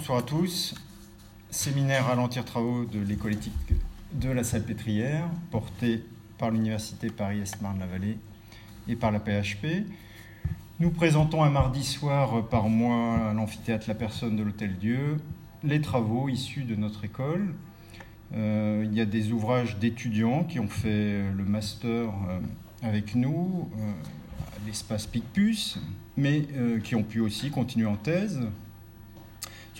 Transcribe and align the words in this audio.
bonsoir 0.00 0.18
à 0.20 0.22
tous. 0.22 0.74
Séminaire 1.50 2.06
ralentir 2.06 2.46
travaux 2.46 2.86
de 2.86 2.98
l'école 3.00 3.34
éthique 3.34 3.74
de 4.14 4.30
la 4.30 4.44
Salpêtrière, 4.44 5.28
porté 5.50 6.02
par 6.38 6.50
l'Université 6.50 7.10
Paris-Est-Marne-la-Vallée 7.10 8.16
et 8.88 8.96
par 8.96 9.10
la 9.10 9.20
PHP. 9.20 9.84
Nous 10.78 10.90
présentons 10.90 11.44
un 11.44 11.50
mardi 11.50 11.84
soir 11.84 12.48
par 12.48 12.70
mois 12.70 13.28
à 13.28 13.34
l'amphithéâtre 13.34 13.84
La 13.88 13.94
Personne 13.94 14.36
de 14.36 14.42
l'Hôtel 14.42 14.78
Dieu 14.78 15.18
les 15.64 15.82
travaux 15.82 16.30
issus 16.30 16.62
de 16.62 16.76
notre 16.76 17.04
école. 17.04 17.54
Euh, 18.32 18.86
il 18.86 18.94
y 18.94 19.02
a 19.02 19.04
des 19.04 19.32
ouvrages 19.32 19.76
d'étudiants 19.76 20.44
qui 20.44 20.60
ont 20.60 20.68
fait 20.68 21.30
le 21.30 21.44
master 21.44 22.08
euh, 22.08 22.40
avec 22.80 23.14
nous 23.14 23.68
à 24.40 24.66
l'espace 24.66 25.06
Picpus, 25.06 25.78
mais 26.16 26.46
euh, 26.54 26.80
qui 26.80 26.94
ont 26.94 27.02
pu 27.02 27.20
aussi 27.20 27.50
continuer 27.50 27.86
en 27.86 27.96
thèse. 27.96 28.40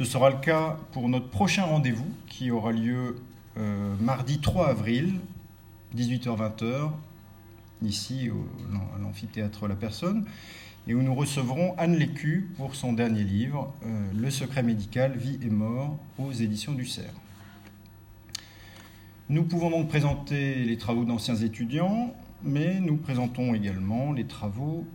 Ce 0.00 0.06
sera 0.06 0.30
le 0.30 0.38
cas 0.38 0.78
pour 0.92 1.10
notre 1.10 1.28
prochain 1.28 1.64
rendez-vous 1.64 2.10
qui 2.26 2.50
aura 2.50 2.72
lieu 2.72 3.16
euh, 3.58 3.94
mardi 4.00 4.38
3 4.40 4.68
avril, 4.68 5.16
18h-20h, 5.94 6.90
ici 7.82 8.30
à 8.94 8.98
l'amphithéâtre 8.98 9.68
La 9.68 9.74
Personne, 9.74 10.24
et 10.88 10.94
où 10.94 11.02
nous 11.02 11.14
recevrons 11.14 11.74
Anne 11.76 11.96
Lécu 11.96 12.48
pour 12.56 12.76
son 12.76 12.94
dernier 12.94 13.24
livre, 13.24 13.74
euh, 13.84 14.10
Le 14.16 14.30
secret 14.30 14.62
médical, 14.62 15.18
vie 15.18 15.38
et 15.42 15.50
mort, 15.50 15.98
aux 16.18 16.32
éditions 16.32 16.72
du 16.72 16.86
CERF. 16.86 17.12
Nous 19.28 19.44
pouvons 19.44 19.68
donc 19.68 19.88
présenter 19.88 20.64
les 20.64 20.78
travaux 20.78 21.04
d'anciens 21.04 21.36
étudiants, 21.36 22.14
mais 22.42 22.80
nous 22.80 22.96
présentons 22.96 23.52
également 23.52 24.14
les 24.14 24.24
travaux 24.24 24.86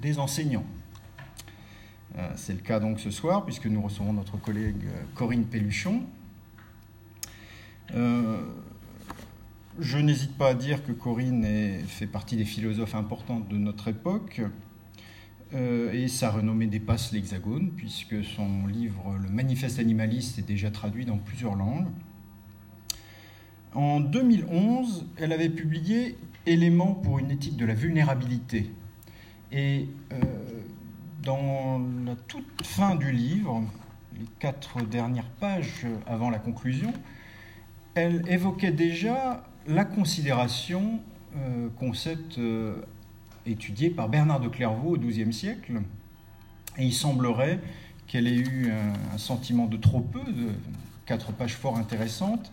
des 0.00 0.18
enseignants. 0.18 0.64
Euh, 2.16 2.30
c'est 2.36 2.52
le 2.52 2.60
cas 2.60 2.78
donc 2.78 3.00
ce 3.00 3.10
soir, 3.10 3.44
puisque 3.44 3.66
nous 3.66 3.82
recevons 3.82 4.12
notre 4.12 4.36
collègue 4.36 4.84
euh, 4.86 5.02
Corinne 5.14 5.44
Pelluchon. 5.44 6.02
Euh, 7.94 8.40
je 9.80 9.98
n'hésite 9.98 10.36
pas 10.36 10.50
à 10.50 10.54
dire 10.54 10.84
que 10.84 10.92
Corinne 10.92 11.44
fait 11.86 12.06
partie 12.06 12.36
des 12.36 12.44
philosophes 12.44 12.94
importantes 12.94 13.48
de 13.48 13.56
notre 13.56 13.88
époque, 13.88 14.42
et 15.52 16.08
sa 16.08 16.30
renommée 16.30 16.66
dépasse 16.66 17.12
l'Hexagone, 17.12 17.70
puisque 17.76 18.24
son 18.24 18.66
livre 18.66 19.16
Le 19.22 19.28
Manifeste 19.28 19.78
animaliste 19.78 20.38
est 20.40 20.42
déjà 20.42 20.72
traduit 20.72 21.04
dans 21.04 21.18
plusieurs 21.18 21.54
langues. 21.54 21.86
En 23.72 24.00
2011, 24.00 25.06
elle 25.16 25.32
avait 25.32 25.50
publié 25.50 26.18
Éléments 26.46 26.94
pour 26.94 27.20
une 27.20 27.30
éthique 27.30 27.56
de 27.56 27.66
la 27.66 27.74
vulnérabilité. 27.74 28.72
Et 29.52 29.88
dans 31.24 31.80
la 32.04 32.16
toute 32.16 32.64
fin 32.64 32.94
du 32.94 33.10
livre, 33.10 33.62
les 34.18 34.26
quatre 34.38 34.82
dernières 34.82 35.28
pages 35.28 35.86
avant 36.06 36.30
la 36.30 36.38
conclusion, 36.38 36.92
elle 37.94 38.22
évoquait 38.28 38.72
déjà 38.72 39.44
la 39.66 39.84
considération, 39.84 41.00
euh, 41.36 41.68
concept 41.78 42.38
euh, 42.38 42.76
étudié 43.46 43.90
par 43.90 44.08
Bernard 44.08 44.40
de 44.40 44.48
Clairvaux 44.48 44.94
au 44.94 44.98
XIIe 44.98 45.32
siècle. 45.32 45.80
Et 46.76 46.84
il 46.84 46.92
semblerait 46.92 47.60
qu'elle 48.06 48.26
ait 48.26 48.36
eu 48.36 48.70
un, 48.70 49.14
un, 49.14 49.18
sentiment 49.18 49.66
de 49.66 49.76
trop 49.76 50.00
peu, 50.00 50.24
de 50.30 50.48
quatre 51.06 51.32
pages 51.32 51.54
fort 51.54 51.78
intéressantes, 51.78 52.50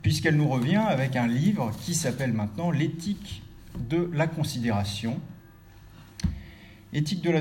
puisqu'elle 0.00 0.36
nous 0.36 0.48
revient 0.48 0.76
avec 0.76 1.16
un 1.16 1.26
livre 1.26 1.72
qui 1.82 1.94
s'appelle 1.94 2.32
maintenant 2.32 2.70
L'éthique 2.70 3.42
de 3.78 4.08
la 4.12 4.26
considération, 4.26 5.20
Éthique 6.92 7.22
de 7.22 7.30
la 7.30 7.40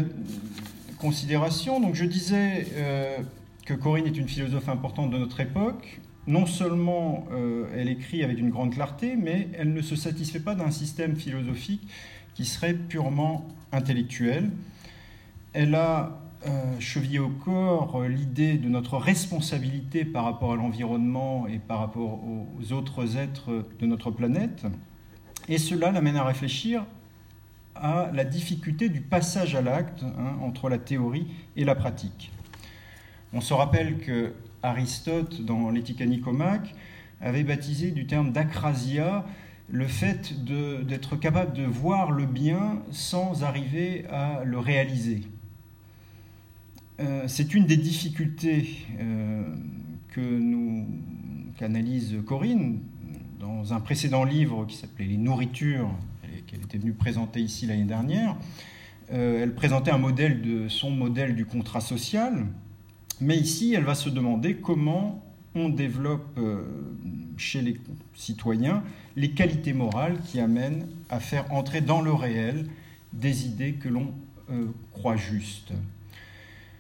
considération. 0.98 1.82
Donc 1.82 1.96
je 1.96 2.06
disais 2.06 2.68
euh, 2.76 3.18
que 3.66 3.74
Corinne 3.74 4.08
est 4.08 4.18
une 4.18 4.30
philosophe 4.30 4.70
importante 4.70 5.12
de 5.12 5.18
notre 5.18 5.42
époque. 5.42 6.00
Non 6.28 6.46
seulement 6.46 7.28
euh, 7.34 7.66
elle 7.76 7.90
écrit 7.90 8.24
avec 8.24 8.40
une 8.40 8.50
grande 8.50 8.74
clarté, 8.74 9.16
mais 9.18 9.50
elle 9.58 9.74
ne 9.74 9.82
se 9.82 9.96
satisfait 9.98 10.40
pas 10.40 10.56
d'un 10.56 10.72
système 10.72 11.16
philosophique 11.16 11.86
qui 12.34 12.46
serait 12.46 12.74
purement 12.74 13.46
intellectuel. 13.74 14.52
Elle 15.52 15.76
a 15.76 16.22
euh, 16.48 16.80
chevillé 16.80 17.20
au 17.20 17.30
corps 17.30 18.04
l'idée 18.04 18.54
de 18.54 18.70
notre 18.70 18.98
responsabilité 18.98 20.06
par 20.06 20.24
rapport 20.24 20.54
à 20.54 20.56
l'environnement 20.56 21.46
et 21.48 21.60
par 21.60 21.80
rapport 21.80 22.22
aux 22.24 22.72
autres 22.72 23.18
êtres 23.18 23.66
de 23.80 23.86
notre 23.86 24.12
planète. 24.12 24.66
Et 25.50 25.58
cela 25.58 25.92
l'amène 25.92 26.16
à 26.16 26.24
réfléchir 26.24 26.86
à 27.76 28.10
la 28.14 28.26
difficulté 28.26 28.90
du 28.90 29.02
passage 29.02 29.56
à 29.56 29.62
l'acte 29.62 30.04
hein, 30.04 30.38
entre 30.42 30.70
la 30.70 30.78
théorie 30.78 31.28
et 31.56 31.66
la 31.66 31.76
pratique. 31.76 32.32
On 33.34 33.42
se 33.42 33.54
rappelle 33.54 34.00
que 34.00 34.34
Aristote, 34.64 35.42
dans 35.42 35.70
l'Éthique 35.70 36.02
à 36.02 36.06
Nicomaque, 36.06 36.76
avait 37.22 37.44
baptisé 37.44 37.92
du 37.92 38.06
terme 38.06 38.32
d'acrasia 38.32 39.26
le 39.70 39.88
fait 39.88 40.44
d'être 40.44 41.16
capable 41.16 41.54
de 41.54 41.64
voir 41.64 42.12
le 42.12 42.26
bien 42.26 42.82
sans 42.92 43.44
arriver 43.44 44.06
à 44.10 44.44
le 44.44 44.60
réaliser. 44.60 45.22
Euh, 47.00 47.24
c'est 47.28 47.54
une 47.54 47.66
des 47.66 47.78
difficultés 47.78 48.86
euh, 49.00 49.44
que 50.10 50.22
nous 50.22 50.88
qu'analyse 51.58 52.18
Corinne 52.26 52.80
dans 53.40 53.74
un 53.74 53.80
précédent 53.80 54.24
livre 54.24 54.66
qui 54.66 54.76
s'appelait 54.76 55.06
Les 55.06 55.18
nourritures 55.18 55.90
qu'elle 56.52 56.62
était 56.62 56.78
venue 56.78 56.94
présenter 56.94 57.40
ici 57.40 57.66
l'année 57.66 57.86
dernière. 57.86 58.36
Euh, 59.14 59.44
elle 59.44 59.56
présentait 59.56 59.92
un 59.92 59.98
modèle 59.98 60.42
de 60.42 60.68
son 60.68 60.92
modèle 60.92 61.36
du 61.36 61.46
contrat 61.46 61.82
social, 61.82 62.46
mais 63.22 63.38
ici, 63.38 63.74
elle 63.74 63.84
va 63.84 63.96
se 63.96 64.10
demander 64.10 64.56
comment 64.56 65.24
on 65.56 65.70
développe 65.70 66.38
euh, 66.38 66.64
chez 67.38 67.62
les 67.62 67.78
citoyens 68.14 68.84
les 69.16 69.32
qualités 69.32 69.74
morales 69.74 70.18
qui 70.26 70.40
amènent 70.40 70.88
à 71.10 71.20
faire 71.20 71.52
entrer 71.52 71.82
dans 71.82 72.02
le 72.02 72.14
réel 72.14 72.68
des 73.14 73.46
idées 73.46 73.74
que 73.74 73.90
l'on 73.90 74.14
euh, 74.50 74.68
croit 74.94 75.18
justes. 75.18 75.74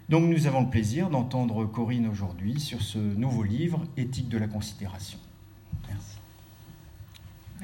Donc 0.07 0.23
nous 0.29 0.47
avons 0.47 0.61
le 0.61 0.69
plaisir 0.69 1.09
d'entendre 1.09 1.65
Corinne 1.65 2.07
aujourd'hui 2.07 2.59
sur 2.59 2.81
ce 2.81 2.97
nouveau 2.97 3.43
livre, 3.43 3.83
Éthique 3.97 4.29
de 4.29 4.37
la 4.37 4.47
considération. 4.47 5.17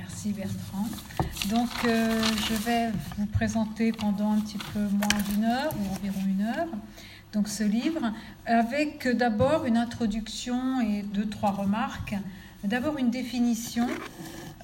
Merci 0.08 0.32
Bertrand. 0.32 0.88
Donc 1.50 1.70
euh, 1.86 2.24
je 2.48 2.54
vais 2.54 2.92
vous 3.18 3.26
présenter 3.26 3.92
pendant 3.92 4.32
un 4.32 4.40
petit 4.40 4.58
peu 4.58 4.80
moins 4.80 5.22
d'une 5.30 5.44
heure 5.44 5.74
ou 5.74 5.96
environ 5.96 6.22
une 6.26 6.44
heure 6.44 6.68
donc 7.34 7.50
ce 7.50 7.64
livre 7.64 8.14
avec 8.46 9.06
d'abord 9.08 9.66
une 9.66 9.76
introduction 9.76 10.80
et 10.80 11.02
deux 11.02 11.28
trois 11.28 11.52
remarques. 11.52 12.16
D'abord 12.64 12.98
une 12.98 13.10
définition. 13.10 13.88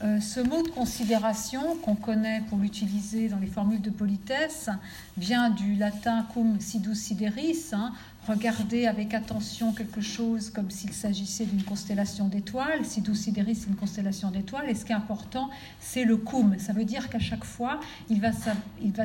Euh, 0.01 0.19
ce 0.19 0.39
mot 0.39 0.63
de 0.63 0.69
considération 0.69 1.75
qu'on 1.77 1.95
connaît 1.95 2.41
pour 2.49 2.57
l'utiliser 2.57 3.29
dans 3.29 3.37
les 3.37 3.47
formules 3.47 3.81
de 3.81 3.89
politesse 3.89 4.69
vient 5.17 5.49
du 5.49 5.75
latin 5.75 6.25
cum 6.33 6.59
sidus 6.59 6.95
sideris, 6.95 7.69
hein, 7.73 7.93
regarder 8.27 8.87
avec 8.87 9.13
attention 9.13 9.73
quelque 9.73 10.01
chose 10.01 10.49
comme 10.49 10.69
s'il 10.69 10.93
s'agissait 10.93 11.45
d'une 11.45 11.63
constellation 11.63 12.27
d'étoiles. 12.27 12.85
Si 12.85 13.03
Sideris, 13.13 13.55
c'est 13.55 13.69
une 13.69 13.75
constellation 13.75 14.31
d'étoiles. 14.31 14.69
Et 14.69 14.75
ce 14.75 14.85
qui 14.85 14.91
est 14.91 14.95
important, 14.95 15.49
c'est 15.79 16.05
le 16.05 16.17
cum. 16.17 16.57
Ça 16.57 16.73
veut 16.73 16.85
dire 16.85 17.09
qu'à 17.09 17.19
chaque 17.19 17.43
fois, 17.43 17.79
il 18.09 18.21
va, 18.21 18.31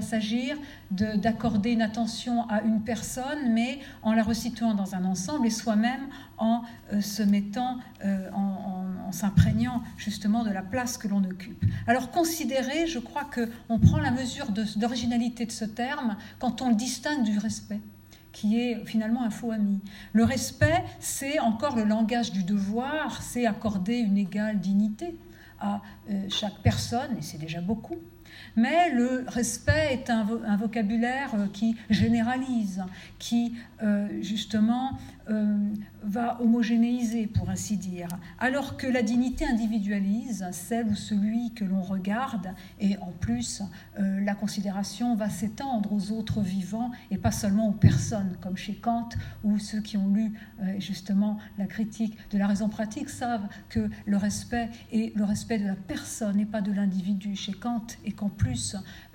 s'agir 0.00 0.56
d'accorder 0.90 1.72
une 1.72 1.82
attention 1.82 2.48
à 2.48 2.62
une 2.62 2.82
personne, 2.82 3.52
mais 3.52 3.80
en 4.02 4.12
la 4.12 4.22
resituant 4.22 4.74
dans 4.74 4.94
un 4.94 5.04
ensemble 5.04 5.46
et 5.46 5.50
soi-même 5.50 6.08
en 6.38 6.62
euh, 6.92 7.00
se 7.00 7.22
mettant, 7.22 7.78
euh, 8.04 8.30
en, 8.32 8.84
en 9.08 9.12
s'imprégnant 9.12 9.82
justement 9.96 10.44
de 10.44 10.50
la 10.50 10.62
place 10.62 10.96
que 10.96 11.08
l'on 11.08 11.24
occupe. 11.24 11.64
Alors 11.86 12.10
considérer, 12.10 12.86
je 12.86 12.98
crois 12.98 13.24
qu'on 13.24 13.78
prend 13.78 13.98
la 13.98 14.10
mesure 14.10 14.46
d'originalité 14.76 15.46
de 15.46 15.52
ce 15.52 15.64
terme 15.64 16.16
quand 16.38 16.62
on 16.62 16.68
le 16.68 16.76
distingue 16.76 17.24
du 17.24 17.38
respect 17.38 17.80
qui 18.38 18.60
est 18.60 18.84
finalement 18.84 19.24
un 19.24 19.30
faux 19.30 19.50
ami. 19.50 19.80
Le 20.12 20.22
respect, 20.22 20.84
c'est 21.00 21.40
encore 21.40 21.74
le 21.74 21.82
langage 21.82 22.30
du 22.30 22.44
devoir, 22.44 23.20
c'est 23.20 23.46
accorder 23.46 23.96
une 23.96 24.16
égale 24.16 24.60
dignité 24.60 25.16
à 25.58 25.82
euh, 26.08 26.26
chaque 26.28 26.56
personne, 26.62 27.16
et 27.18 27.22
c'est 27.22 27.38
déjà 27.38 27.60
beaucoup. 27.60 27.96
Mais 28.58 28.90
le 28.90 29.24
respect 29.28 29.92
est 29.92 30.10
un, 30.10 30.24
vocabulaire 30.56 31.30
euh, 31.36 31.46
qui 31.52 31.76
généralise, 31.90 32.82
qui 33.20 33.54
euh, 33.84 34.08
justement 34.20 34.98
euh, 35.30 35.56
va 36.02 36.42
homogénéiser, 36.42 37.28
pour 37.28 37.50
ainsi 37.50 37.76
dire, 37.76 38.08
alors 38.40 38.76
que 38.76 38.88
la 38.88 39.02
dignité 39.02 39.46
individualise 39.46 40.44
celle 40.50 40.88
ou 40.88 40.96
celui 40.96 41.52
que 41.54 41.64
l'on 41.64 41.82
regarde, 41.82 42.52
et 42.80 42.96
en 42.98 43.12
plus, 43.20 43.62
la 43.98 44.34
considération 44.34 45.14
va 45.16 45.28
s'étendre 45.28 45.92
aux 45.92 46.12
autres 46.12 46.40
vivants 46.40 46.90
et 47.10 47.18
pas 47.18 47.30
seulement 47.30 47.68
aux 47.68 47.72
personnes, 47.72 48.36
comme 48.40 48.56
chez 48.56 48.74
Kant, 48.74 49.10
où 49.44 49.58
ceux 49.58 49.80
qui 49.80 49.96
ont 49.96 50.08
lu 50.08 50.32
justement 50.78 51.38
la 51.58 51.66
critique 51.66 52.16
de 52.30 52.38
la 52.38 52.46
raison 52.46 52.68
pratique 52.68 53.10
savent 53.10 53.46
que 53.68 53.90
le 54.06 54.16
respect 54.16 54.70
est 54.92 55.14
le 55.14 55.24
respect 55.24 55.58
de 55.58 55.66
la 55.66 55.76
personne 55.76 56.40
et 56.40 56.46
pas 56.46 56.62
de 56.62 56.72
l'individu. 56.72 57.36
Chez 57.36 57.52
Kant 57.52 57.86
et 58.04 58.12
qu'en 58.12 58.30
plus, 58.30 58.47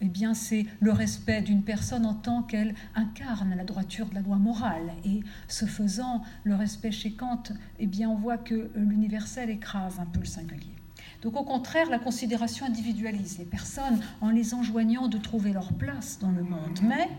eh 0.01 0.07
bien, 0.07 0.33
c'est 0.33 0.65
le 0.79 0.91
respect 0.91 1.41
d'une 1.41 1.63
personne 1.63 2.05
en 2.05 2.13
tant 2.13 2.43
qu'elle 2.43 2.75
incarne 2.95 3.55
la 3.55 3.63
droiture 3.63 4.07
de 4.07 4.15
la 4.15 4.21
loi 4.21 4.37
morale. 4.37 4.93
Et 5.05 5.21
ce 5.47 5.65
faisant, 5.65 6.23
le 6.43 6.55
respect 6.55 6.91
chez 6.91 7.13
Kant, 7.13 7.43
eh 7.79 7.87
bien, 7.87 8.09
on 8.09 8.15
voit 8.15 8.37
que 8.37 8.69
l'universel 8.75 9.49
écrase 9.49 9.99
un 9.99 10.05
peu 10.05 10.19
le 10.19 10.25
singulier. 10.25 10.72
Donc 11.23 11.37
au 11.37 11.43
contraire, 11.43 11.89
la 11.89 11.99
considération 11.99 12.65
individualise 12.65 13.37
les 13.39 13.45
personnes 13.45 14.01
en 14.19 14.29
les 14.29 14.53
enjoignant 14.53 15.07
de 15.07 15.17
trouver 15.17 15.53
leur 15.53 15.71
place 15.71 16.19
dans 16.19 16.31
le 16.31 16.43
monde. 16.43 16.79
Mais 16.83 17.09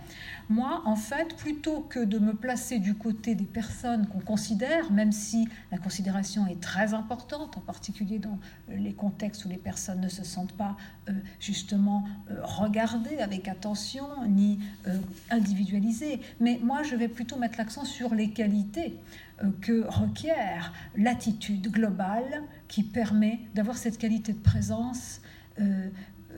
moi, 0.50 0.82
en 0.84 0.94
fait, 0.94 1.34
plutôt 1.36 1.80
que 1.80 2.00
de 2.00 2.18
me 2.18 2.34
placer 2.34 2.78
du 2.78 2.94
côté 2.94 3.34
des 3.34 3.46
personnes 3.46 4.06
qu'on 4.06 4.20
considère, 4.20 4.92
même 4.92 5.10
si 5.10 5.48
la 5.72 5.78
considération 5.78 6.46
est 6.46 6.60
très 6.60 6.92
importante, 6.92 7.56
en 7.56 7.60
particulier 7.60 8.18
dans 8.18 8.38
les 8.68 8.92
contextes 8.92 9.46
où 9.46 9.48
les 9.48 9.56
personnes 9.56 10.02
ne 10.02 10.08
se 10.08 10.22
sentent 10.22 10.52
pas 10.52 10.76
euh, 11.08 11.12
justement 11.40 12.04
euh, 12.30 12.40
regardées 12.42 13.18
avec 13.18 13.48
attention 13.48 14.06
ni 14.28 14.58
euh, 14.86 14.98
individualisées, 15.30 16.20
mais 16.40 16.60
moi, 16.62 16.82
je 16.82 16.94
vais 16.94 17.08
plutôt 17.08 17.36
mettre 17.36 17.56
l'accent 17.56 17.86
sur 17.86 18.14
les 18.14 18.30
qualités 18.30 18.98
que 19.60 19.84
requiert 19.88 20.72
l'attitude 20.96 21.70
globale 21.70 22.42
qui 22.68 22.82
permet 22.82 23.40
d'avoir 23.54 23.76
cette 23.76 23.98
qualité 23.98 24.32
de 24.32 24.38
présence 24.38 25.20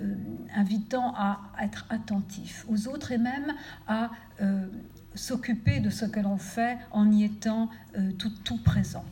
euh, 0.02 0.14
invitant 0.54 1.14
à 1.16 1.40
être 1.62 1.86
attentif 1.88 2.66
aux 2.68 2.86
autres 2.86 3.12
et 3.12 3.18
même 3.18 3.54
à 3.86 4.10
euh, 4.42 4.66
s'occuper 5.14 5.80
de 5.80 5.88
ce 5.88 6.04
que 6.04 6.20
l'on 6.20 6.36
fait 6.36 6.76
en 6.90 7.10
y 7.10 7.24
étant 7.24 7.70
euh, 7.96 8.12
tout, 8.12 8.30
tout, 8.44 8.58
présent. 8.62 9.04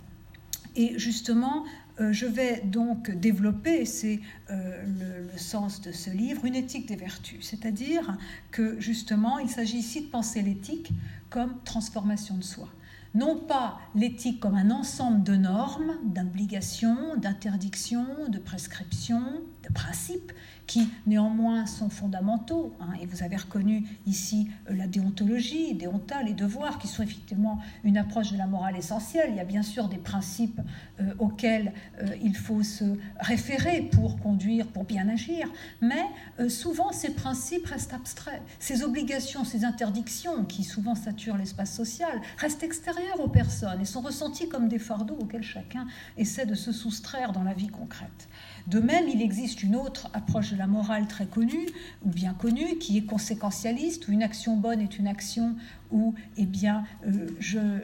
Et 0.76 0.98
justement, 0.98 1.64
je 1.98 2.26
vais 2.26 2.60
donc 2.66 3.10
développer, 3.12 3.86
c'est 3.86 4.20
le, 4.50 5.38
sens 5.38 5.80
de 5.80 5.92
ce 5.92 6.10
livre, 6.10 6.44
une 6.44 6.56
éthique 6.56 6.86
des 6.86 6.96
vertus, 6.96 7.38
c'est-à-dire 7.40 8.18
que 8.50 8.78
justement, 8.80 9.38
il 9.38 9.48
s'agit 9.48 9.78
ici 9.78 10.02
de 10.02 10.08
penser 10.08 10.42
l'éthique 10.42 10.90
comme 11.30 11.54
transformation 11.64 12.36
de 12.36 12.42
soi 12.42 12.68
non 13.14 13.36
pas 13.36 13.78
l'éthique 13.94 14.40
comme 14.40 14.56
un 14.56 14.70
ensemble 14.70 15.22
de 15.22 15.36
normes, 15.36 15.94
d'obligations, 16.04 17.16
d'interdictions, 17.16 18.28
de 18.28 18.38
prescriptions, 18.38 19.42
de 19.66 19.72
principes, 19.72 20.32
qui 20.66 20.88
néanmoins 21.06 21.66
sont 21.66 21.90
fondamentaux. 21.90 22.74
Hein, 22.80 22.94
et 23.00 23.06
vous 23.06 23.22
avez 23.22 23.36
reconnu 23.36 23.84
ici 24.06 24.48
euh, 24.70 24.74
la 24.74 24.86
déontologie, 24.86 25.74
déonta, 25.74 26.22
les 26.22 26.32
devoirs, 26.32 26.78
qui 26.78 26.88
sont 26.88 27.02
effectivement 27.02 27.60
une 27.82 27.98
approche 27.98 28.32
de 28.32 28.38
la 28.38 28.46
morale 28.46 28.76
essentielle. 28.76 29.28
Il 29.30 29.36
y 29.36 29.40
a 29.40 29.44
bien 29.44 29.62
sûr 29.62 29.88
des 29.88 29.98
principes 29.98 30.60
euh, 31.00 31.12
auxquels 31.18 31.72
euh, 32.00 32.16
il 32.22 32.36
faut 32.36 32.62
se 32.62 32.84
référer 33.20 33.82
pour 33.82 34.18
conduire, 34.20 34.66
pour 34.68 34.84
bien 34.84 35.08
agir, 35.08 35.48
mais 35.80 36.04
souvent 36.48 36.92
ces 36.92 37.10
principes 37.10 37.66
restent 37.66 37.94
abstraits. 37.94 38.42
Ces 38.58 38.82
obligations, 38.82 39.44
ces 39.44 39.64
interdictions, 39.64 40.44
qui 40.44 40.64
souvent 40.64 40.94
saturent 40.94 41.36
l'espace 41.36 41.74
social, 41.74 42.20
restent 42.38 42.62
extérieures 42.62 43.20
aux 43.20 43.28
personnes 43.28 43.80
et 43.80 43.84
sont 43.84 44.00
ressenties 44.00 44.48
comme 44.48 44.68
des 44.68 44.78
fardeaux 44.78 45.16
auxquels 45.20 45.42
chacun 45.42 45.86
essaie 46.16 46.46
de 46.46 46.54
se 46.54 46.72
soustraire 46.72 47.32
dans 47.32 47.42
la 47.42 47.54
vie 47.54 47.68
concrète. 47.68 48.28
De 48.66 48.80
même, 48.80 49.08
il 49.08 49.20
existe 49.20 49.62
une 49.62 49.76
autre 49.76 50.08
approche 50.14 50.52
de 50.52 50.56
la 50.56 50.66
morale 50.66 51.06
très 51.06 51.26
connue, 51.26 51.66
ou 52.04 52.10
bien 52.10 52.32
connue, 52.32 52.78
qui 52.78 52.96
est 52.96 53.04
conséquentialiste, 53.04 54.08
où 54.08 54.12
une 54.12 54.22
action 54.22 54.56
bonne 54.56 54.80
est 54.80 54.98
une 54.98 55.06
action 55.06 55.56
où 55.90 56.14
eh 56.36 56.46
bien, 56.46 56.84
euh, 57.06 57.26
je 57.40 57.58
euh, 57.58 57.80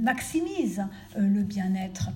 maximise 0.00 0.84
euh, 1.16 1.20
le 1.20 1.42
bien-être. 1.42 2.10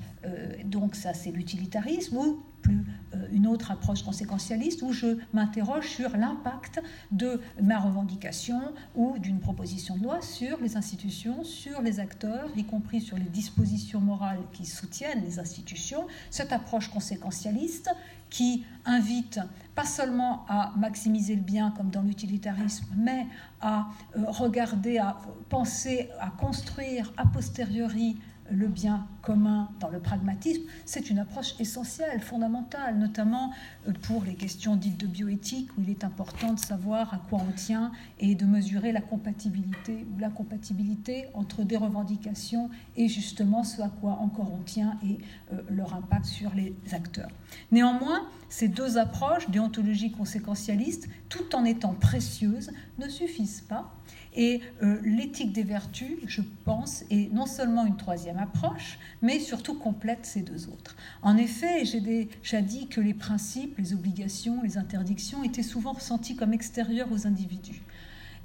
donc 0.65 0.95
ça, 0.95 1.13
c'est 1.13 1.31
l'utilitarisme, 1.31 2.19
plus 2.65 2.85
une 3.33 3.47
autre 3.47 3.71
approche 3.71 4.03
conséquentialiste, 4.03 4.83
où 4.83 4.93
je 4.93 5.19
m'interroge 5.33 5.89
sur 5.89 6.17
l'impact 6.17 6.83
de 7.13 7.41
ma 7.63 7.79
revendication 7.79 8.61
ou 8.95 9.19
d'une 9.19 9.39
proposition 9.39 9.97
de 9.97 10.03
loi 10.03 10.23
sur 10.23 10.59
les 10.61 10.77
institutions, 10.77 11.45
sur 11.45 11.83
les 11.83 12.01
acteurs, 12.01 12.49
y 12.57 12.65
compris 12.65 13.01
sur 13.01 13.17
les 13.17 13.25
dispositions 13.25 14.01
morales 14.01 14.41
qui 14.53 14.65
soutiennent 14.65 15.23
les 15.23 15.39
institutions. 15.39 16.07
Cette 16.31 16.53
approche 16.53 16.89
conséquentialiste 16.89 17.91
qui 18.31 18.65
invite 18.85 19.41
pas 19.75 19.85
seulement 19.85 20.45
à 20.49 20.73
maximiser 20.77 21.37
le 21.37 21.43
bien 21.43 21.71
comme 21.77 21.91
dans 21.91 22.03
l'utilitarisme, 22.03 22.87
mais 22.97 23.27
à 23.61 23.89
euh, 24.17 24.25
regarder, 24.27 24.99
à 24.99 25.19
penser, 25.49 26.09
à 26.21 26.31
construire 26.31 27.13
a 27.17 27.27
posteriori 27.27 28.17
le 28.51 28.69
bien 28.69 29.07
commun 29.23 29.71
dans 29.81 29.89
le 29.89 30.01
pragmatisme, 30.01 30.63
c'est 30.85 31.09
une 31.09 31.19
approche 31.19 31.59
essentielle, 31.59 32.21
fondamentale, 32.21 32.99
notamment 32.99 33.53
euh, 33.89 33.93
pour 34.03 34.25
les 34.25 34.35
questions 34.35 34.77
dites 34.77 34.99
de 34.99 35.07
bioéthique, 35.07 35.71
où 35.77 35.83
il 35.83 35.91
est 35.91 36.05
important 36.05 36.53
de 36.53 36.59
savoir 36.59 37.15
à 37.15 37.19
quoi 37.19 37.41
on 37.49 37.53
tient 37.53 37.93
et 38.19 38.35
de 38.35 38.45
mesurer 38.45 38.93
la 38.93 39.01
compatibilité 39.01 40.07
ou 40.13 40.19
l'incompatibilité 40.19 41.27
entre 41.35 41.63
des 41.63 41.77
revendications 41.77 42.71
et 42.97 43.09
justement 43.09 43.65
ce 43.65 43.81
à 43.81 43.89
quoi 43.89 44.13
encore 44.21 44.53
on 44.53 44.63
tient 44.63 44.99
et 45.05 45.19
euh, 45.53 45.63
leur 45.71 45.95
impact 45.95 46.27
sur 46.27 46.55
les 46.55 46.75
acteurs. 46.93 47.31
Néanmoins, 47.73 48.29
ces 48.49 48.69
deux 48.69 48.99
approches, 48.99 49.49
déontologie 49.49 50.13
conséquentialiste, 50.13 51.09
tout 51.29 51.55
en 51.55 51.65
étant 51.65 51.95
précieuses, 51.95 52.71
ne 52.99 53.09
suffisent 53.09 53.63
pas 53.63 53.95
et 54.35 54.61
euh, 54.83 55.01
l'éthique 55.05 55.53
des 55.53 55.63
vertus, 55.63 56.19
je 56.27 56.43
pense, 56.65 57.05
est 57.11 57.33
non 57.33 57.47
seulement 57.47 57.87
une 57.87 57.97
troisième 57.97 58.39
approche, 58.39 58.99
mais 59.23 59.39
surtout 59.39 59.75
complète 59.75 60.27
ces 60.27 60.43
deux 60.43 60.69
autres. 60.69 60.97
En 61.23 61.37
effet, 61.37 61.85
j'ai 61.85 62.01
déjà 62.01 62.61
dit 62.61 62.89
que 62.89 63.01
les 63.01 63.15
principes, 63.15 63.79
les 63.79 63.93
obligations, 63.93 64.63
les 64.63 64.77
interdictions 64.77 65.45
étaient 65.45 65.63
souvent 65.63 65.93
ressentis 65.93 66.37
comme 66.37 66.53
extérieurs 66.53 67.13
aux 67.13 67.27
individus. 67.27 67.83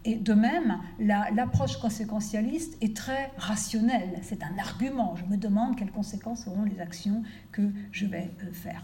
Et 0.06 0.16
de 0.16 0.34
même, 0.34 0.78
l'approche 1.00 1.78
conséquentialiste 1.78 2.78
est 2.82 2.96
très 2.96 3.32
rationnelle. 3.38 4.20
C'est 4.22 4.44
un 4.44 4.58
argument. 4.58 5.16
Je 5.18 5.26
me 5.26 5.36
demande 5.36 5.76
quelles 5.76 5.92
conséquences 5.92 6.48
auront 6.48 6.64
les 6.64 6.80
actions 6.80 7.24
que 7.52 7.70
je 7.92 8.06
vais 8.06 8.32
euh, 8.44 8.52
faire. 8.54 8.84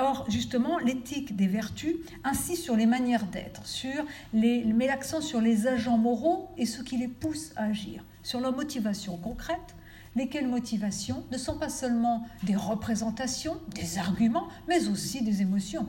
Or, 0.00 0.26
justement, 0.28 0.78
l'éthique 0.78 1.36
des 1.36 1.46
vertus 1.46 1.94
insiste 2.24 2.64
sur 2.64 2.76
les 2.76 2.86
manières 2.86 3.26
d'être, 3.26 3.64
sur 3.66 4.04
les, 4.32 4.64
met 4.64 4.86
l'accent 4.86 5.20
sur 5.20 5.40
les 5.40 5.68
agents 5.68 5.98
moraux 5.98 6.50
et 6.56 6.66
ce 6.66 6.82
qui 6.82 6.96
les 6.96 7.08
pousse 7.08 7.52
à 7.54 7.64
agir, 7.66 8.04
sur 8.22 8.40
leurs 8.40 8.56
motivations 8.56 9.16
concrètes, 9.16 9.76
lesquelles 10.16 10.48
motivations 10.48 11.24
ne 11.30 11.38
sont 11.38 11.58
pas 11.58 11.68
seulement 11.68 12.26
des 12.42 12.56
représentations, 12.56 13.56
des 13.74 13.98
arguments, 13.98 14.48
mais 14.68 14.88
aussi 14.88 15.22
des 15.22 15.42
émotions, 15.42 15.88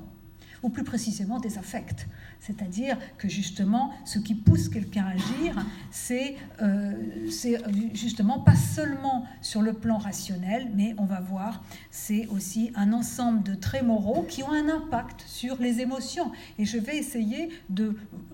ou 0.61 0.69
plus 0.69 0.83
précisément 0.83 1.39
des 1.39 1.57
affects. 1.57 2.07
C'est-à-dire 2.45 2.97
que 3.17 3.29
justement, 3.29 3.91
ce 4.03 4.19
qui 4.19 4.35
pousse 4.35 4.67
quelqu'un 4.67 5.05
à 5.05 5.11
agir, 5.11 5.65
c'est 5.91 6.35
euh, 6.61 6.91
justement 7.93 8.39
pas 8.39 8.55
seulement 8.55 9.25
sur 9.41 9.61
le 9.61 9.71
plan 9.71 9.97
rationnel, 9.97 10.69
mais 10.75 10.93
on 10.97 11.05
va 11.05 11.21
voir, 11.21 11.63
c'est 11.89 12.27
aussi 12.27 12.73
un 12.75 12.91
ensemble 12.91 13.43
de 13.43 13.55
traits 13.55 13.85
moraux 13.85 14.23
qui 14.27 14.43
ont 14.43 14.51
un 14.51 14.67
impact 14.67 15.23
sur 15.25 15.55
les 15.61 15.79
émotions. 15.79 16.33
Et 16.59 16.65
je 16.65 16.77
vais 16.77 16.97
essayer 16.97 17.49
de 17.69 17.85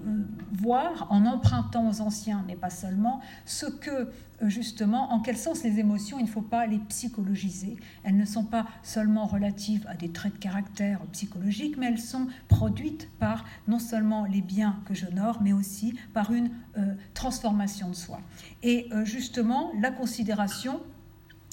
euh, 0.08 0.24
voir, 0.54 1.06
en 1.12 1.28
empruntant 1.28 1.88
aux 1.88 2.02
anciens, 2.02 2.44
mais 2.48 2.56
pas 2.56 2.72
seulement, 2.72 3.22
ce 3.46 3.68
que 3.68 4.10
justement 4.48 5.12
en 5.12 5.20
quel 5.20 5.38
sens 5.38 5.64
les 5.64 5.80
émotions, 5.80 6.20
il 6.20 6.26
ne 6.26 6.30
faut 6.30 6.42
pas 6.42 6.66
les 6.66 6.80
psychologiser? 6.80 7.78
Elles 8.04 8.18
ne 8.18 8.26
sont 8.26 8.44
pas 8.44 8.66
seulement 8.84 9.26
relatives 9.26 9.86
à 9.88 9.96
des 9.96 10.10
traits 10.10 10.34
de 10.34 10.40
caractère 10.40 11.00
psychologiques, 11.12 11.78
mais 11.78 11.88
elles 11.88 12.00
sont 12.00 12.28
produites 12.48 13.10
par 13.20 13.46
non 13.68 13.80
seulement 13.80 14.26
les 14.26 14.42
biens 14.42 14.80
que 14.86 14.94
j'honore, 14.94 15.42
mais 15.42 15.54
aussi 15.54 15.96
par 16.14 16.32
une 16.32 16.50
euh, 16.78 16.94
transformation 17.14 17.90
de 17.90 17.96
soi. 17.96 18.22
Et 18.64 18.88
euh, 18.92 19.06
justement, 19.06 19.72
la 19.80 19.92
considération 19.92 20.80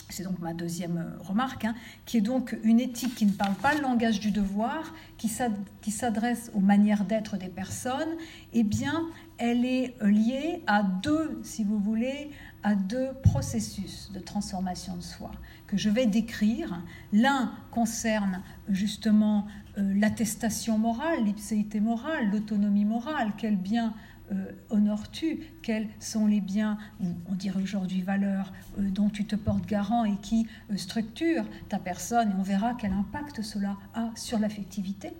c'est 0.08 0.22
donc 0.22 0.38
ma 0.38 0.54
deuxième 0.54 0.98
euh, 0.98 1.22
remarque, 1.22 1.64
hein, 1.64 1.74
qui 2.04 2.18
est 2.18 2.20
donc 2.20 2.56
une 2.62 2.80
éthique 2.80 3.14
qui 3.14 3.26
ne 3.26 3.32
parle 3.32 3.54
pas 3.54 3.74
le 3.74 3.80
langage 3.80 4.20
du 4.20 4.30
devoir, 4.30 4.94
qui 5.16 5.28
s'adresse 5.90 6.50
aux 6.54 6.60
manières 6.60 7.04
d'être 7.04 7.36
des 7.36 7.48
personnes, 7.48 8.14
eh 8.52 8.62
bien, 8.62 9.02
elle 9.38 9.64
est 9.64 9.94
liée 10.02 10.62
à 10.66 10.82
deux, 10.82 11.40
si 11.42 11.64
vous 11.64 11.78
voulez, 11.78 12.30
à 12.66 12.74
deux 12.74 13.12
processus 13.22 14.10
de 14.12 14.18
transformation 14.18 14.96
de 14.96 15.00
soi 15.00 15.30
que 15.68 15.76
je 15.76 15.88
vais 15.88 16.06
décrire. 16.06 16.82
L'un 17.12 17.52
concerne 17.70 18.42
justement 18.68 19.46
euh, 19.78 19.94
l'attestation 19.94 20.76
morale, 20.76 21.24
l'ipséité 21.24 21.78
morale, 21.78 22.28
l'autonomie 22.32 22.84
morale, 22.84 23.34
quel 23.38 23.54
bien 23.54 23.94
euh, 24.32 24.50
honores-tu? 24.70 25.42
Quels 25.62 25.86
sont 26.00 26.26
les 26.26 26.40
biens, 26.40 26.76
on 27.30 27.34
dirait 27.34 27.62
aujourd'hui 27.62 28.02
valeurs, 28.02 28.52
euh, 28.80 28.90
dont 28.90 29.10
tu 29.10 29.26
te 29.26 29.36
portes 29.36 29.66
garant 29.66 30.04
et 30.04 30.16
qui 30.16 30.48
structurent 30.74 31.46
ta 31.68 31.78
personne? 31.78 32.30
Et 32.30 32.34
on 32.36 32.42
verra 32.42 32.74
quel 32.74 32.92
impact 32.92 33.42
cela 33.42 33.76
a 33.94 34.10
sur 34.16 34.40
l'affectivité. 34.40 35.12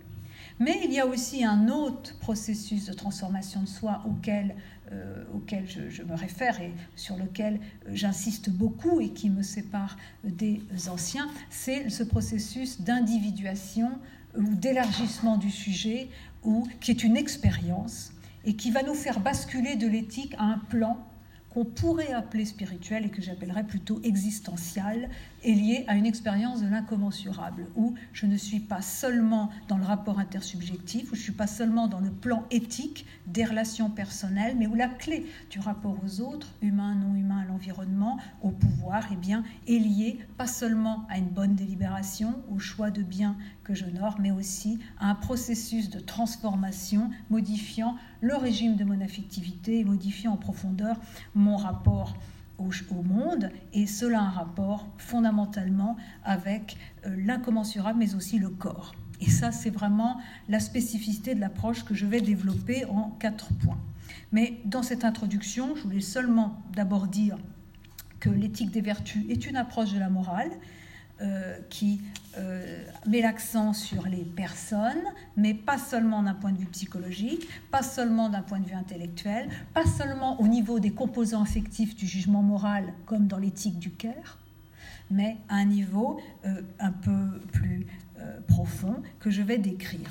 Mais 0.59 0.81
il 0.85 0.93
y 0.93 0.99
a 0.99 1.07
aussi 1.07 1.45
un 1.45 1.69
autre 1.69 2.19
processus 2.19 2.87
de 2.87 2.93
transformation 2.93 3.61
de 3.61 3.69
soi 3.69 4.03
auquel 4.07 4.57
euh, 4.93 5.25
auquel 5.35 5.65
je, 5.69 6.03
me 6.03 6.15
réfère 6.15 6.61
et 6.61 6.73
sur 6.95 7.17
lequel 7.17 7.55
euh, 7.55 7.91
j'insiste 7.93 8.51
beaucoup 8.51 9.01
et 9.01 9.11
qui 9.11 9.31
me 9.31 9.43
sépare 9.43 9.97
des 10.23 10.63
anciens, 10.89 11.29
c'est 11.51 11.91
ce 11.91 12.05
processus 12.05 12.81
d'individuation 12.81 13.91
ou 14.37 14.55
d'élargissement 14.55 15.39
du 15.39 15.51
sujet 15.51 16.09
ou 16.45 16.69
qui 16.81 16.93
est 16.93 17.03
une 17.03 17.17
expérience 17.17 18.13
et 18.45 18.55
qui 18.55 18.71
va 18.71 18.83
nous 18.83 18.95
faire 18.95 19.19
basculer 19.19 19.75
de 19.75 19.89
l'éthique 19.89 20.35
à 20.39 20.45
un 20.45 20.59
plan 20.59 21.05
qu'on 21.51 21.65
pourrait 21.65 22.13
appeler 22.13 22.45
spirituel 22.45 23.07
et 23.07 23.09
que 23.09 23.23
j'appellerais 23.23 23.65
plutôt 23.65 24.01
existentiel 24.05 25.11
est 25.45 25.53
lié 25.53 25.85
à 25.89 25.97
une 25.97 26.07
expérience 26.07 26.63
de 26.63 26.69
l'incommensurable, 26.69 27.67
où 27.77 27.95
je 28.13 28.27
ne 28.27 28.37
suis 28.37 28.61
pas 28.61 28.83
seulement 28.83 29.51
dans 29.69 29.79
le 29.79 29.85
rapport 29.85 30.19
intersubjectif, 30.19 31.13
où 31.13 31.15
je 31.15 31.21
ne 31.21 31.25
suis 31.25 31.33
pas 31.33 31.47
seulement 31.47 31.87
dans 31.87 32.01
le 32.01 32.11
plan 32.11 32.45
éthique 32.51 33.07
des 33.27 33.45
relations 33.45 33.91
personnelles, 33.91 34.57
mais 34.59 34.67
où 34.67 34.75
la 34.75 34.89
clé 34.89 35.27
du 35.51 35.59
rapport 35.59 35.97
aux 36.05 36.21
autres, 36.21 36.49
humains, 36.63 36.95
non 36.95 37.15
humains, 37.15 37.41
à 37.41 37.45
l'environnement, 37.45 38.19
au 38.43 38.51
pouvoir, 38.51 39.05
eh 39.13 39.17
bien, 39.17 39.45
est 39.69 39.79
liée 39.79 40.19
pas 40.37 40.47
seulement 40.47 41.07
à 41.09 41.19
une 41.19 41.29
bonne 41.29 41.55
délibération, 41.55 42.35
au 42.51 42.59
choix 42.59 42.91
de 42.91 43.03
biens 43.03 43.37
que 43.65 43.75
j'honore, 43.75 44.19
mais 44.21 44.31
aussi 44.31 44.79
à 44.99 45.11
un 45.11 45.15
processus 45.15 45.91
de 45.91 46.01
transformation 46.01 47.11
modifiant 47.31 47.97
le 48.21 48.37
régime 48.37 48.77
de 48.77 48.85
mon 48.85 49.01
affectivité 49.01 49.81
et 49.81 49.85
modifiant 49.85 50.33
en 50.33 50.37
profondeur 50.37 50.99
mon 51.35 51.57
rapport 51.57 52.15
au, 52.59 53.03
monde, 53.03 53.51
et 53.73 53.87
cela 53.87 54.21
a 54.21 54.23
un 54.23 54.31
rapport 54.31 54.87
fondamentalement 54.99 55.97
avec 56.25 56.77
euh, 57.05 57.15
l'incommensurable, 57.19 57.99
mais 57.99 58.15
aussi 58.15 58.39
le 58.39 58.49
corps. 58.49 58.95
Et 59.21 59.31
ça, 59.31 59.53
c'est 59.53 59.71
vraiment 59.71 60.21
la 60.49 60.61
spécificité 60.61 61.35
de 61.35 61.41
l'approche 61.41 61.85
que 61.85 61.95
je 61.95 62.07
vais 62.07 62.21
développer 62.21 62.85
en 62.87 63.11
quatre 63.19 63.53
points. 63.55 63.79
Mais 64.33 64.61
dans 64.65 64.83
cette 64.83 65.05
introduction, 65.05 65.75
je 65.77 65.83
voulais 65.83 66.01
seulement 66.01 66.63
d'abord 66.75 67.07
dire 67.07 67.39
que 68.21 68.31
l'éthique 68.31 68.71
des 68.71 68.81
vertus 68.81 69.25
est 69.29 69.47
une 69.47 69.57
approche 69.57 69.93
de 69.93 69.99
la 69.99 70.09
morale 70.09 70.51
euh, 71.23 71.57
qui 71.71 72.03
euh, 72.37 72.85
met 73.07 73.23
l'accent 73.23 73.73
sur 73.73 74.07
les 74.07 74.23
personnes, 74.23 75.03
mais 75.39 75.55
pas 75.55 75.79
seulement 75.79 76.23
d'un 76.23 76.35
point 76.35 76.53
de 76.53 76.59
vue 76.59 76.67
psychologique, 76.67 77.49
pas 77.71 77.83
seulement 77.83 78.29
d'un 78.29 78.43
point 78.43 78.61
de 78.61 78.67
vue 78.67 78.75
intellectuel, 78.75 79.49
pas 79.73 79.87
seulement 79.87 80.39
au 80.41 80.47
niveau 80.47 80.79
des 80.79 80.91
composants 80.91 81.43
affectifs 81.43 81.97
du 81.97 82.07
jugement 82.07 82.43
moral, 82.43 82.93
comme 83.07 83.29
dans 83.29 83.39
l'éthique 83.39 83.79
du 83.79 83.93
cœur, 83.93 84.39
mais 85.11 85.39
à 85.49 85.55
un 85.55 85.65
niveau 85.65 86.21
euh, 86.45 86.61
un 86.79 86.93
peu 86.93 87.41
plus 87.51 87.87
profond 88.47 89.03
que 89.21 89.31
je 89.31 89.43
vais 89.43 89.59
décrire. 89.59 90.09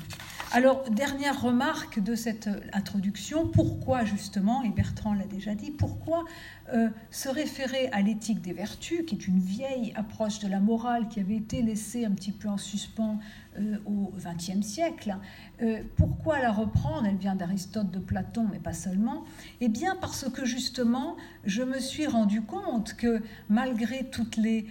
Alors, 0.52 0.88
dernière 0.90 1.42
remarque 1.42 2.00
de 2.00 2.14
cette 2.14 2.48
introduction, 2.72 3.48
pourquoi 3.48 4.04
justement, 4.04 4.62
et 4.62 4.70
Bertrand 4.70 5.12
l'a 5.12 5.26
déjà 5.26 5.54
dit, 5.54 5.72
pourquoi 5.72 6.24
euh, 6.72 6.88
se 7.10 7.28
référer 7.28 7.88
à 7.88 8.00
l'éthique 8.00 8.40
des 8.40 8.52
vertus, 8.52 9.02
qui 9.06 9.16
est 9.16 9.26
une 9.26 9.40
vieille 9.40 9.92
approche 9.96 10.38
de 10.38 10.48
la 10.48 10.60
morale 10.60 11.08
qui 11.08 11.18
avait 11.18 11.36
été 11.36 11.62
laissée 11.62 12.04
un 12.04 12.12
petit 12.12 12.30
peu 12.30 12.48
en 12.48 12.58
suspens 12.58 13.18
euh, 13.58 13.76
au 13.86 14.12
XXe 14.16 14.64
siècle. 14.64 15.16
Euh, 15.62 15.82
pourquoi 15.96 16.38
la 16.38 16.52
reprendre? 16.52 17.06
Elle 17.06 17.16
vient 17.16 17.34
d'Aristote, 17.34 17.90
de 17.90 17.98
Platon, 17.98 18.46
mais 18.50 18.60
pas 18.60 18.72
seulement. 18.72 19.24
Eh 19.60 19.68
bien 19.68 19.96
parce 20.00 20.30
que 20.30 20.44
justement, 20.44 21.16
je 21.44 21.64
me 21.64 21.80
suis 21.80 22.06
rendu 22.06 22.42
compte 22.42 22.94
que 22.94 23.20
malgré 23.48 24.04
toutes 24.04 24.36
les 24.36 24.66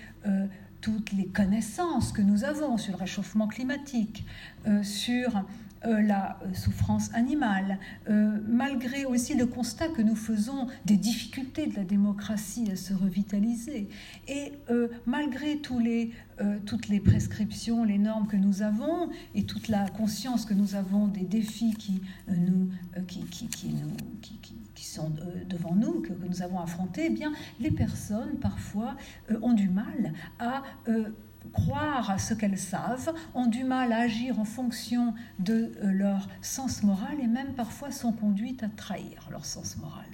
toutes 0.86 1.14
les 1.14 1.26
connaissances 1.26 2.12
que 2.12 2.22
nous 2.22 2.44
avons 2.44 2.78
sur 2.78 2.94
le 2.94 3.00
réchauffement 3.00 3.48
climatique, 3.48 4.24
sur 4.84 5.44
euh, 5.86 6.02
la 6.02 6.40
euh, 6.42 6.54
souffrance 6.54 7.14
animale, 7.14 7.78
euh, 8.10 8.40
malgré 8.48 9.06
aussi 9.06 9.36
le 9.36 9.46
constat 9.46 9.90
que 9.90 10.02
nous 10.02 10.16
faisons 10.16 10.68
des 10.86 10.98
difficultés 10.98 11.68
de 11.68 11.76
la 11.76 11.84
démocratie 11.84 12.72
à 12.72 12.76
se 12.76 12.94
revitaliser, 12.94 13.90
et 14.28 14.54
malgré 15.06 15.58
toutes 15.58 16.88
les 16.88 17.00
prescriptions, 17.00 17.84
les 17.84 17.98
normes 17.98 18.28
que 18.28 18.38
nous 18.38 18.62
avons, 18.62 19.10
et 19.36 19.44
toute 19.44 19.68
la 19.68 19.88
conscience 19.90 20.46
que 20.46 20.54
nous 20.54 20.76
avons 20.76 21.08
des 21.08 21.26
défis 21.26 21.74
qui, 21.74 22.02
nous, 22.28 22.70
qui, 23.08 24.86
sont 24.86 25.12
devant 25.50 25.76
nous, 25.76 26.02
que, 26.02 26.14
que, 26.14 26.28
nous 26.28 26.42
avons 26.42 26.60
affrontés, 26.60 27.08
eh 27.08 27.10
bien, 27.10 27.34
les 27.60 27.72
personnes 27.72 28.38
parfois 28.40 28.96
ont 29.42 29.54
du 29.54 29.70
mal 29.70 30.14
à 30.40 30.64
croire 31.54 32.10
à 32.10 32.18
ce 32.18 32.34
qu'elles 32.34 32.58
savent, 32.58 33.14
ont 33.34 33.48
du 33.48 33.64
mal 33.64 33.92
à 33.92 34.00
agir 34.00 34.40
en 34.40 34.46
fonction 34.46 35.14
de 35.40 35.72
euh, 35.84 35.92
leur 35.92 36.28
sens 36.42 36.84
moral 36.84 37.20
et 37.22 37.28
même 37.28 37.54
parfois 37.54 37.92
sont 37.92 38.12
conduites 38.12 38.64
à 38.64 38.70
trahir 38.70 39.28
leur 39.32 39.46
sens 39.46 39.78
moral. 39.78 40.06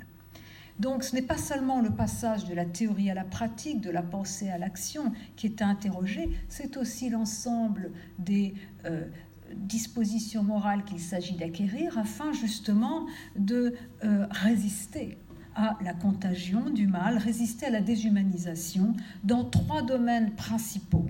Donc 0.79 1.03
ce 1.03 1.13
n'est 1.15 1.21
pas 1.21 1.37
seulement 1.37 1.81
le 1.81 1.91
passage 1.91 2.45
de 2.45 2.55
la 2.55 2.65
théorie 2.65 3.11
à 3.11 3.13
la 3.13 3.23
pratique, 3.23 3.81
de 3.81 3.91
la 3.91 4.01
pensée 4.01 4.49
à 4.49 4.57
l'action 4.57 5.11
qui 5.35 5.45
est 5.47 5.61
à 5.61 5.67
interroger, 5.67 6.31
c'est 6.49 6.75
aussi 6.77 7.09
l'ensemble 7.09 7.91
des 8.17 8.55
euh, 8.85 9.05
dispositions 9.53 10.43
morales 10.43 10.83
qu'il 10.83 10.99
s'agit 10.99 11.35
d'acquérir 11.35 11.97
afin 11.97 12.31
justement 12.33 13.05
de 13.35 13.75
euh, 14.03 14.25
résister 14.31 15.17
à 15.55 15.77
la 15.83 15.93
contagion 15.93 16.69
du 16.69 16.87
mal, 16.87 17.17
résister 17.17 17.65
à 17.65 17.69
la 17.69 17.81
déshumanisation 17.81 18.93
dans 19.23 19.43
trois 19.43 19.81
domaines 19.81 20.31
principaux 20.31 21.09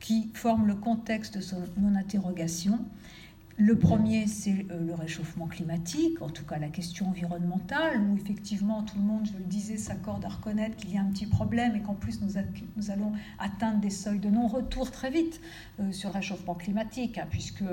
qui 0.00 0.30
forment 0.34 0.66
le 0.66 0.74
contexte 0.74 1.38
de 1.38 1.80
mon 1.80 1.94
interrogation. 1.94 2.78
Le 3.58 3.78
premier, 3.78 4.26
c'est 4.26 4.66
euh, 4.70 4.86
le 4.86 4.94
réchauffement 4.94 5.46
climatique, 5.46 6.20
en 6.20 6.28
tout 6.28 6.44
cas 6.44 6.58
la 6.58 6.68
question 6.68 7.08
environnementale, 7.08 8.02
où 8.02 8.14
effectivement 8.14 8.82
tout 8.82 8.98
le 8.98 9.04
monde, 9.04 9.26
je 9.26 9.38
le 9.38 9.44
disais, 9.44 9.78
s'accorde 9.78 10.26
à 10.26 10.28
reconnaître 10.28 10.76
qu'il 10.76 10.92
y 10.92 10.98
a 10.98 11.00
un 11.00 11.06
petit 11.06 11.24
problème 11.24 11.74
et 11.74 11.80
qu'en 11.80 11.94
plus 11.94 12.20
nous, 12.20 12.90
allons 12.90 13.12
atteindre 13.38 13.80
des 13.80 13.88
seuils 13.88 14.18
de 14.18 14.28
non-retour 14.28 14.90
très 14.90 15.10
vite 15.10 15.40
euh, 15.80 15.90
sur 15.90 16.10
le 16.10 16.16
réchauffement 16.16 16.54
climatique, 16.54 17.16
hein, 17.16 17.26
puisque 17.30 17.64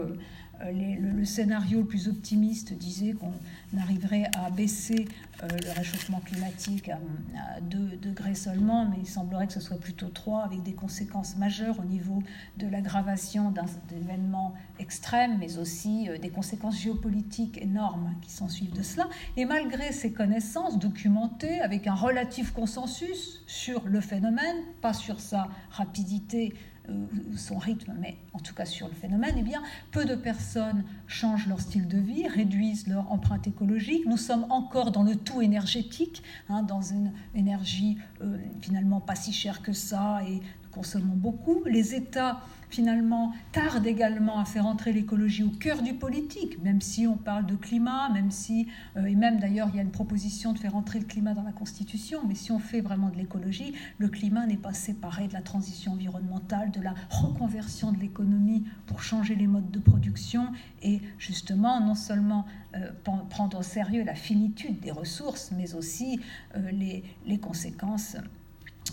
euh, 0.61 0.71
le, 0.71 1.25
scénario 1.25 1.79
le 1.79 1.85
plus 1.85 2.07
optimiste 2.07 2.73
disait 2.73 3.13
qu'on 3.13 3.33
arriverait 3.79 4.25
à 4.37 4.51
baisser 4.51 5.07
euh, 5.41 5.47
le 5.47 5.71
réchauffement 5.71 6.19
climatique 6.19 6.89
à, 6.89 7.59
2 7.61 7.97
degrés 7.97 8.35
seulement, 8.35 8.85
mais 8.85 8.97
il 8.99 9.07
semblerait 9.07 9.47
que 9.47 9.53
ce 9.53 9.59
soit 9.59 9.79
plutôt 9.79 10.09
3, 10.09 10.43
avec 10.43 10.61
des 10.61 10.73
conséquences 10.73 11.37
majeures 11.37 11.79
au 11.79 11.85
niveau 11.85 12.21
de 12.57 12.67
l'aggravation 12.67 13.53
d'événements 13.89 14.53
extrêmes, 14.79 15.37
mais 15.39 15.57
aussi 15.57 16.09
euh, 16.09 16.17
des 16.17 16.29
conséquences 16.29 16.79
géopolitiques 16.79 17.57
énormes 17.61 18.13
qui 18.21 18.31
s'en 18.31 18.47
suivent 18.47 18.73
de 18.73 18.83
cela. 18.83 19.09
Et 19.37 19.45
malgré 19.45 19.91
ces 19.91 20.11
connaissances 20.11 20.77
documentées, 20.77 21.61
avec 21.61 21.87
un 21.87 21.95
relatif 21.95 22.51
consensus 22.51 23.43
sur 23.47 23.85
le 23.85 24.01
phénomène, 24.01 24.57
pas 24.81 24.93
sur 24.93 25.19
sa 25.19 25.47
rapidité, 25.71 26.53
euh, 26.89 27.05
son 27.37 27.57
rythme, 27.57 27.93
mais 27.99 28.17
en 28.33 28.39
tout 28.39 28.53
cas 28.53 28.65
sur 28.65 28.87
le 28.87 28.93
phénomène, 28.93 29.35
eh 29.37 29.41
bien, 29.41 29.61
peu 29.91 30.05
de 30.05 30.15
personnes 30.15 30.83
changent 31.07 31.47
leur 31.47 31.61
style 31.61 31.87
de 31.87 31.97
vie, 31.97 32.27
réduisent 32.27 32.87
leur 32.87 33.11
empreinte 33.11 33.47
écologique. 33.47 34.05
Nous 34.05 34.17
sommes 34.17 34.45
encore 34.49 34.91
dans 34.91 35.03
le 35.03 35.15
tout 35.15 35.41
énergétique, 35.41 36.23
hein, 36.49 36.61
dans 36.63 36.81
une 36.81 37.13
énergie 37.35 37.97
euh, 38.21 38.37
finalement 38.61 38.99
pas 38.99 39.15
si 39.15 39.31
chère 39.31 39.61
que 39.61 39.71
ça 39.71 40.21
et 40.27 40.41
consommons 40.73 41.15
beaucoup. 41.15 41.63
Les 41.65 41.95
États 41.95 42.41
finalement 42.73 43.33
tarde 43.51 43.85
également 43.85 44.39
à 44.39 44.45
faire 44.45 44.65
entrer 44.65 44.93
l'écologie 44.93 45.43
au 45.43 45.49
cœur 45.49 45.83
du 45.83 45.93
politique, 45.93 46.61
même 46.63 46.81
si 46.81 47.05
on 47.05 47.17
parle 47.17 47.45
de 47.45 47.55
climat, 47.55 48.09
même 48.09 48.31
si, 48.31 48.67
euh, 48.97 49.05
et 49.05 49.13
même 49.13 49.39
d'ailleurs 49.39 49.69
il 49.71 49.75
y 49.75 49.79
a 49.79 49.83
une 49.83 49.91
proposition 49.91 50.53
de 50.53 50.57
faire 50.57 50.75
entrer 50.75 50.97
le 50.97 51.05
climat 51.05 51.35
dans 51.35 51.43
la 51.43 51.51
Constitution, 51.51 52.21
mais 52.27 52.33
si 52.33 52.51
on 52.51 52.57
fait 52.57 52.81
vraiment 52.81 53.09
de 53.09 53.17
l'écologie, 53.17 53.75
le 53.99 54.07
climat 54.07 54.47
n'est 54.47 54.57
pas 54.57 54.73
séparé 54.73 55.27
de 55.27 55.33
la 55.33 55.43
transition 55.43 55.91
environnementale, 55.91 56.71
de 56.71 56.81
la 56.81 56.95
reconversion 57.11 57.91
de 57.91 57.99
l'économie 57.99 58.63
pour 58.87 59.03
changer 59.03 59.35
les 59.35 59.45
modes 59.45 59.69
de 59.69 59.79
production 59.79 60.47
et 60.81 60.99
justement 61.19 61.79
non 61.79 61.95
seulement 61.95 62.47
euh, 62.75 62.91
prendre 63.29 63.59
au 63.59 63.63
sérieux 63.63 64.03
la 64.03 64.15
finitude 64.15 64.79
des 64.79 64.91
ressources, 64.91 65.51
mais 65.55 65.75
aussi 65.75 66.19
euh, 66.55 66.71
les, 66.71 67.03
les 67.27 67.37
conséquences 67.37 68.17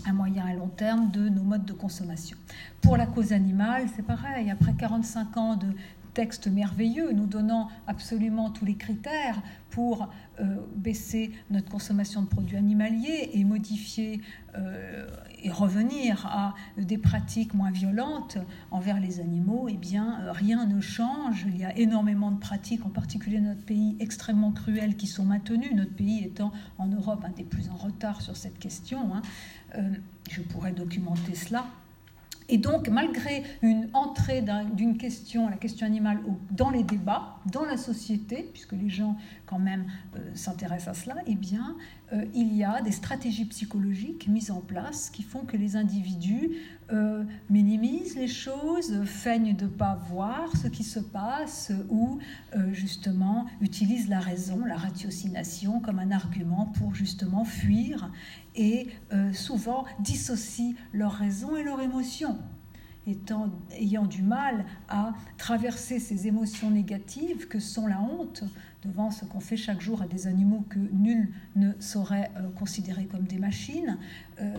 à 0.07 0.13
moyen 0.13 0.47
et 0.47 0.55
long 0.55 0.67
terme 0.67 1.11
de 1.11 1.29
nos 1.29 1.43
modes 1.43 1.65
de 1.65 1.73
consommation. 1.73 2.37
Pour 2.81 2.97
la 2.97 3.05
cause 3.05 3.33
animale, 3.33 3.87
c'est 3.95 4.05
pareil. 4.05 4.49
Après 4.49 4.73
45 4.73 5.37
ans 5.37 5.55
de 5.55 5.67
textes 6.13 6.47
merveilleux 6.47 7.11
nous 7.11 7.25
donnant 7.25 7.69
absolument 7.87 8.49
tous 8.49 8.65
les 8.65 8.75
critères 8.75 9.41
pour 9.69 10.09
euh, 10.39 10.57
baisser 10.75 11.31
notre 11.49 11.69
consommation 11.69 12.21
de 12.21 12.27
produits 12.27 12.57
animaliers 12.57 13.31
et 13.33 13.43
modifier 13.43 14.21
euh, 14.55 15.07
et 15.43 15.49
revenir 15.49 16.25
à 16.27 16.53
des 16.77 16.97
pratiques 16.97 17.53
moins 17.53 17.71
violentes 17.71 18.37
envers 18.69 18.99
les 18.99 19.19
animaux, 19.19 19.67
eh 19.69 19.77
bien, 19.77 20.21
euh, 20.21 20.31
rien 20.31 20.65
ne 20.65 20.81
change. 20.81 21.45
Il 21.47 21.57
y 21.57 21.63
a 21.63 21.75
énormément 21.77 22.31
de 22.31 22.39
pratiques, 22.39 22.85
en 22.85 22.89
particulier 22.89 23.39
dans 23.39 23.49
notre 23.49 23.65
pays, 23.65 23.95
extrêmement 23.99 24.51
cruelles 24.51 24.95
qui 24.95 25.07
sont 25.07 25.25
maintenues, 25.25 25.73
notre 25.73 25.95
pays 25.95 26.23
étant 26.23 26.51
en 26.77 26.87
Europe 26.87 27.23
un 27.25 27.31
des 27.31 27.43
plus 27.43 27.69
en 27.69 27.75
retard 27.75 28.21
sur 28.21 28.35
cette 28.35 28.59
question. 28.59 29.15
Hein. 29.15 29.21
je 30.29 30.41
pourrais 30.41 30.73
documenter 30.73 31.35
cela. 31.35 31.65
Et 32.49 32.57
donc, 32.57 32.89
malgré 32.89 33.43
une 33.61 33.89
entrée 33.93 34.43
d'une 34.73 34.97
question, 34.97 35.49
la 35.49 35.57
question 35.57 35.85
animale, 35.85 36.19
dans 36.51 36.69
les 36.69 36.83
débats, 36.83 37.39
dans 37.51 37.65
la 37.65 37.77
société, 37.77 38.49
puisque 38.51 38.73
les 38.73 38.89
gens 38.89 39.15
quand 39.45 39.59
même 39.59 39.85
euh, 40.15 40.19
s'intéressent 40.35 40.97
à 40.97 41.01
cela, 41.01 41.15
eh 41.27 41.35
bien, 41.35 41.77
euh, 42.13 42.25
il 42.33 42.53
y 42.53 42.63
a 42.63 42.81
des 42.81 42.91
stratégies 42.91 43.45
psychologiques 43.45 44.27
mises 44.27 44.51
en 44.51 44.59
place 44.59 45.09
qui 45.09 45.23
font 45.23 45.45
que 45.45 45.55
les 45.55 45.75
individus 45.75 46.51
euh, 46.91 47.23
minimisent 47.49 48.15
les 48.15 48.27
choses, 48.27 49.03
feignent 49.05 49.55
de 49.55 49.65
ne 49.65 49.69
pas 49.69 49.95
voir 50.09 50.55
ce 50.57 50.67
qui 50.67 50.83
se 50.83 50.99
passe 50.99 51.71
ou 51.89 52.19
euh, 52.55 52.73
justement 52.73 53.45
utilisent 53.61 54.09
la 54.09 54.19
raison, 54.19 54.65
la 54.65 54.77
ratiocination 54.77 55.79
comme 55.79 55.99
un 55.99 56.11
argument 56.11 56.65
pour 56.77 56.95
justement 56.95 57.45
fuir 57.45 58.11
et 58.55 58.87
souvent 59.31 59.85
dissocient 59.99 60.73
leur 60.91 61.13
raison 61.13 61.55
et 61.55 61.63
leur 61.63 61.79
émotion 61.79 62.37
étant, 63.07 63.49
ayant 63.71 64.05
du 64.05 64.21
mal 64.21 64.65
à 64.87 65.13
traverser 65.37 65.99
ces 65.99 66.27
émotions 66.27 66.69
négatives 66.69 67.47
que 67.47 67.59
sont 67.59 67.87
la 67.87 67.99
honte 68.01 68.43
devant 68.83 69.11
ce 69.11 69.25
qu'on 69.25 69.39
fait 69.39 69.57
chaque 69.57 69.81
jour 69.81 70.01
à 70.01 70.07
des 70.07 70.27
animaux 70.27 70.65
que 70.69 70.79
nul 70.79 71.31
ne 71.55 71.71
saurait 71.79 72.31
euh, 72.37 72.49
considérer 72.49 73.05
comme 73.05 73.23
des 73.23 73.37
machines, 73.37 73.97
euh, 74.39 74.57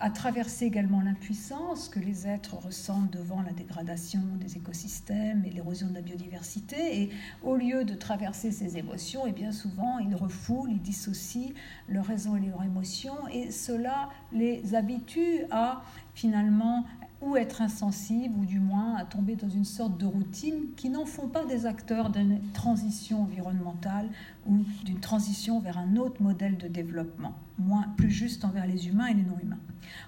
à 0.00 0.10
traverser 0.10 0.66
également 0.66 1.00
l'impuissance 1.00 1.88
que 1.88 2.00
les 2.00 2.26
êtres 2.26 2.54
ressentent 2.54 3.12
devant 3.12 3.42
la 3.42 3.52
dégradation 3.52 4.20
des 4.40 4.56
écosystèmes 4.56 5.44
et 5.44 5.50
l'érosion 5.50 5.88
de 5.88 5.94
la 5.94 6.02
biodiversité. 6.02 7.02
Et 7.02 7.10
au 7.42 7.56
lieu 7.56 7.84
de 7.84 7.94
traverser 7.94 8.50
ces 8.50 8.76
émotions, 8.76 9.26
et 9.26 9.30
eh 9.30 9.32
bien 9.32 9.52
souvent, 9.52 9.98
ils 9.98 10.14
refoulent, 10.14 10.70
ils 10.70 10.82
dissocient 10.82 11.52
leur 11.88 12.06
raison 12.06 12.36
et 12.36 12.40
leur 12.40 12.62
émotion, 12.62 13.14
et 13.32 13.50
cela 13.50 14.10
les 14.32 14.74
habitue 14.74 15.44
à 15.50 15.82
finalement 16.14 16.84
ou 17.20 17.36
être 17.36 17.60
insensible, 17.60 18.34
ou 18.38 18.46
du 18.46 18.60
moins 18.60 18.96
à 18.96 19.04
tomber 19.04 19.36
dans 19.36 19.48
une 19.48 19.64
sorte 19.64 19.98
de 19.98 20.06
routine 20.06 20.72
qui 20.76 20.88
n'en 20.88 21.04
font 21.04 21.28
pas 21.28 21.44
des 21.44 21.66
acteurs 21.66 22.10
d'une 22.10 22.40
transition 22.52 23.22
environnementale 23.22 24.08
ou 24.46 24.58
d'une 24.84 25.00
transition 25.00 25.60
vers 25.60 25.78
un 25.78 25.96
autre 25.96 26.22
modèle 26.22 26.56
de 26.56 26.66
développement, 26.66 27.34
moins, 27.58 27.86
plus 27.96 28.10
juste 28.10 28.44
envers 28.44 28.66
les 28.66 28.88
humains 28.88 29.06
et 29.06 29.14
les 29.14 29.22
non-humains. 29.22 29.58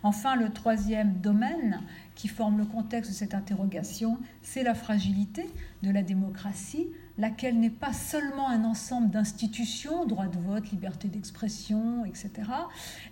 Enfin, 0.02 0.37
le 0.37 0.49
troisième 0.50 1.14
domaine 1.14 1.81
qui 2.14 2.28
forme 2.28 2.59
le 2.59 2.64
contexte 2.64 3.11
de 3.11 3.16
cette 3.16 3.35
interrogation, 3.35 4.19
c'est 4.42 4.62
la 4.62 4.75
fragilité 4.75 5.50
de 5.83 5.90
la 5.90 6.02
démocratie 6.02 6.88
laquelle 7.19 7.59
n'est 7.59 7.71
pas 7.71 7.92
seulement 7.92 8.49
un 8.49 8.64
ensemble 8.64 9.11
d'institutions, 9.11 10.07
droit 10.07 10.26
de 10.26 10.38
vote, 10.38 10.71
liberté 10.71 11.09
d'expression, 11.09 12.04
etc., 12.04 12.31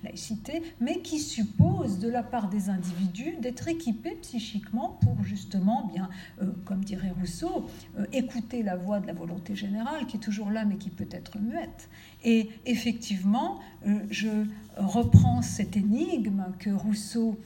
laïcité, 0.04 0.62
mais 0.80 1.00
qui 1.00 1.18
suppose 1.18 1.98
de 1.98 2.08
la 2.08 2.22
part 2.22 2.48
des 2.48 2.70
individus 2.70 3.36
d'être 3.40 3.68
équipés 3.68 4.16
psychiquement 4.22 4.98
pour 5.02 5.22
justement, 5.22 5.86
bien, 5.92 6.08
euh, 6.42 6.50
comme 6.64 6.84
dirait 6.84 7.10
Rousseau, 7.10 7.68
euh, 7.98 8.06
écouter 8.12 8.62
la 8.62 8.76
voix 8.76 9.00
de 9.00 9.06
la 9.06 9.12
volonté 9.12 9.54
générale 9.54 10.06
qui 10.06 10.16
est 10.16 10.20
toujours 10.20 10.50
là 10.50 10.64
mais 10.64 10.76
qui 10.76 10.90
peut 10.90 11.08
être 11.10 11.38
muette. 11.38 11.88
Et 12.24 12.50
effectivement, 12.66 13.60
euh, 13.86 14.00
je 14.10 14.28
reprends 14.76 15.42
cette 15.42 15.76
énigme 15.76 16.46
que 16.58 16.70
Rousseau 16.70 17.38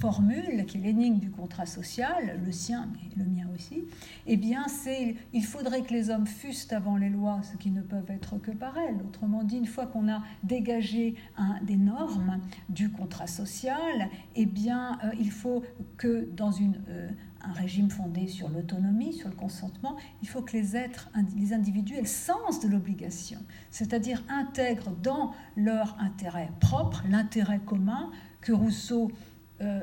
formule, 0.00 0.64
qui 0.66 0.78
est 0.78 0.80
l'énigme 0.80 1.18
du 1.18 1.30
contrat 1.30 1.66
social, 1.66 2.40
le 2.44 2.52
sien, 2.52 2.88
mais 2.92 3.24
le 3.24 3.30
mien 3.30 3.46
aussi, 3.54 3.84
eh 4.26 4.36
bien, 4.36 4.66
c'est 4.68 5.14
il 5.32 5.44
faudrait 5.44 5.82
que 5.82 5.92
les 5.92 6.10
hommes 6.10 6.26
fussent 6.26 6.72
avant 6.72 6.96
les 6.96 7.08
lois, 7.08 7.40
ce 7.42 7.56
qui 7.56 7.70
ne 7.70 7.82
peuvent 7.82 8.10
être 8.10 8.38
que 8.38 8.50
par 8.50 8.76
elles. 8.76 9.00
Autrement 9.06 9.44
dit, 9.44 9.56
une 9.56 9.66
fois 9.66 9.86
qu'on 9.86 10.08
a 10.08 10.22
dégagé 10.42 11.14
des 11.62 11.76
normes 11.76 12.40
du 12.68 12.90
contrat 12.90 13.26
social, 13.26 14.08
eh 14.34 14.46
bien, 14.46 14.98
euh, 15.04 15.10
il 15.18 15.30
faut 15.30 15.62
que 15.96 16.28
dans 16.36 16.50
euh, 16.88 17.08
un 17.42 17.52
régime 17.52 17.90
fondé 17.90 18.26
sur 18.26 18.48
l'autonomie, 18.48 19.12
sur 19.12 19.28
le 19.28 19.34
consentement, 19.34 19.96
il 20.22 20.28
faut 20.28 20.42
que 20.42 20.52
les 20.56 20.76
êtres, 20.76 21.08
les 21.36 21.52
individus 21.52 21.94
aient 21.94 22.00
le 22.00 22.06
sens 22.06 22.60
de 22.60 22.68
l'obligation, 22.68 23.38
c'est-à-dire 23.70 24.22
intègrent 24.28 24.90
dans 25.02 25.32
leur 25.56 25.96
intérêt 26.00 26.50
propre 26.60 27.04
l'intérêt 27.08 27.60
commun 27.64 28.10
que 28.40 28.52
Rousseau 28.52 29.10
euh, 29.60 29.80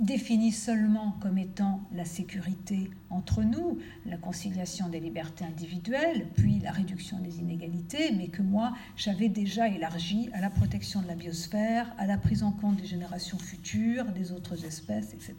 défini 0.00 0.50
seulement 0.50 1.16
comme 1.20 1.38
étant 1.38 1.80
la 1.94 2.04
sécurité 2.04 2.90
entre 3.10 3.42
nous, 3.42 3.78
la 4.06 4.16
conciliation 4.16 4.88
des 4.88 4.98
libertés 4.98 5.44
individuelles, 5.44 6.26
puis 6.34 6.58
la 6.58 6.72
réduction 6.72 7.18
des 7.20 7.38
inégalités, 7.38 8.12
mais 8.12 8.28
que 8.28 8.42
moi 8.42 8.72
j'avais 8.96 9.28
déjà 9.28 9.68
élargi 9.68 10.30
à 10.32 10.40
la 10.40 10.50
protection 10.50 11.00
de 11.00 11.06
la 11.06 11.14
biosphère, 11.14 11.94
à 11.98 12.06
la 12.06 12.18
prise 12.18 12.42
en 12.42 12.50
compte 12.50 12.76
des 12.76 12.86
générations 12.86 13.38
futures, 13.38 14.06
des 14.06 14.32
autres 14.32 14.64
espèces, 14.64 15.14
etc. 15.14 15.36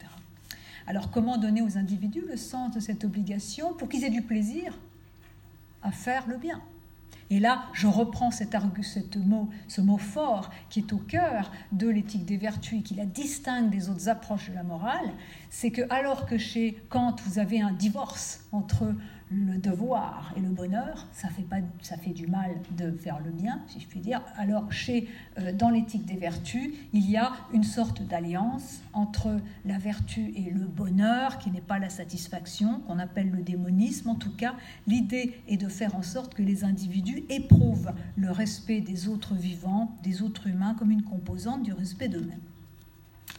Alors 0.87 1.11
comment 1.11 1.37
donner 1.37 1.61
aux 1.61 1.77
individus 1.77 2.23
le 2.27 2.37
sens 2.37 2.73
de 2.73 2.79
cette 2.79 3.03
obligation 3.03 3.73
pour 3.73 3.89
qu'ils 3.89 4.03
aient 4.03 4.09
du 4.09 4.21
plaisir 4.21 4.77
à 5.81 5.91
faire 5.91 6.27
le 6.27 6.37
bien? 6.37 6.61
Et 7.29 7.39
là, 7.39 7.65
je 7.73 7.87
reprends 7.87 8.29
cet 8.29 8.53
mot, 9.19 9.49
ce 9.67 9.81
mot 9.81 9.97
fort 9.97 10.51
qui 10.69 10.79
est 10.79 10.93
au 10.93 10.97
cœur 10.97 11.51
de 11.71 11.87
l'éthique 11.87 12.25
des 12.25 12.37
vertus 12.37 12.79
et 12.79 12.83
qui 12.83 12.93
la 12.93 13.05
distingue 13.05 13.69
des 13.71 13.89
autres 13.89 14.09
approches 14.09 14.49
de 14.49 14.55
la 14.55 14.63
morale, 14.63 15.11
c'est 15.49 15.71
que 15.71 15.81
alors 15.89 16.27
que 16.27 16.37
chez 16.37 16.83
Kant, 16.89 17.15
vous 17.25 17.39
avez 17.39 17.61
un 17.61 17.71
divorce 17.71 18.41
entre 18.51 18.93
le 19.31 19.57
devoir 19.57 20.33
et 20.37 20.39
le 20.39 20.49
bonheur, 20.49 21.07
ça 21.11 21.29
fait, 21.29 21.43
pas, 21.43 21.57
ça 21.81 21.97
fait 21.97 22.11
du 22.11 22.27
mal 22.27 22.51
de 22.77 22.91
faire 22.91 23.19
le 23.19 23.31
bien, 23.31 23.61
si 23.67 23.79
je 23.79 23.87
puis 23.87 23.99
dire. 23.99 24.21
Alors, 24.37 24.71
chez, 24.71 25.09
euh, 25.39 25.51
dans 25.51 25.69
l'éthique 25.69 26.05
des 26.05 26.15
vertus, 26.15 26.73
il 26.93 27.09
y 27.09 27.17
a 27.17 27.31
une 27.53 27.63
sorte 27.63 28.03
d'alliance 28.03 28.81
entre 28.93 29.37
la 29.65 29.77
vertu 29.77 30.31
et 30.35 30.51
le 30.51 30.65
bonheur, 30.65 31.39
qui 31.39 31.49
n'est 31.49 31.61
pas 31.61 31.79
la 31.79 31.89
satisfaction, 31.89 32.81
qu'on 32.81 32.99
appelle 32.99 33.31
le 33.31 33.41
démonisme. 33.41 34.09
En 34.09 34.15
tout 34.15 34.35
cas, 34.35 34.53
l'idée 34.85 35.39
est 35.47 35.57
de 35.57 35.69
faire 35.69 35.95
en 35.95 36.03
sorte 36.03 36.35
que 36.35 36.43
les 36.43 36.63
individus 36.63 37.23
éprouvent 37.29 37.91
le 38.15 38.31
respect 38.31 38.81
des 38.81 39.07
autres 39.07 39.33
vivants, 39.33 39.97
des 40.03 40.21
autres 40.21 40.47
humains, 40.47 40.75
comme 40.77 40.91
une 40.91 41.03
composante 41.03 41.63
du 41.63 41.73
respect 41.73 42.09
d'eux-mêmes. 42.09 42.41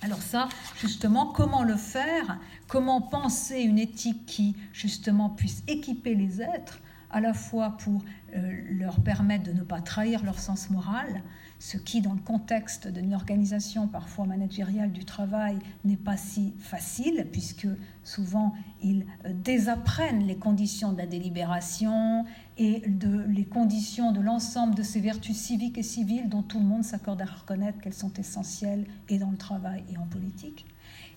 Alors 0.02 0.22
ça, 0.22 0.48
justement, 0.78 1.26
comment 1.26 1.62
le 1.62 1.76
faire? 1.76 2.38
Comment 2.68 3.00
penser 3.00 3.60
une 3.60 3.78
éthique 3.78 4.26
qui, 4.26 4.56
justement, 4.72 5.30
puisse 5.30 5.62
équiper 5.68 6.14
les 6.14 6.42
êtres, 6.42 6.80
à 7.10 7.20
la 7.20 7.32
fois 7.32 7.76
pour 7.78 8.02
euh, 8.34 8.62
leur 8.70 9.00
permettre 9.00 9.44
de 9.44 9.52
ne 9.52 9.62
pas 9.62 9.80
trahir 9.80 10.24
leur 10.24 10.38
sens 10.38 10.70
moral, 10.70 11.22
ce 11.58 11.78
qui, 11.78 12.00
dans 12.02 12.12
le 12.12 12.20
contexte 12.20 12.88
d'une 12.88 13.14
organisation 13.14 13.88
parfois 13.88 14.26
managériale 14.26 14.92
du 14.92 15.04
travail, 15.04 15.58
n'est 15.84 15.96
pas 15.96 16.16
si 16.16 16.52
facile, 16.58 17.26
puisque 17.32 17.68
souvent 18.04 18.54
ils 18.82 19.06
euh, 19.24 19.32
désapprennent 19.32 20.26
les 20.26 20.36
conditions 20.36 20.92
de 20.92 20.98
la 20.98 21.06
délibération 21.06 22.26
et 22.58 22.82
de, 22.86 23.24
les 23.28 23.44
conditions 23.44 24.12
de 24.12 24.20
l'ensemble 24.20 24.74
de 24.74 24.82
ces 24.82 25.00
vertus 25.00 25.36
civiques 25.36 25.78
et 25.78 25.82
civiles 25.82 26.28
dont 26.28 26.42
tout 26.42 26.58
le 26.58 26.64
monde 26.64 26.84
s'accorde 26.84 27.20
à 27.20 27.26
reconnaître 27.26 27.78
qu'elles 27.80 27.94
sont 27.94 28.12
essentielles 28.14 28.86
et 29.08 29.18
dans 29.18 29.30
le 29.30 29.36
travail 29.36 29.84
et 29.92 29.98
en 29.98 30.06
politique. 30.06 30.66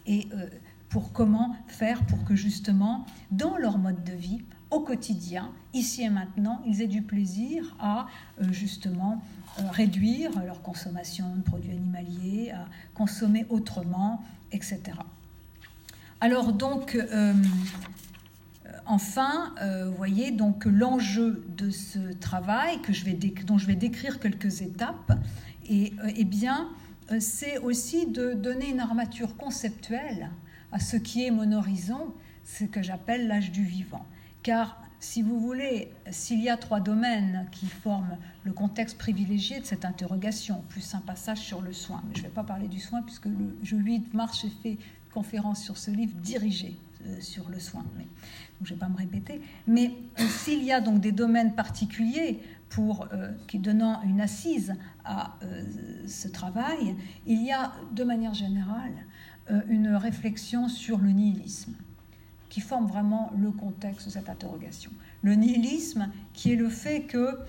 Et 0.05 0.27
euh, 0.33 0.47
pour 0.89 1.13
comment 1.13 1.55
faire 1.67 2.03
pour 2.05 2.23
que 2.25 2.35
justement, 2.35 3.05
dans 3.31 3.57
leur 3.57 3.77
mode 3.77 4.03
de 4.03 4.13
vie, 4.13 4.41
au 4.69 4.81
quotidien, 4.81 5.51
ici 5.73 6.03
et 6.03 6.09
maintenant, 6.09 6.61
ils 6.67 6.81
aient 6.81 6.87
du 6.87 7.01
plaisir 7.01 7.75
à 7.79 8.07
euh, 8.41 8.51
justement 8.51 9.21
euh, 9.59 9.63
réduire 9.71 10.31
leur 10.43 10.61
consommation 10.61 11.35
de 11.35 11.41
produits 11.41 11.71
animaliers, 11.71 12.51
à 12.51 12.67
consommer 12.93 13.45
autrement, 13.49 14.23
etc. 14.51 14.81
Alors 16.21 16.51
donc, 16.51 16.97
enfin, 18.85 19.53
vous 19.85 19.95
voyez 19.95 20.31
donc 20.31 20.65
l'enjeu 20.65 21.45
de 21.57 21.69
ce 21.69 22.13
travail 22.13 22.81
que 22.81 22.93
je 22.93 23.05
vais 23.05 23.13
dont 23.45 23.57
je 23.57 23.67
vais 23.67 23.75
décrire 23.75 24.19
quelques 24.19 24.61
étapes, 24.61 25.13
et 25.67 25.93
eh 26.15 26.23
bien, 26.23 26.69
c'est 27.19 27.57
aussi 27.59 28.07
de 28.07 28.33
donner 28.33 28.69
une 28.69 28.79
armature 28.79 29.35
conceptuelle 29.37 30.29
à 30.71 30.79
ce 30.79 30.97
qui 30.97 31.25
est 31.25 31.31
mon 31.31 31.51
horizon, 31.51 32.13
ce 32.43 32.63
que 32.65 32.81
j'appelle 32.81 33.27
l'âge 33.27 33.51
du 33.51 33.63
vivant. 33.63 34.05
Car 34.43 34.81
si 34.99 35.21
vous 35.21 35.39
voulez, 35.39 35.89
s'il 36.11 36.41
y 36.41 36.49
a 36.49 36.57
trois 36.57 36.79
domaines 36.79 37.47
qui 37.51 37.67
forment 37.67 38.17
le 38.43 38.51
contexte 38.51 38.97
privilégié 38.97 39.59
de 39.59 39.65
cette 39.65 39.85
interrogation, 39.85 40.63
plus 40.69 40.93
un 40.93 40.99
passage 40.99 41.39
sur 41.39 41.61
le 41.61 41.71
soin, 41.71 42.03
mais 42.07 42.15
je 42.15 42.19
ne 42.19 42.27
vais 42.27 42.33
pas 42.33 42.43
parler 42.43 42.67
du 42.67 42.79
soin 42.79 43.01
puisque 43.01 43.25
le 43.25 43.55
8 43.63 44.13
mars, 44.13 44.41
j'ai 44.41 44.49
fait 44.49 44.77
conférence 45.13 45.63
sur 45.63 45.77
ce 45.77 45.89
livre 45.89 46.13
dirigé 46.17 46.77
euh, 47.05 47.19
sur 47.21 47.49
le 47.49 47.59
soin, 47.59 47.85
je 48.63 48.73
ne 48.73 48.75
vais 48.75 48.79
pas 48.79 48.89
me 48.89 48.97
répéter. 48.97 49.41
Mais 49.67 49.93
euh, 50.19 50.23
s'il 50.27 50.63
y 50.63 50.71
a 50.71 50.81
donc 50.81 51.01
des 51.01 51.11
domaines 51.11 51.55
particuliers 51.55 52.39
pour, 52.69 53.07
euh, 53.13 53.31
qui 53.47 53.59
donnant 53.59 54.01
une 54.03 54.21
assise 54.21 54.75
à 55.03 55.37
ce 56.07 56.27
travail, 56.27 56.95
il 57.25 57.43
y 57.43 57.51
a 57.51 57.71
de 57.91 58.03
manière 58.03 58.33
générale 58.33 58.93
une 59.67 59.95
réflexion 59.95 60.67
sur 60.67 60.99
le 60.99 61.09
nihilisme 61.09 61.73
qui 62.49 62.61
forme 62.61 62.87
vraiment 62.87 63.31
le 63.39 63.51
contexte 63.51 64.07
de 64.07 64.11
cette 64.11 64.29
interrogation. 64.29 64.91
Le 65.21 65.35
nihilisme, 65.35 66.09
qui 66.33 66.51
est 66.51 66.55
le 66.55 66.69
fait 66.69 67.03
que 67.03 67.39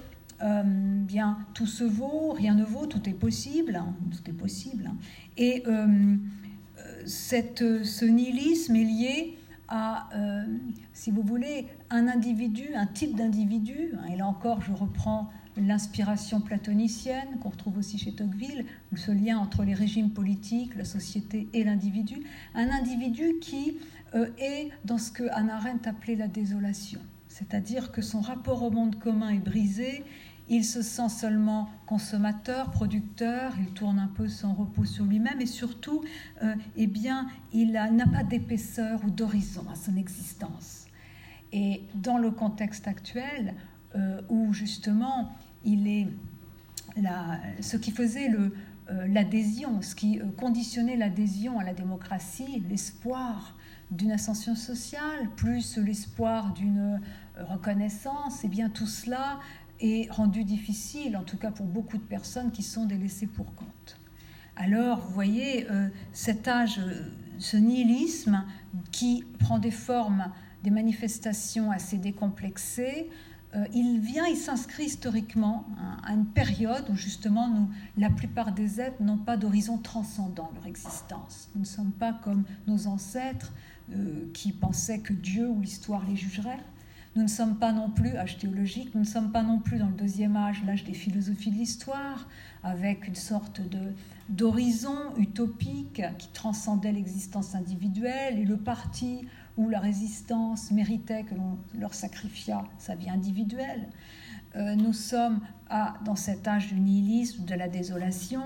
euh, 0.42 0.62
bien 0.64 1.38
tout 1.52 1.66
se 1.66 1.84
vaut, 1.84 2.32
rien 2.32 2.54
ne 2.54 2.64
vaut, 2.64 2.86
tout 2.86 3.08
est 3.08 3.14
possible, 3.14 3.76
hein, 3.76 3.94
tout 4.10 4.30
est 4.30 4.34
possible. 4.34 4.86
Hein. 4.86 4.96
et 5.36 5.62
euh, 5.66 6.16
cette, 7.04 7.84
ce 7.84 8.04
nihilisme 8.04 8.76
est 8.76 8.84
lié 8.84 9.38
à, 9.70 10.08
euh, 10.14 10.44
si 10.92 11.10
vous 11.10 11.22
voulez, 11.22 11.66
un 11.88 12.08
individu, 12.08 12.74
un 12.74 12.86
type 12.86 13.16
d'individu. 13.16 13.92
Hein. 13.96 14.12
et 14.12 14.16
là 14.16 14.26
encore, 14.26 14.60
je 14.60 14.72
reprends 14.72 15.30
l'inspiration 15.56 16.40
platonicienne 16.40 17.38
qu'on 17.42 17.50
retrouve 17.50 17.78
aussi 17.78 17.98
chez 17.98 18.12
Tocqueville, 18.12 18.64
ce 18.96 19.10
lien 19.10 19.38
entre 19.38 19.64
les 19.64 19.74
régimes 19.74 20.10
politiques, 20.10 20.74
la 20.76 20.84
société 20.84 21.48
et 21.52 21.64
l'individu, 21.64 22.22
un 22.54 22.70
individu 22.70 23.34
qui 23.40 23.76
euh, 24.14 24.26
est 24.38 24.70
dans 24.84 24.98
ce 24.98 25.10
que 25.10 25.24
Hannah 25.32 25.56
Arendt 25.56 25.88
appelait 25.88 26.16
la 26.16 26.28
désolation, 26.28 27.00
c'est-à-dire 27.28 27.92
que 27.92 28.02
son 28.02 28.20
rapport 28.20 28.62
au 28.62 28.70
monde 28.70 28.98
commun 28.98 29.30
est 29.30 29.38
brisé, 29.38 30.04
il 30.50 30.64
se 30.64 30.82
sent 30.82 31.08
seulement 31.08 31.70
consommateur, 31.86 32.72
producteur, 32.72 33.52
il 33.60 33.68
tourne 33.68 34.00
un 34.00 34.08
peu 34.08 34.26
son 34.26 34.52
repos 34.52 34.84
sur 34.84 35.04
lui-même 35.04 35.40
et 35.40 35.46
surtout, 35.46 36.02
euh, 36.42 36.56
eh 36.76 36.88
bien, 36.88 37.28
il 37.52 37.70
n'a 37.70 38.06
pas 38.12 38.24
d'épaisseur 38.24 39.00
ou 39.04 39.10
d'horizon 39.10 39.64
à 39.72 39.76
son 39.76 39.96
existence. 39.96 40.86
Et 41.52 41.84
dans 41.94 42.18
le 42.18 42.32
contexte 42.32 42.88
actuel, 42.88 43.54
euh, 43.94 44.20
où 44.28 44.52
justement 44.52 45.32
il 45.64 45.86
est 45.88 46.08
ce 47.60 47.76
qui 47.76 47.92
faisait 47.92 48.28
euh, 48.32 48.50
l'adhésion, 49.06 49.80
ce 49.82 49.94
qui 49.94 50.20
conditionnait 50.36 50.96
l'adhésion 50.96 51.60
à 51.60 51.64
la 51.64 51.74
démocratie, 51.74 52.64
l'espoir 52.68 53.56
d'une 53.92 54.10
ascension 54.12 54.56
sociale, 54.56 55.28
plus 55.36 55.78
l'espoir 55.78 56.52
d'une 56.54 57.00
reconnaissance, 57.36 58.42
et 58.42 58.46
eh 58.46 58.48
bien 58.48 58.68
tout 58.68 58.86
cela 58.86 59.38
est 59.80 60.10
rendu 60.10 60.44
difficile, 60.44 61.16
en 61.16 61.22
tout 61.22 61.36
cas 61.36 61.50
pour 61.50 61.66
beaucoup 61.66 61.96
de 61.96 62.02
personnes 62.02 62.50
qui 62.50 62.62
sont 62.62 62.86
délaissées 62.86 63.26
pour 63.26 63.54
compte. 63.54 64.00
Alors, 64.56 65.00
vous 65.00 65.14
voyez, 65.14 65.70
euh, 65.70 65.88
cet 66.12 66.46
âge, 66.46 66.78
euh, 66.80 67.02
ce 67.38 67.56
nihilisme 67.56 68.44
qui 68.92 69.24
prend 69.38 69.58
des 69.58 69.70
formes, 69.70 70.30
des 70.62 70.70
manifestations 70.70 71.70
assez 71.70 71.96
décomplexées, 71.96 73.08
euh, 73.54 73.64
il 73.72 74.00
vient, 74.00 74.26
il 74.26 74.36
s'inscrit 74.36 74.84
historiquement 74.84 75.66
à 76.04 76.12
une 76.12 76.26
période 76.26 76.84
où 76.90 76.94
justement 76.94 77.48
nous, 77.48 77.70
la 77.96 78.10
plupart 78.10 78.52
des 78.52 78.82
êtres 78.82 79.02
n'ont 79.02 79.16
pas 79.16 79.38
d'horizon 79.38 79.78
transcendant 79.78 80.50
leur 80.54 80.66
existence. 80.66 81.48
Nous 81.54 81.62
ne 81.62 81.66
sommes 81.66 81.92
pas 81.92 82.12
comme 82.12 82.44
nos 82.66 82.86
ancêtres 82.86 83.52
qui 84.34 84.52
pensaient 84.52 85.00
que 85.00 85.12
Dieu 85.12 85.48
ou 85.48 85.60
l'histoire 85.60 86.06
les 86.06 86.14
jugerait. 86.14 86.60
Nous 87.16 87.22
ne 87.22 87.28
sommes 87.28 87.56
pas 87.56 87.72
non 87.72 87.90
plus, 87.90 88.16
âge 88.16 88.38
théologique, 88.38 88.94
nous 88.94 89.00
ne 89.00 89.06
sommes 89.06 89.32
pas 89.32 89.42
non 89.42 89.58
plus 89.58 89.78
dans 89.78 89.88
le 89.88 89.94
deuxième 89.94 90.36
âge, 90.36 90.62
l'âge 90.64 90.84
des 90.84 90.94
philosophies 90.94 91.50
de 91.50 91.56
l'histoire, 91.56 92.28
avec 92.62 93.08
une 93.08 93.16
sorte 93.16 93.60
de, 93.60 93.80
d'horizon 94.28 95.16
utopique 95.16 96.02
qui 96.18 96.28
transcendait 96.28 96.92
l'existence 96.92 97.56
individuelle 97.56 98.38
et 98.38 98.44
le 98.44 98.56
parti 98.56 99.26
où 99.56 99.68
la 99.68 99.80
résistance 99.80 100.70
méritait 100.70 101.24
que 101.24 101.34
l'on 101.34 101.58
leur 101.78 101.94
sacrifiât 101.94 102.64
sa 102.78 102.94
vie 102.94 103.10
individuelle. 103.10 103.88
Euh, 104.54 104.76
nous 104.76 104.92
sommes 104.92 105.40
à, 105.68 105.94
dans 106.04 106.16
cet 106.16 106.46
âge 106.46 106.68
du 106.68 106.78
nihilisme, 106.78 107.44
de 107.44 107.54
la 107.54 107.68
désolation, 107.68 108.42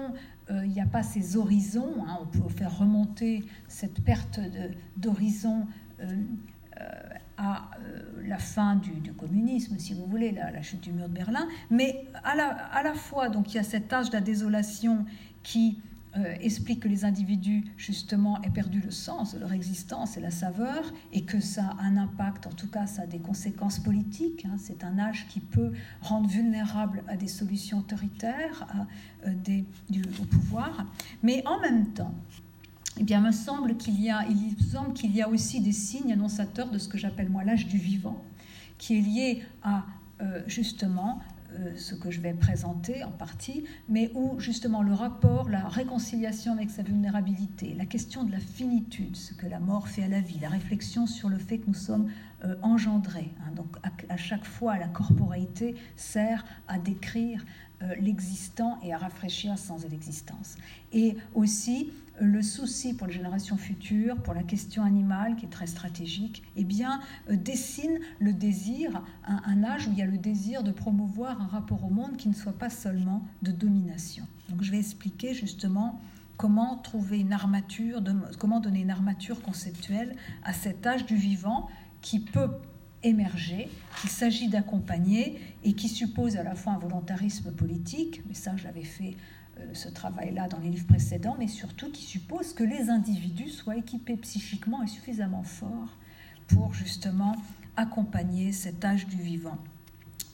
euh, 0.50 0.64
il 0.64 0.72
n'y 0.72 0.80
a 0.80 0.86
pas 0.86 1.02
ces 1.02 1.36
horizons, 1.36 1.94
hein. 2.06 2.18
on 2.22 2.26
peut 2.26 2.48
faire 2.48 2.78
remonter 2.78 3.44
cette 3.68 4.02
perte 4.02 4.40
d'horizon 4.96 5.66
euh, 6.00 6.16
à 7.36 7.70
euh, 7.80 8.02
la 8.26 8.38
fin 8.38 8.76
du, 8.76 9.12
communisme, 9.12 9.78
si 9.78 9.94
vous 9.94 10.06
voulez, 10.06 10.32
la, 10.32 10.62
chute 10.62 10.80
du 10.80 10.92
mur 10.92 11.08
de 11.08 11.14
Berlin, 11.14 11.48
mais 11.70 12.06
à 12.22 12.34
la, 12.34 12.94
fois, 12.94 13.28
donc 13.28 13.52
il 13.52 13.56
y 13.56 13.60
a 13.60 13.64
cet 13.64 13.92
âge 13.92 14.08
de 14.10 14.14
la 14.14 14.20
désolation 14.20 15.04
qui 15.42 15.78
euh, 16.16 16.36
explique 16.40 16.80
que 16.80 16.88
les 16.88 17.04
individus, 17.04 17.64
justement, 17.76 18.40
aient 18.42 18.50
perdu 18.50 18.80
le 18.80 18.90
sens 18.90 19.34
de 19.34 19.40
leur 19.40 19.52
existence 19.52 20.16
et 20.16 20.20
la 20.20 20.30
saveur, 20.30 20.92
et 21.12 21.24
que 21.24 21.40
ça 21.40 21.74
a 21.78 21.82
un 21.82 21.96
impact, 21.96 22.46
en 22.46 22.52
tout 22.52 22.68
cas, 22.68 22.86
ça 22.86 23.02
a 23.02 23.06
des 23.06 23.18
conséquences 23.18 23.80
politiques. 23.80 24.44
Hein. 24.44 24.56
c'est 24.58 24.84
un 24.84 24.98
âge 24.98 25.26
qui 25.28 25.40
peut 25.40 25.72
rendre 26.00 26.28
vulnérable 26.28 27.02
à 27.08 27.16
des 27.16 27.28
solutions 27.28 27.78
autoritaires, 27.78 28.66
euh, 29.26 29.62
au 30.20 30.24
pouvoir, 30.24 30.86
mais 31.22 31.42
en 31.46 31.60
même 31.60 31.88
temps, 31.88 32.14
eh 32.98 33.02
bien, 33.02 33.20
me 33.20 33.32
semble 33.32 33.76
qu'il 33.76 34.00
y 34.00 34.10
a, 34.10 34.24
il 34.28 35.16
y 35.16 35.22
a 35.22 35.28
aussi 35.28 35.60
des 35.60 35.72
signes 35.72 36.12
annonçateurs 36.12 36.70
de 36.70 36.78
ce 36.78 36.88
que 36.88 36.98
j'appelle 36.98 37.28
moi 37.28 37.42
l'âge 37.44 37.66
du 37.66 37.78
vivant, 37.78 38.22
qui 38.78 38.98
est 38.98 39.00
lié 39.00 39.42
à 39.62 39.84
euh, 40.22 40.42
justement 40.46 41.20
euh, 41.58 41.72
ce 41.76 41.96
que 41.96 42.12
je 42.12 42.20
vais 42.20 42.34
présenter 42.34 43.02
en 43.02 43.10
partie, 43.10 43.64
mais 43.88 44.12
où 44.14 44.38
justement 44.38 44.82
le 44.82 44.92
rapport, 44.92 45.48
la 45.48 45.66
réconciliation 45.66 46.52
avec 46.52 46.70
sa 46.70 46.84
vulnérabilité, 46.84 47.74
la 47.74 47.84
question 47.84 48.22
de 48.22 48.30
la 48.30 48.38
finitude, 48.38 49.16
ce 49.16 49.34
que 49.34 49.46
la 49.46 49.58
mort 49.58 49.88
fait 49.88 50.04
à 50.04 50.08
la 50.08 50.20
vie, 50.20 50.38
la 50.40 50.48
réflexion 50.48 51.08
sur 51.08 51.28
le 51.28 51.38
fait 51.38 51.58
que 51.58 51.66
nous 51.66 51.74
sommes 51.74 52.10
euh, 52.44 52.54
engendrés. 52.62 53.32
Hein. 53.40 53.52
donc 53.56 53.76
à, 54.08 54.16
chaque 54.16 54.44
fois, 54.44 54.78
la 54.78 54.86
corporéité 54.86 55.74
sert 55.96 56.44
à 56.68 56.78
décrire 56.78 57.44
l'existant 58.00 58.78
et 58.82 58.94
à 58.94 58.98
rafraîchir 58.98 59.50
le 59.50 59.58
sens 59.58 59.82
de 59.82 59.88
l'existence. 59.88 60.56
Et 60.92 61.18
aussi 61.34 61.90
le 62.20 62.42
souci 62.42 62.94
pour 62.94 63.06
les 63.06 63.12
générations 63.12 63.56
futures, 63.56 64.16
pour 64.16 64.34
la 64.34 64.42
question 64.42 64.84
animale 64.84 65.36
qui 65.36 65.46
est 65.46 65.50
très 65.50 65.66
stratégique, 65.66 66.42
eh 66.56 66.64
bien, 66.64 67.00
euh, 67.30 67.36
dessine 67.36 67.98
le 68.20 68.32
désir, 68.32 69.02
un, 69.26 69.42
un, 69.46 69.64
âge 69.64 69.88
où 69.88 69.92
il 69.92 69.98
y 69.98 70.02
a 70.02 70.06
le 70.06 70.18
désir 70.18 70.62
de 70.62 70.70
promouvoir 70.70 71.40
un 71.40 71.46
rapport 71.46 71.84
au 71.84 71.90
monde 71.90 72.16
qui 72.16 72.28
ne 72.28 72.34
soit 72.34 72.56
pas 72.56 72.70
seulement 72.70 73.24
de 73.42 73.50
domination. 73.50 74.26
Donc 74.48 74.62
je 74.62 74.70
vais 74.70 74.78
expliquer 74.78 75.34
justement 75.34 76.00
comment 76.36 76.76
trouver 76.76 77.20
une 77.20 77.32
armature, 77.32 78.02
comment 78.38 78.60
donner 78.60 78.80
une 78.80 78.90
armature 78.90 79.40
conceptuelle 79.42 80.16
à 80.42 80.52
cet 80.52 80.86
âge 80.86 81.06
du 81.06 81.16
vivant 81.16 81.68
qui 82.00 82.20
peut 82.20 82.50
émerger, 83.02 83.68
qu'il 84.00 84.10
s'agit 84.10 84.48
d'accompagner 84.48 85.38
et 85.62 85.74
qui 85.74 85.88
suppose 85.88 86.36
à 86.36 86.42
la 86.42 86.54
fois 86.54 86.72
un 86.72 86.78
volontarisme 86.78 87.52
politique, 87.52 88.22
mais 88.26 88.34
ça 88.34 88.56
je 88.56 88.64
l'avais 88.64 88.84
fait 88.84 89.16
ce 89.72 89.88
travail-là 89.88 90.48
dans 90.48 90.58
les 90.58 90.70
livres 90.70 90.86
précédents, 90.86 91.36
mais 91.38 91.48
surtout 91.48 91.90
qui 91.90 92.02
suppose 92.02 92.52
que 92.52 92.64
les 92.64 92.90
individus 92.90 93.50
soient 93.50 93.76
équipés 93.76 94.16
psychiquement 94.16 94.82
et 94.82 94.86
suffisamment 94.86 95.42
forts 95.42 95.96
pour 96.48 96.74
justement 96.74 97.36
accompagner 97.76 98.52
cet 98.52 98.84
âge 98.84 99.06
du 99.06 99.16
vivant 99.16 99.58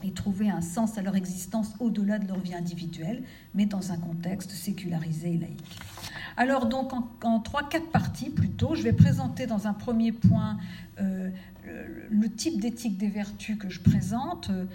et 0.03 0.11
trouver 0.11 0.49
un 0.49 0.61
sens 0.61 0.97
à 0.97 1.01
leur 1.01 1.15
existence 1.15 1.73
au-delà 1.79 2.19
de 2.19 2.27
leur 2.27 2.39
vie 2.39 2.55
individuelle, 2.55 3.23
mais 3.53 3.65
dans 3.65 3.91
un 3.91 3.97
contexte 3.97 4.51
sécularisé 4.51 5.33
et 5.33 5.37
laïque. 5.37 5.79
Alors 6.37 6.65
donc 6.65 6.91
en, 7.23 7.39
trois, 7.39 7.67
quatre 7.69 7.91
parties 7.91 8.29
plutôt, 8.29 8.73
je 8.75 8.83
vais 8.83 8.93
présenter 8.93 9.45
dans 9.47 9.67
un 9.67 9.73
premier 9.73 10.11
point 10.11 10.57
euh, 10.99 11.29
le, 12.11 12.29
type 12.29 12.59
d'éthique 12.59 12.97
des 12.97 13.07
vertus 13.07 13.57
que 13.57 13.69
je 13.69 13.79
présente, 13.79 14.49
euh, 14.49 14.65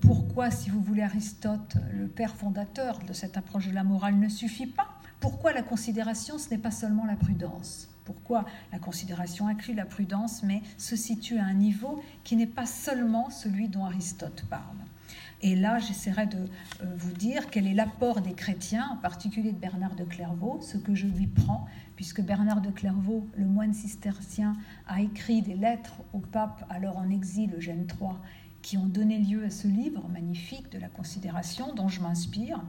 pourquoi, 0.00 0.50
si 0.50 0.70
vous 0.70 0.80
voulez, 0.80 1.02
Aristote, 1.02 1.76
le 1.92 2.06
père 2.06 2.34
fondateur 2.34 3.00
de 3.00 3.12
cette 3.12 3.36
approche 3.36 3.68
de 3.68 3.74
la 3.74 3.84
morale, 3.84 4.16
ne 4.16 4.28
suffit 4.28 4.66
pas? 4.66 4.88
Pourquoi 5.20 5.52
la 5.52 5.62
considération, 5.62 6.38
ce 6.38 6.50
n'est 6.50 6.58
pas 6.58 6.70
seulement 6.70 7.04
la 7.04 7.16
prudence? 7.16 7.88
Pourquoi 8.04 8.44
la 8.72 8.78
considération 8.78 9.48
inclut 9.48 9.74
la 9.74 9.84
prudence, 9.84 10.42
mais 10.42 10.62
se 10.78 10.94
situe 10.94 11.38
à 11.38 11.44
un 11.44 11.54
niveau 11.54 12.02
qui 12.22 12.36
n'est 12.36 12.46
pas 12.46 12.66
seulement 12.66 13.30
celui 13.30 13.68
dont 13.68 13.84
Aristote 13.84 14.44
parle? 14.48 14.76
Et 15.42 15.54
là, 15.54 15.78
j'essaierai 15.78 16.26
de 16.26 16.38
euh, 16.38 16.94
vous 16.96 17.12
dire 17.12 17.50
quel 17.50 17.66
est 17.66 17.74
l'apport 17.74 18.22
des 18.22 18.32
chrétiens, 18.32 18.88
en 18.92 18.96
particulier 18.96 19.52
de 19.52 19.58
Bernard 19.58 19.94
de 19.94 20.04
Clairvaux, 20.04 20.60
ce 20.62 20.78
que 20.78 20.94
je 20.94 21.06
lui 21.06 21.26
prends, 21.26 21.66
puisque 21.94 22.22
Bernard 22.22 22.62
de 22.62 22.70
Clairvaux, 22.70 23.26
le 23.36 23.44
moine 23.44 23.74
cistercien, 23.74 24.56
a 24.88 25.02
écrit 25.02 25.42
des 25.42 25.54
lettres 25.54 25.96
au 26.14 26.18
pape 26.18 26.64
alors 26.70 26.96
en 26.96 27.10
exil, 27.10 27.52
Eugène 27.54 27.86
III, 28.00 28.12
qui 28.62 28.78
ont 28.78 28.86
donné 28.86 29.18
lieu 29.18 29.44
à 29.44 29.50
ce 29.50 29.68
livre 29.68 30.08
magnifique 30.08 30.72
de 30.72 30.78
la 30.78 30.88
considération 30.88 31.74
dont 31.74 31.88
je 31.88 32.00
m'inspire. 32.00 32.62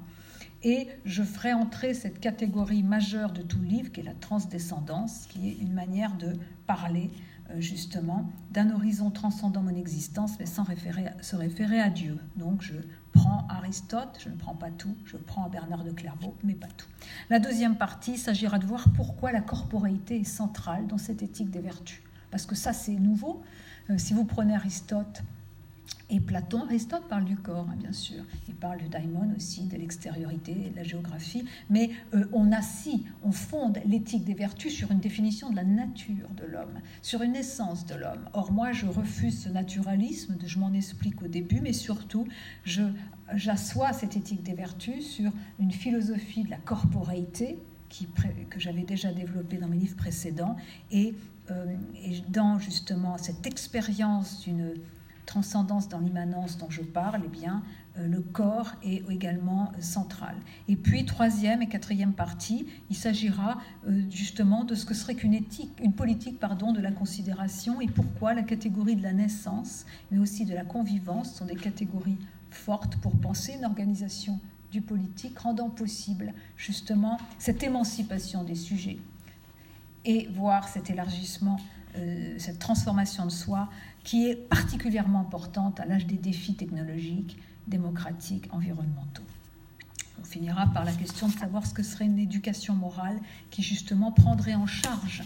Et 0.63 0.87
je 1.05 1.23
ferai 1.23 1.53
entrer 1.53 1.93
cette 1.93 2.19
catégorie 2.19 2.83
majeure 2.83 3.31
de 3.31 3.43
tout 3.43 3.61
livre, 3.61 3.91
qui 3.91 4.01
est 4.01 4.03
la 4.03 4.13
transdescendance, 4.13 5.27
qui 5.27 5.49
est 5.49 5.57
une 5.61 5.73
manière 5.73 6.17
de 6.17 6.33
parler 6.65 7.11
justement 7.59 8.29
d'un 8.51 8.71
horizon 8.71 9.09
transcendant 9.09 9.61
mon 9.61 9.75
existence, 9.75 10.33
mais 10.39 10.45
sans 10.45 10.65
se 11.21 11.35
référer 11.35 11.79
à 11.79 11.89
Dieu. 11.89 12.17
Donc 12.35 12.61
je 12.61 12.73
prends 13.13 13.47
Aristote, 13.49 14.19
je 14.23 14.29
ne 14.29 14.35
prends 14.35 14.55
pas 14.55 14.71
tout, 14.71 14.95
je 15.05 15.17
prends 15.17 15.49
Bernard 15.49 15.83
de 15.83 15.91
Clairvaux, 15.91 16.35
mais 16.43 16.53
pas 16.53 16.67
tout. 16.67 16.87
La 17.29 17.39
deuxième 17.39 17.75
partie, 17.75 18.17
s'agira 18.17 18.59
de 18.59 18.65
voir 18.65 18.85
pourquoi 18.95 19.31
la 19.31 19.41
corporéité 19.41 20.19
est 20.19 20.23
centrale 20.23 20.87
dans 20.87 20.97
cette 20.97 21.23
éthique 21.23 21.49
des 21.49 21.61
vertus. 21.61 22.01
Parce 22.31 22.45
que 22.45 22.55
ça, 22.55 22.73
c'est 22.73 22.93
nouveau. 22.93 23.41
Euh, 23.89 23.97
si 23.97 24.13
vous 24.13 24.25
prenez 24.25 24.55
Aristote, 24.55 25.23
et 26.09 26.21
Platon, 26.21 26.63
Aristote 26.63 27.03
parle 27.09 27.25
du 27.25 27.35
corps, 27.35 27.67
hein, 27.69 27.75
bien 27.77 27.91
sûr. 27.91 28.23
Il 28.47 28.55
parle 28.55 28.77
du 28.77 28.87
daimon 28.87 29.29
aussi, 29.35 29.63
de 29.63 29.75
l'extériorité, 29.75 30.53
de 30.71 30.75
la 30.75 30.83
géographie. 30.83 31.43
Mais 31.69 31.89
euh, 32.13 32.25
on 32.31 32.53
assit, 32.53 33.03
on 33.23 33.33
fonde 33.33 33.79
l'éthique 33.85 34.23
des 34.23 34.33
vertus 34.33 34.73
sur 34.73 34.91
une 34.91 34.99
définition 34.99 35.49
de 35.49 35.57
la 35.57 35.65
nature 35.65 36.29
de 36.37 36.45
l'homme, 36.45 36.79
sur 37.01 37.23
une 37.23 37.35
essence 37.35 37.85
de 37.85 37.95
l'homme. 37.95 38.29
Or, 38.33 38.53
moi, 38.53 38.71
je 38.71 38.85
refuse 38.85 39.43
ce 39.43 39.49
naturalisme, 39.49 40.37
je 40.45 40.59
m'en 40.59 40.71
explique 40.71 41.21
au 41.21 41.27
début, 41.27 41.59
mais 41.59 41.73
surtout, 41.73 42.25
je, 42.63 42.83
j'assois 43.35 43.91
cette 43.91 44.15
éthique 44.15 44.43
des 44.43 44.53
vertus 44.53 45.05
sur 45.05 45.31
une 45.59 45.71
philosophie 45.71 46.43
de 46.43 46.49
la 46.49 46.57
corporéité 46.57 47.59
que 48.49 48.59
j'avais 48.59 48.83
déjà 48.83 49.13
développée 49.13 49.57
dans 49.57 49.67
mes 49.67 49.77
livres 49.77 49.95
précédents, 49.95 50.57
et, 50.91 51.15
euh, 51.51 51.75
et 51.95 52.21
dans 52.29 52.59
justement 52.59 53.17
cette 53.17 53.45
expérience 53.47 54.41
d'une 54.41 54.73
transcendance 55.27 55.87
dans 55.87 55.99
l'immanence 55.99 56.57
dont 56.57 56.71
je 56.71 56.81
parle, 56.81 57.21
eh 57.25 57.27
bien, 57.27 57.61
euh, 57.97 58.07
le 58.07 58.21
corps 58.21 58.71
est 58.81 59.03
également 59.11 59.71
central. 59.79 60.35
Et 60.67 60.75
puis, 60.75 61.05
troisième 61.05 61.61
et 61.61 61.67
quatrième 61.67 62.13
partie, 62.13 62.65
il 62.89 62.95
s'agira 62.95 63.59
euh, 63.87 64.01
justement 64.09 64.63
de 64.63 64.73
ce 64.73 64.85
que 64.85 64.95
serait 64.95 65.13
qu'une 65.13 65.35
éthique, 65.35 65.71
une 65.83 65.93
politique 65.93 66.39
pardon, 66.39 66.71
de 66.71 66.81
la 66.81 66.91
considération 66.91 67.79
et 67.81 67.87
pourquoi 67.87 68.33
la 68.33 68.41
catégorie 68.43 68.95
de 68.95 69.03
la 69.03 69.13
naissance, 69.13 69.85
mais 70.09 70.17
aussi 70.17 70.45
de 70.45 70.55
la 70.55 70.63
convivence 70.63 71.35
sont 71.35 71.45
des 71.45 71.55
catégories 71.55 72.17
fortes 72.49 72.95
pour 72.95 73.11
penser 73.11 73.53
une 73.53 73.65
organisation 73.65 74.39
du 74.71 74.81
politique 74.81 75.37
rendant 75.39 75.69
possible 75.69 76.33
justement 76.55 77.17
cette 77.37 77.63
émancipation 77.63 78.43
des 78.43 78.55
sujets 78.55 78.97
et 80.05 80.27
voir 80.27 80.67
cet 80.67 80.89
élargissement, 80.89 81.57
euh, 81.95 82.35
cette 82.37 82.59
transformation 82.59 83.25
de 83.25 83.31
soi 83.31 83.69
qui 84.07 84.29
est 84.29 84.37
particulièrement 84.37 85.19
importante 85.19 85.81
à 85.81 85.85
l'âge 85.85 86.05
des 86.05 86.15
défis 86.15 86.55
technologiques 86.55 87.37
démocratiques, 87.67 88.47
environnementaux. 88.53 89.25
On 90.21 90.23
finira 90.23 90.65
par 90.67 90.85
la 90.85 90.93
question 90.93 91.27
de 91.27 91.33
savoir 91.33 91.67
ce 91.67 91.73
que 91.73 91.83
serait 91.83 92.05
une 92.05 92.17
éducation 92.17 92.73
morale 92.73 93.19
qui 93.51 93.63
justement 93.63 94.13
prendrait 94.13 94.55
en 94.55 94.65
charge 94.65 95.23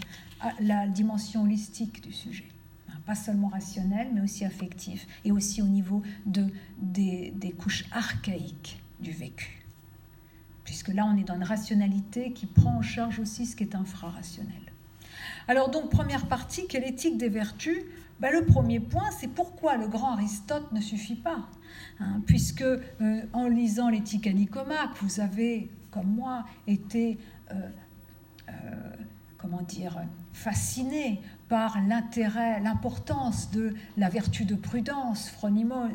la 0.58 0.88
dimension 0.88 1.44
holistique 1.44 2.02
du 2.02 2.12
sujet, 2.12 2.48
hein, 2.88 2.94
pas 3.06 3.14
seulement 3.14 3.46
rationnelle, 3.46 4.08
mais 4.12 4.20
aussi 4.20 4.44
affective, 4.44 5.04
et 5.24 5.30
aussi 5.30 5.62
au 5.62 5.68
niveau 5.68 6.02
de, 6.26 6.48
des, 6.78 7.32
des 7.36 7.52
couches 7.52 7.84
archaïques 7.92 8.80
du 8.98 9.12
vécu. 9.12 9.64
Puisque 10.64 10.88
là, 10.88 11.06
on 11.06 11.16
est 11.16 11.22
dans 11.22 11.36
une 11.36 11.44
rationalité 11.44 12.32
qui 12.32 12.46
prend 12.46 12.78
en 12.78 12.82
charge 12.82 13.20
aussi 13.20 13.46
ce 13.46 13.54
qui 13.54 13.62
est 13.62 13.76
infrarationnel. 13.76 14.71
Alors 15.48 15.70
donc, 15.70 15.90
première 15.90 16.26
partie, 16.26 16.66
quelle 16.66 16.84
éthique 16.84 17.18
des 17.18 17.28
vertus? 17.28 17.78
Ben, 18.20 18.32
Le 18.32 18.44
premier 18.44 18.78
point, 18.80 19.10
c'est 19.18 19.28
pourquoi 19.28 19.76
le 19.76 19.88
grand 19.88 20.12
Aristote 20.12 20.70
ne 20.72 20.80
suffit 20.80 21.16
pas. 21.16 21.48
Hein, 22.00 22.22
puisque 22.26 22.62
euh, 22.62 22.80
en 23.32 23.48
lisant 23.48 23.88
l'éthique 23.88 24.26
à 24.26 24.32
Nicomaque, 24.32 24.90
vous 25.00 25.20
avez, 25.20 25.70
comme 25.90 26.06
moi, 26.06 26.44
été, 26.66 27.18
euh, 27.50 27.54
euh, 28.48 28.52
comment 29.42 29.62
dire, 29.62 30.00
fasciné 30.32 31.20
par 31.48 31.80
l'intérêt, 31.82 32.60
l'importance 32.60 33.50
de 33.50 33.74
la 33.96 34.08
vertu 34.08 34.44
de 34.44 34.54
prudence, 34.54 35.30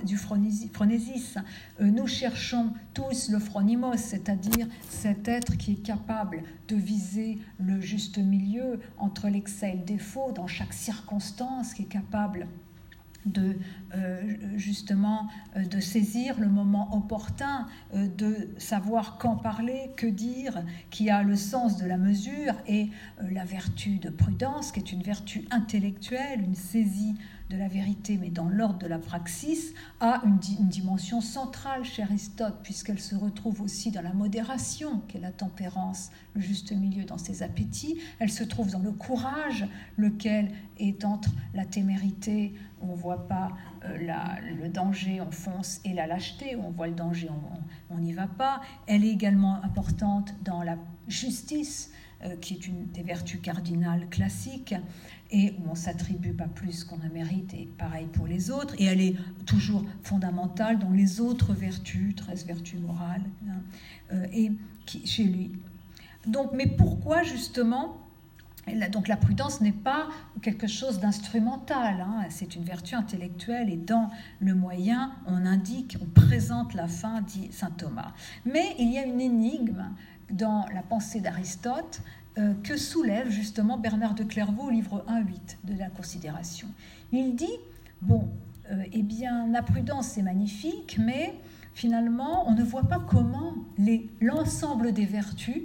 du 0.03 0.17
phronésis. 0.17 1.37
Nous 1.79 2.07
cherchons 2.07 2.73
tous 2.93 3.29
le 3.29 3.39
phronimos, 3.39 3.95
c'est-à-dire 3.95 4.67
cet 4.89 5.27
être 5.27 5.57
qui 5.57 5.71
est 5.71 5.83
capable 5.83 6.43
de 6.67 6.75
viser 6.75 7.39
le 7.59 7.79
juste 7.79 8.19
milieu 8.19 8.81
entre 8.97 9.29
l'excès 9.29 9.71
et 9.71 9.77
le 9.77 9.83
défaut 9.83 10.31
dans 10.33 10.47
chaque 10.47 10.73
circonstance, 10.73 11.73
qui 11.73 11.83
est 11.83 11.85
capable 11.85 12.47
de 13.25 13.57
euh, 13.95 14.21
justement 14.55 15.27
euh, 15.55 15.63
de 15.63 15.79
saisir 15.79 16.39
le 16.39 16.47
moment 16.47 16.95
opportun, 16.95 17.67
euh, 17.93 18.07
de 18.07 18.49
savoir 18.57 19.17
quand 19.17 19.35
parler, 19.35 19.91
que 19.95 20.07
dire, 20.07 20.63
qui 20.89 21.09
a 21.09 21.23
le 21.23 21.35
sens 21.35 21.77
de 21.77 21.85
la 21.85 21.97
mesure. 21.97 22.53
Et 22.67 22.89
la 23.31 23.45
vertu 23.45 23.97
de 23.97 24.09
prudence, 24.09 24.71
qui 24.71 24.79
est 24.79 24.91
une 24.91 25.03
vertu 25.03 25.45
intellectuelle, 25.51 26.41
une 26.41 26.55
saisie 26.55 27.15
de 27.49 27.57
la 27.57 27.67
vérité, 27.67 28.17
mais 28.19 28.29
dans 28.29 28.49
l'ordre 28.49 28.79
de 28.79 28.87
la 28.87 28.99
praxis, 28.99 29.73
a 29.99 30.21
une, 30.25 30.37
dimension 30.37 31.21
centrale 31.21 31.85
chez 31.85 32.03
Aristote, 32.03 32.59
puisqu'elle 32.61 32.99
se 32.99 33.15
retrouve 33.15 33.61
aussi 33.61 33.91
dans 33.91 34.01
la 34.01 34.13
modération, 34.13 35.01
qui 35.07 35.17
est 35.17 35.21
la 35.21 35.31
tempérance, 35.31 36.11
le 36.35 36.41
juste 36.41 36.71
milieu 36.73 37.05
dans 37.05 37.17
ses 37.17 37.43
appétits. 37.43 37.99
Elle 38.19 38.29
se 38.29 38.43
trouve 38.43 38.71
dans 38.71 38.79
le 38.79 38.91
courage, 38.91 39.65
lequel 39.95 40.51
est 40.77 41.05
entre 41.05 41.29
la 41.53 41.65
témérité, 41.65 42.53
on 42.81 42.87
ne 42.87 42.95
voit 42.95 43.27
pas 43.27 43.53
euh, 43.85 43.97
le 44.61 44.67
danger, 44.67 45.21
on 45.21 45.31
fonce, 45.31 45.79
et 45.85 45.93
la 45.93 46.05
lâcheté, 46.05 46.55
où 46.55 46.63
on 46.65 46.71
voit 46.71 46.87
le 46.87 46.95
danger, 46.95 47.29
on 47.89 47.97
n'y 47.97 48.13
va 48.13 48.27
pas. 48.27 48.61
Elle 48.87 49.05
est 49.05 49.11
également 49.11 49.63
importante 49.63 50.35
dans 50.43 50.63
la 50.63 50.77
justice, 51.07 51.91
euh, 52.23 52.35
qui 52.37 52.55
est 52.55 52.67
une 52.67 52.87
des 52.87 53.03
vertus 53.03 53.39
cardinales 53.39 54.09
classiques 54.09 54.73
et 55.31 55.55
où 55.59 55.69
on 55.69 55.75
s'attribue 55.75 56.33
pas 56.33 56.47
plus 56.47 56.83
qu'on 56.83 56.97
ne 56.97 57.09
mérite, 57.09 57.53
et 57.53 57.67
pareil 57.77 58.07
pour 58.07 58.27
les 58.27 58.49
autres, 58.49 58.75
et 58.77 58.85
elle 58.85 59.01
est 59.01 59.15
toujours 59.45 59.83
fondamentale 60.03 60.79
dans 60.79 60.91
les 60.91 61.19
autres 61.19 61.53
vertus, 61.53 62.15
13 62.15 62.45
vertus 62.45 62.79
morales, 62.79 63.23
hein, 63.49 63.61
euh, 64.13 64.25
et 64.31 64.51
chez 65.05 65.23
lui. 65.23 65.51
Donc, 66.25 66.51
mais 66.53 66.67
pourquoi 66.67 67.23
justement 67.23 67.97
donc 68.91 69.07
la 69.07 69.15
prudence 69.15 69.61
n'est 69.61 69.71
pas 69.71 70.09
quelque 70.41 70.67
chose 70.67 70.99
d'instrumental, 70.99 72.01
hein, 72.01 72.25
c'est 72.29 72.55
une 72.55 72.63
vertu 72.63 72.95
intellectuelle 72.95 73.69
et 73.69 73.77
dans 73.77 74.09
le 74.39 74.53
moyen, 74.55 75.13
on 75.25 75.45
indique, 75.45 75.97
on 76.01 76.05
présente 76.05 76.73
la 76.73 76.87
fin, 76.87 77.21
dit 77.21 77.49
saint 77.51 77.71
Thomas. 77.71 78.11
Mais 78.45 78.75
il 78.77 78.91
y 78.91 78.97
a 78.97 79.05
une 79.05 79.21
énigme 79.21 79.85
dans 80.29 80.65
la 80.73 80.81
pensée 80.81 81.21
d'Aristote 81.21 82.01
euh, 82.37 82.53
que 82.63 82.77
soulève 82.77 83.29
justement 83.29 83.77
Bernard 83.77 84.13
de 84.13 84.23
Clairvaux 84.23 84.63
au 84.63 84.69
livre 84.69 85.03
1.8 85.07 85.57
de 85.63 85.79
la 85.79 85.89
considération. 85.89 86.67
Il 87.11 87.35
dit, 87.35 87.57
bon, 88.01 88.27
euh, 88.71 88.83
eh 88.91 89.01
bien, 89.01 89.47
la 89.47 89.63
prudence 89.63 90.07
c'est 90.07 90.21
magnifique, 90.21 90.97
mais 90.99 91.33
finalement, 91.73 92.47
on 92.47 92.53
ne 92.53 92.63
voit 92.63 92.83
pas 92.83 92.99
comment 92.99 93.55
l'ensemble 94.21 94.91
des 94.91 95.05
vertus, 95.05 95.63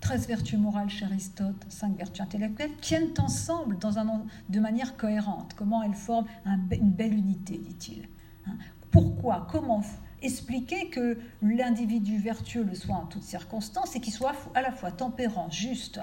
13 0.00 0.28
vertus 0.28 0.58
morales 0.58 0.88
chez 0.88 1.04
Aristote, 1.04 1.66
5 1.68 1.98
vertus 1.98 2.22
intellectuelles, 2.22 2.70
tiennent 2.80 3.12
ensemble 3.18 3.76
dans 3.78 3.98
un, 3.98 4.24
de 4.48 4.60
manière 4.60 4.96
cohérente, 4.96 5.52
comment 5.54 5.82
elles 5.82 5.94
forment 5.94 6.28
une 6.70 6.90
belle 6.90 7.14
unité, 7.14 7.58
dit-il. 7.58 8.08
Hein. 8.46 8.56
Pourquoi 8.90 9.46
Comment 9.50 9.82
expliquer 10.22 10.88
que 10.88 11.18
l'individu 11.42 12.18
vertueux 12.18 12.64
le 12.64 12.74
soit 12.74 12.94
en 12.94 13.06
toutes 13.06 13.22
circonstances 13.22 13.96
et 13.96 14.00
qu'il 14.00 14.12
soit 14.12 14.34
à 14.54 14.62
la 14.62 14.72
fois 14.72 14.90
tempérant, 14.90 15.50
juste, 15.50 16.00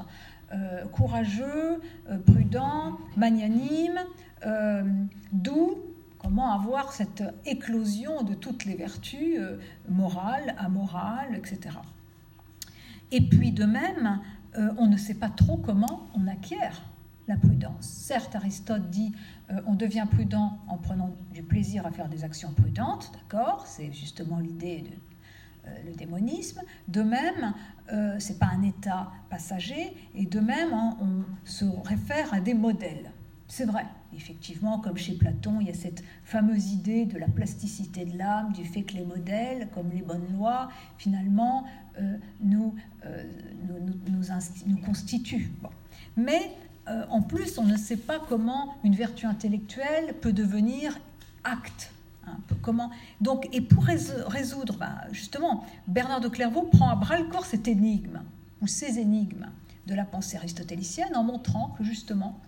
euh, 0.53 0.85
courageux, 0.85 1.81
euh, 2.09 2.17
prudent, 2.19 2.97
magnanime, 3.17 3.99
euh, 4.45 4.83
doux. 5.31 5.79
Comment 6.19 6.53
avoir 6.53 6.93
cette 6.93 7.23
éclosion 7.45 8.23
de 8.23 8.33
toutes 8.33 8.63
les 8.63 8.75
vertus 8.75 9.39
morales, 9.89 10.55
amorales, 10.57 11.35
etc. 11.35 11.75
Et 13.11 13.19
puis 13.19 13.51
de 13.51 13.65
même, 13.65 14.21
on 14.77 14.87
ne 14.87 14.95
sait 14.95 15.15
pas 15.15 15.27
trop 15.27 15.57
comment 15.57 16.07
on 16.15 16.25
acquiert 16.27 16.81
la 17.27 17.37
prudence. 17.37 17.85
Certes, 17.85 18.35
Aristote 18.35 18.89
dit 18.89 19.13
euh, 19.51 19.61
on 19.65 19.75
devient 19.75 20.05
prudent 20.09 20.59
en 20.67 20.77
prenant 20.77 21.15
du 21.33 21.43
plaisir 21.43 21.85
à 21.85 21.91
faire 21.91 22.09
des 22.09 22.23
actions 22.23 22.51
prudentes, 22.53 23.11
d'accord 23.13 23.65
C'est 23.67 23.91
justement 23.91 24.39
l'idée 24.39 24.81
de 24.81 25.67
euh, 25.67 25.75
le 25.85 25.93
démonisme. 25.93 26.61
De 26.87 27.01
même, 27.01 27.53
euh, 27.91 28.15
c'est 28.19 28.39
pas 28.39 28.47
un 28.47 28.61
état 28.63 29.11
passager, 29.29 29.95
et 30.15 30.25
de 30.25 30.39
même, 30.39 30.73
hein, 30.73 30.97
on 31.01 31.23
se 31.45 31.65
réfère 31.85 32.33
à 32.33 32.39
des 32.39 32.53
modèles. 32.53 33.11
C'est 33.47 33.65
vrai, 33.65 33.85
effectivement, 34.15 34.79
comme 34.79 34.97
chez 34.97 35.13
Platon, 35.13 35.59
il 35.61 35.67
y 35.67 35.69
a 35.69 35.75
cette 35.75 36.03
fameuse 36.23 36.71
idée 36.71 37.05
de 37.05 37.17
la 37.17 37.27
plasticité 37.27 38.05
de 38.05 38.17
l'âme, 38.17 38.51
du 38.51 38.65
fait 38.65 38.83
que 38.83 38.95
les 38.95 39.05
modèles, 39.05 39.69
comme 39.73 39.91
les 39.91 40.01
bonnes 40.01 40.33
lois, 40.33 40.69
finalement, 40.97 41.65
nous, 42.41 42.73
nous, 43.67 43.79
nous, 43.79 44.23
nous, 44.65 44.77
constituent. 44.77 45.51
Mais 46.17 46.55
euh, 46.87 47.05
en 47.09 47.21
plus, 47.21 47.57
on 47.57 47.63
ne 47.63 47.77
sait 47.77 47.97
pas 47.97 48.19
comment 48.19 48.75
une 48.83 48.95
vertu 48.95 49.25
intellectuelle 49.25 50.15
peut 50.21 50.33
devenir 50.33 50.97
acte. 51.43 51.91
Hein, 52.27 52.37
comment 52.61 52.91
Donc, 53.21 53.47
et 53.53 53.61
pour 53.61 53.85
résoudre, 53.85 54.77
bah, 54.77 55.01
justement, 55.11 55.65
Bernard 55.87 56.21
de 56.21 56.27
Clairvaux 56.27 56.63
prend 56.63 56.89
à 56.89 56.95
bras 56.95 57.17
le 57.17 57.25
corps 57.25 57.45
cette 57.45 57.67
énigme 57.67 58.21
ou 58.61 58.67
ces 58.67 58.99
énigmes 58.99 59.47
de 59.87 59.95
la 59.95 60.05
pensée 60.05 60.37
aristotélicienne 60.37 61.15
en 61.15 61.23
montrant 61.23 61.75
que 61.77 61.83
justement 61.83 62.39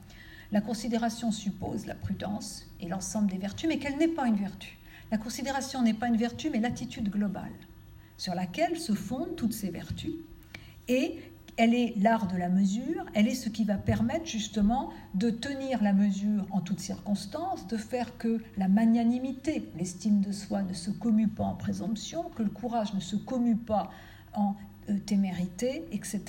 la 0.52 0.62
considération 0.62 1.32
suppose 1.32 1.86
la 1.86 1.96
prudence 1.96 2.66
et 2.80 2.88
l'ensemble 2.88 3.30
des 3.30 3.38
vertus, 3.38 3.68
mais 3.68 3.80
qu'elle 3.80 3.98
n'est 3.98 4.08
pas 4.08 4.28
une 4.28 4.36
vertu. 4.36 4.78
La 5.12 5.18
considération 5.18 5.82
n'est 5.82 5.94
pas 5.94 6.08
une 6.08 6.18
vertu, 6.18 6.50
mais 6.50 6.60
l'attitude 6.60 7.10
globale 7.10 7.52
sur 8.18 8.36
laquelle 8.36 8.80
se 8.80 8.94
fondent 8.94 9.36
toutes 9.36 9.54
ces 9.54 9.70
vertus 9.70 10.14
et 10.88 11.20
elle 11.58 11.74
est 11.74 11.94
l'art 11.98 12.28
de 12.28 12.38
la 12.38 12.50
mesure, 12.50 13.06
elle 13.14 13.28
est 13.28 13.36
ce 13.36 13.50
qui 13.50 13.64
va 13.64 13.76
permettre 13.76 14.26
justement 14.26 14.92
de 15.14 15.30
tenir 15.30 15.82
la 15.82 15.94
mesure 15.94 16.46
en 16.52 16.60
toutes 16.60 16.80
circonstances, 16.80 17.68
de 17.68 17.78
faire 17.78 18.18
que 18.18 18.42
la 18.58 18.68
magnanimité, 18.68 19.70
l'estime 19.78 20.22
de 20.22 20.32
soi 20.32 20.64
ne 20.64 20.74
se 20.74 20.92
commue 20.92 21.28
pas 21.28 21.44
en 21.44 21.56
présomption, 21.56 22.24
que 22.36 22.44
le 22.44 22.50
courage 22.50 22.94
ne 22.94 23.00
se 23.00 23.16
commue 23.16 23.56
pas 23.56 23.90
en 24.34 24.56
euh, 24.90 24.98
témérité, 25.06 25.86
etc. 25.92 26.22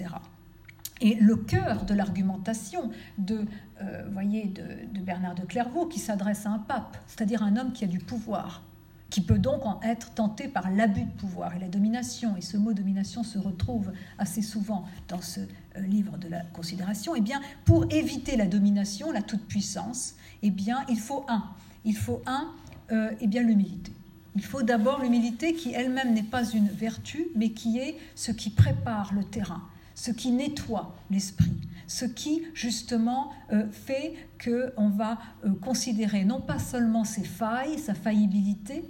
Et 1.01 1.17
le 1.17 1.37
cœur 1.37 1.85
de 1.85 1.95
l'argumentation 1.95 2.91
de, 3.19 3.45
euh, 3.83 4.09
voyez, 4.13 4.47
de 4.47 5.01
Bernard 5.01 5.35
de 5.35 5.43
Clairvaux, 5.43 5.87
qui 5.87 5.99
s'adresse 5.99 6.47
à 6.47 6.51
un 6.51 6.59
pape, 6.59 6.97
c'est-à-dire 7.07 7.43
un 7.43 7.57
homme 7.57 7.73
qui 7.73 7.85
a 7.85 7.89
du 7.89 7.99
pouvoir, 7.99 8.63
qui 9.11 9.21
peut 9.21 9.39
donc 9.39 9.65
en 9.65 9.81
être 9.83 10.13
tenté 10.15 10.49
par 10.49 10.71
l'abus 10.71 11.05
de 11.05 11.13
pouvoir 11.13 11.55
et 11.55 11.59
la 11.59 11.69
domination, 11.69 12.37
et 12.37 12.41
ce 12.41 12.57
mot 12.57 12.73
domination 12.73 13.23
se 13.23 13.39
retrouve 13.39 13.93
assez 14.19 14.43
souvent 14.43 14.85
dans 15.09 15.23
ce 15.23 15.41
euh, 15.41 15.81
livre 15.81 16.19
de 16.19 16.29
la 16.29 16.41
considération, 16.41 17.15
eh 17.15 17.21
bien, 17.21 17.41
pour 17.65 17.87
éviter 17.93 18.37
la 18.37 18.47
domination, 18.47 19.13
la 19.13 19.23
toute-puissance, 19.23 20.15
eh 20.43 20.51
bien, 20.51 20.85
il 20.89 20.99
faut 20.99 21.25
un. 21.29 21.45
Il 21.85 21.97
faut 21.97 22.23
un 22.27 22.51
euh, 22.91 23.11
Eh 23.21 23.27
bien, 23.27 23.43
l'humilité. 23.43 23.93
Il 24.37 24.45
faut 24.45 24.63
d'abord 24.63 25.01
l'humilité 25.01 25.55
qui 25.55 25.73
elle-même 25.73 26.13
n'est 26.13 26.23
pas 26.23 26.45
une 26.45 26.69
vertu, 26.69 27.29
mais 27.35 27.51
qui 27.51 27.79
est 27.79 27.97
ce 28.15 28.33
qui 28.33 28.51
prépare 28.51 29.15
le 29.15 29.25
terrain, 29.25 29.63
ce 29.95 30.11
qui 30.11 30.31
nettoie 30.31 30.95
l'esprit, 31.11 31.55
ce 31.87 32.05
qui 32.05 32.43
justement 32.53 33.33
euh, 33.51 33.67
fait 33.71 34.15
qu'on 34.45 34.91
va 34.91 35.19
euh, 35.45 35.55
considérer 35.63 36.27
non 36.27 36.43
pas 36.43 36.59
seulement 36.59 37.05
ses 37.05 37.25
failles, 37.25 37.79
sa 37.79 37.95
faillibilité, 37.95 38.85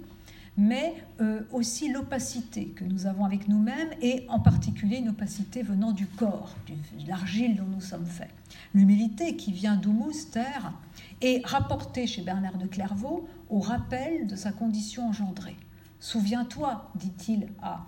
mais 0.57 0.95
euh, 1.21 1.41
aussi 1.51 1.91
l'opacité 1.91 2.69
que 2.69 2.83
nous 2.83 3.05
avons 3.05 3.25
avec 3.25 3.47
nous-mêmes 3.47 3.91
et 4.01 4.25
en 4.27 4.39
particulier 4.39 4.97
une 4.97 5.09
opacité 5.09 5.61
venant 5.61 5.91
du 5.91 6.07
corps, 6.07 6.55
de 6.67 7.07
l'argile 7.07 7.55
dont 7.55 7.65
nous 7.65 7.81
sommes 7.81 8.05
faits. 8.05 8.31
L'humilité 8.73 9.35
qui 9.35 9.51
vient 9.51 9.75
d'Humus, 9.75 10.31
terre, 10.31 10.73
est 11.21 11.45
rapportée 11.45 12.07
chez 12.07 12.23
Bernard 12.23 12.57
de 12.57 12.65
Clairvaux 12.65 13.27
au 13.49 13.59
rappel 13.59 14.27
de 14.27 14.35
sa 14.35 14.51
condition 14.51 15.07
engendrée. 15.07 15.55
Souviens-toi, 15.99 16.91
dit-il 16.95 17.47
à 17.61 17.85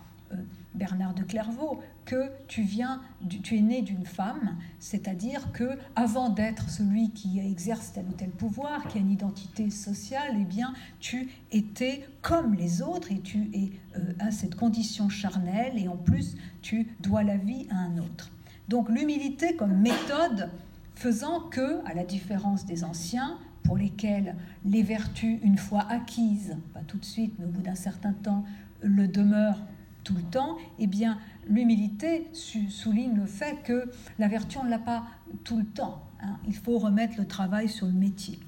Bernard 0.75 1.13
de 1.13 1.23
Clairvaux, 1.23 1.82
que 2.10 2.32
tu 2.48 2.63
viens, 2.63 3.02
tu 3.43 3.56
es 3.56 3.62
né 3.62 3.84
d'une 3.84 4.04
femme, 4.04 4.58
c'est-à-dire 4.80 5.52
que 5.52 5.78
avant 5.95 6.30
d'être 6.30 6.67
celui 6.67 7.12
qui 7.12 7.39
exerce 7.39 7.93
tel 7.93 8.06
ou 8.10 8.13
tel 8.13 8.32
pouvoir, 8.32 8.88
qui 8.88 8.98
a 8.98 9.02
une 9.02 9.12
identité 9.12 9.69
sociale, 9.69 10.36
eh 10.39 10.43
bien, 10.43 10.74
tu 11.00 11.30
étais 11.52 12.10
comme 12.24 12.56
les 12.56 12.82
autres 12.82 13.12
et 13.12 13.19
tu 13.19 13.52
es 13.54 13.72
à 14.19 14.28
euh, 14.28 14.32
cette 14.32 14.56
condition 14.56 15.08
charnelle 15.08 15.78
et 15.78 15.88
en 15.88 15.98
plus 15.98 16.36
tu 16.63 16.88
dois 17.00 17.22
la 17.22 17.38
vie 17.38 17.67
à 17.69 17.76
un 17.76 18.00
autre. 18.00 18.32
Donc 18.69 18.89
l'humilité 18.89 19.56
comme 19.56 19.78
méthode 19.78 20.50
faisant 20.95 21.41
que, 21.41 21.86
à 21.86 21.93
la 21.93 22.06
différence 22.06 22.65
des 22.65 22.84
anciens, 22.84 23.38
pour 23.62 23.78
lesquels 23.78 24.36
les 24.65 24.82
vertus, 24.82 25.38
une 25.43 25.60
fois 25.60 25.86
acquises, 25.89 26.58
pas 26.74 26.82
tout 26.88 26.98
de 26.98 27.06
suite, 27.06 27.36
mais 27.38 27.45
au 27.45 27.50
bout 27.50 27.62
d'un 27.62 27.76
certain 27.76 28.13
temps, 28.13 28.45
le 28.82 29.08
demeurent 29.08 29.62
tout 30.03 30.15
le 30.15 30.23
temps, 30.23 30.57
eh 30.79 30.88
bien, 30.88 31.17
l'humilité 31.47 32.27
souligne 32.33 33.15
le 33.15 33.25
fait 33.25 33.62
que 33.63 33.89
la 34.17 34.27
vertu, 34.27 34.57
on 34.57 34.63
ne 34.63 34.69
l'a 34.69 34.79
pas 34.79 35.03
tout 35.43 35.57
le 35.57 35.65
temps. 35.65 36.03
Hein. 36.21 36.38
Il 36.47 36.55
faut 36.55 36.77
remettre 36.77 37.17
le 37.17 37.25
travail 37.25 37.69
sur 37.69 37.85
le 37.85 37.93
métier. 37.93 38.39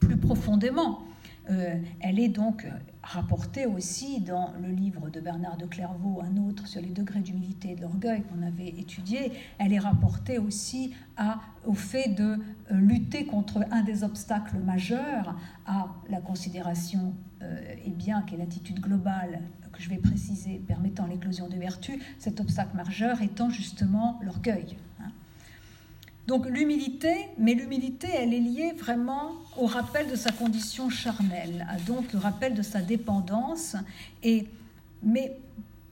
Plus 0.00 0.16
profondément, 0.16 1.02
euh, 1.50 1.76
elle 2.00 2.18
est 2.18 2.28
donc 2.28 2.66
rapportée 3.02 3.64
aussi 3.64 4.20
dans 4.20 4.52
le 4.60 4.68
livre 4.68 5.08
de 5.08 5.20
Bernard 5.20 5.56
de 5.56 5.64
Clairvaux, 5.64 6.20
un 6.22 6.36
autre 6.36 6.66
sur 6.66 6.82
les 6.82 6.90
degrés 6.90 7.20
d'humilité 7.20 7.70
et 7.70 7.74
de 7.74 7.80
l'orgueil 7.80 8.22
qu'on 8.22 8.46
avait 8.46 8.68
étudié. 8.68 9.32
Elle 9.58 9.72
est 9.72 9.78
rapportée 9.78 10.38
aussi 10.38 10.94
au 11.64 11.74
fait 11.74 12.08
de 12.08 12.38
euh, 12.70 12.74
lutter 12.74 13.24
contre 13.24 13.64
un 13.70 13.82
des 13.82 14.04
obstacles 14.04 14.58
majeurs 14.58 15.34
à 15.66 15.88
la 16.10 16.20
considération, 16.20 17.14
euh, 17.42 17.74
et 17.84 17.90
bien 17.90 18.22
qu'est 18.22 18.36
l'attitude 18.36 18.80
globale 18.80 19.40
que 19.72 19.82
je 19.82 19.88
vais 19.88 19.96
préciser, 19.96 20.60
permettant 20.66 21.06
l'éclosion 21.06 21.48
de 21.48 21.56
vertu, 21.56 22.00
cet 22.18 22.40
obstacle 22.40 22.76
majeur 22.76 23.22
étant 23.22 23.50
justement 23.50 24.18
l'orgueil. 24.22 24.76
Hein. 25.00 25.10
Donc 26.26 26.46
l'humilité, 26.46 27.28
mais 27.38 27.54
l'humilité, 27.54 28.08
elle 28.14 28.34
est 28.34 28.40
liée 28.40 28.72
vraiment 28.72 29.32
au 29.56 29.66
rappel 29.66 30.10
de 30.10 30.16
sa 30.16 30.30
condition 30.30 30.90
charnelle, 30.90 31.66
donc 31.86 32.12
le 32.12 32.18
rappel 32.18 32.54
de 32.54 32.62
sa 32.62 32.80
dépendance, 32.80 33.76
et, 34.22 34.46
mais 35.02 35.36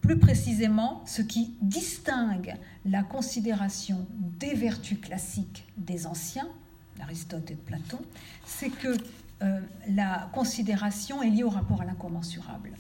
plus 0.00 0.18
précisément, 0.18 1.02
ce 1.06 1.22
qui 1.22 1.54
distingue 1.60 2.54
la 2.84 3.02
considération 3.02 4.06
des 4.38 4.54
vertus 4.54 5.00
classiques 5.00 5.66
des 5.76 6.06
anciens, 6.06 6.48
d'Aristote 6.96 7.50
et 7.50 7.54
de 7.54 7.60
Platon, 7.60 7.98
c'est 8.44 8.70
que 8.70 8.96
euh, 9.42 9.60
la 9.88 10.30
considération 10.32 11.22
est 11.22 11.30
liée 11.30 11.42
au 11.42 11.50
rapport 11.50 11.82
à 11.82 11.84
l'incommensurable. 11.84 12.72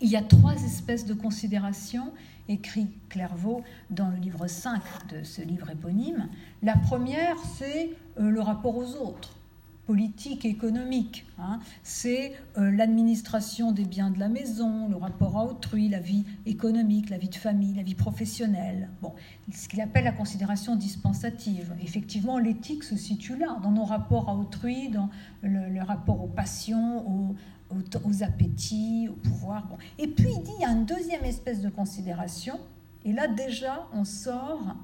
Il 0.00 0.10
y 0.10 0.16
a 0.16 0.22
trois 0.22 0.54
espèces 0.62 1.06
de 1.06 1.14
considérations, 1.14 2.12
écrit 2.48 2.88
Clairvaux 3.08 3.62
dans 3.88 4.10
le 4.10 4.16
livre 4.16 4.46
5 4.46 4.82
de 5.10 5.24
ce 5.24 5.40
livre 5.40 5.70
éponyme. 5.70 6.28
La 6.62 6.76
première, 6.76 7.36
c'est 7.38 7.90
euh, 8.20 8.30
le 8.30 8.40
rapport 8.40 8.76
aux 8.76 8.94
autres, 8.96 9.38
politique 9.86 10.44
économique. 10.44 11.24
Hein. 11.38 11.60
C'est 11.82 12.34
euh, 12.58 12.70
l'administration 12.70 13.72
des 13.72 13.84
biens 13.84 14.10
de 14.10 14.18
la 14.18 14.28
maison, 14.28 14.86
le 14.88 14.96
rapport 14.96 15.38
à 15.38 15.44
autrui, 15.46 15.88
la 15.88 16.00
vie 16.00 16.24
économique, 16.44 17.08
la 17.08 17.16
vie 17.16 17.30
de 17.30 17.34
famille, 17.34 17.72
la 17.74 17.82
vie 17.82 17.94
professionnelle. 17.94 18.90
Bon, 19.00 19.14
ce 19.50 19.66
qu'il 19.66 19.80
appelle 19.80 20.04
la 20.04 20.12
considération 20.12 20.76
dispensative. 20.76 21.74
Effectivement, 21.82 22.38
l'éthique 22.38 22.84
se 22.84 22.96
situe 22.96 23.38
là, 23.38 23.58
dans 23.62 23.70
nos 23.70 23.84
rapports 23.84 24.28
à 24.28 24.34
autrui, 24.34 24.90
dans 24.90 25.08
le 25.42 25.82
rapport 25.82 26.22
aux 26.22 26.28
passions, 26.28 27.08
aux, 27.08 27.34
aux, 27.70 28.22
appétits, 28.22 29.08
au 29.10 29.14
pouvoir. 29.14 29.66
Et 29.98 30.08
puis 30.08 30.28
il 30.36 30.42
dit, 30.42 30.52
il 30.58 30.62
y 30.62 30.64
a 30.64 30.70
une 30.70 30.86
deuxième 30.86 31.24
espèce 31.24 31.60
de 31.60 31.68
considération, 31.68 32.58
et 33.04 33.12
là 33.12 33.28
déjà 33.28 33.86
on 33.92 34.04
sort 34.04 34.76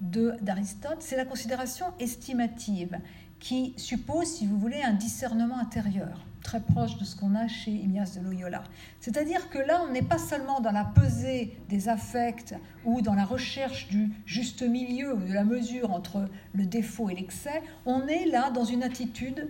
d'Aristote, 0.00 0.98
c'est 1.00 1.16
la 1.16 1.24
considération 1.24 1.86
estimative, 2.00 2.98
qui 3.42 3.74
suppose, 3.76 4.28
si 4.28 4.46
vous 4.46 4.56
voulez, 4.56 4.82
un 4.82 4.92
discernement 4.92 5.58
intérieur, 5.58 6.24
très 6.44 6.60
proche 6.60 6.96
de 6.98 7.04
ce 7.04 7.16
qu'on 7.16 7.34
a 7.34 7.48
chez 7.48 7.72
Ignace 7.72 8.16
de 8.16 8.20
Loyola. 8.20 8.62
C'est-à-dire 9.00 9.50
que 9.50 9.58
là, 9.58 9.82
on 9.84 9.92
n'est 9.92 10.02
pas 10.02 10.18
seulement 10.18 10.60
dans 10.60 10.70
la 10.70 10.84
pesée 10.84 11.56
des 11.68 11.88
affects 11.88 12.54
ou 12.84 13.00
dans 13.00 13.14
la 13.14 13.24
recherche 13.24 13.88
du 13.88 14.10
juste 14.26 14.62
milieu 14.62 15.14
ou 15.14 15.20
de 15.20 15.32
la 15.32 15.42
mesure 15.42 15.90
entre 15.92 16.28
le 16.54 16.66
défaut 16.66 17.10
et 17.10 17.16
l'excès, 17.16 17.62
on 17.84 18.06
est 18.06 18.26
là 18.26 18.50
dans 18.50 18.64
une 18.64 18.84
attitude 18.84 19.48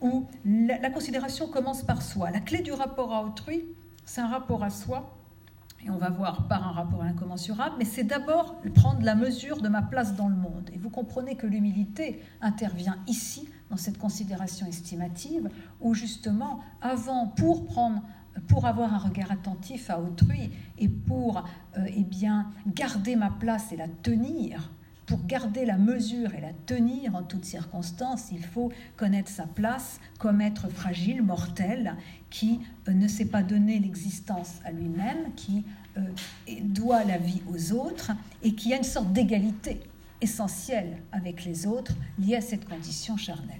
où 0.00 0.26
la, 0.44 0.90
considération 0.90 1.48
commence 1.48 1.82
par 1.82 2.02
soi. 2.02 2.30
La 2.30 2.40
clé 2.40 2.62
du 2.62 2.72
rapport 2.72 3.12
à 3.12 3.24
autrui, 3.24 3.64
c'est 4.04 4.20
un 4.20 4.28
rapport 4.28 4.62
à 4.62 4.70
soi, 4.70 5.14
et 5.84 5.90
on 5.90 5.98
va 5.98 6.10
voir 6.10 6.48
par 6.48 6.66
un 6.66 6.72
rapport 6.72 7.02
incommensurable, 7.02 7.76
mais 7.78 7.84
c'est 7.84 8.04
d'abord 8.04 8.56
prendre 8.74 9.02
la 9.02 9.14
mesure 9.14 9.60
de 9.60 9.68
ma 9.68 9.82
place 9.82 10.16
dans 10.16 10.28
le 10.28 10.34
monde. 10.34 10.70
Et 10.74 10.78
vous 10.78 10.90
comprenez 10.90 11.36
que 11.36 11.46
l'humilité 11.46 12.22
intervient 12.40 12.98
ici, 13.06 13.48
dans 13.70 13.76
cette 13.76 13.98
considération 13.98 14.66
estimative, 14.66 15.48
où 15.80 15.94
justement, 15.94 16.60
avant, 16.80 17.26
pour 17.26 17.66
prendre 17.66 18.02
pour 18.46 18.66
avoir 18.66 18.94
un 18.94 18.98
regard 18.98 19.32
attentif 19.32 19.90
à 19.90 20.00
autrui 20.00 20.50
et 20.78 20.88
pour 20.88 21.38
euh, 21.76 21.86
eh 21.88 22.04
bien, 22.04 22.50
garder 22.66 23.16
ma 23.16 23.30
place 23.30 23.72
et 23.72 23.76
la 23.76 23.88
tenir, 23.88 24.70
pour 25.08 25.24
garder 25.24 25.64
la 25.64 25.78
mesure 25.78 26.34
et 26.34 26.40
la 26.40 26.52
tenir 26.66 27.16
en 27.16 27.22
toutes 27.22 27.46
circonstances, 27.46 28.26
il 28.30 28.44
faut 28.44 28.70
connaître 28.98 29.30
sa 29.30 29.46
place 29.46 30.00
comme 30.18 30.42
être 30.42 30.68
fragile, 30.68 31.22
mortel, 31.22 31.96
qui 32.28 32.60
euh, 32.86 32.92
ne 32.92 33.08
sait 33.08 33.24
pas 33.24 33.42
donner 33.42 33.78
l'existence 33.78 34.56
à 34.66 34.70
lui-même, 34.70 35.32
qui 35.34 35.64
euh, 35.96 36.02
doit 36.60 37.04
la 37.04 37.16
vie 37.16 37.40
aux 37.50 37.72
autres 37.72 38.12
et 38.42 38.52
qui 38.52 38.74
a 38.74 38.76
une 38.76 38.84
sorte 38.84 39.10
d'égalité 39.14 39.80
essentielle 40.20 40.98
avec 41.10 41.46
les 41.46 41.66
autres 41.66 41.94
liée 42.18 42.36
à 42.36 42.42
cette 42.42 42.68
condition 42.68 43.16
charnelle. 43.16 43.56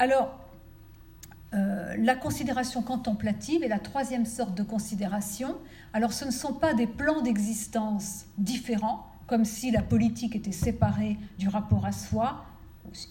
Alors, 0.00 0.40
euh, 1.54 1.94
la 1.98 2.16
considération 2.16 2.82
contemplative 2.82 3.62
est 3.62 3.68
la 3.68 3.78
troisième 3.78 4.26
sorte 4.26 4.56
de 4.56 4.64
considération. 4.64 5.54
Alors, 5.92 6.12
ce 6.12 6.24
ne 6.24 6.32
sont 6.32 6.54
pas 6.54 6.74
des 6.74 6.88
plans 6.88 7.22
d'existence 7.22 8.24
différents, 8.38 9.06
comme 9.26 9.44
si 9.44 9.70
la 9.70 9.82
politique 9.82 10.36
était 10.36 10.52
séparée 10.52 11.18
du 11.38 11.48
rapport 11.48 11.86
à 11.86 11.92
soi 11.92 12.44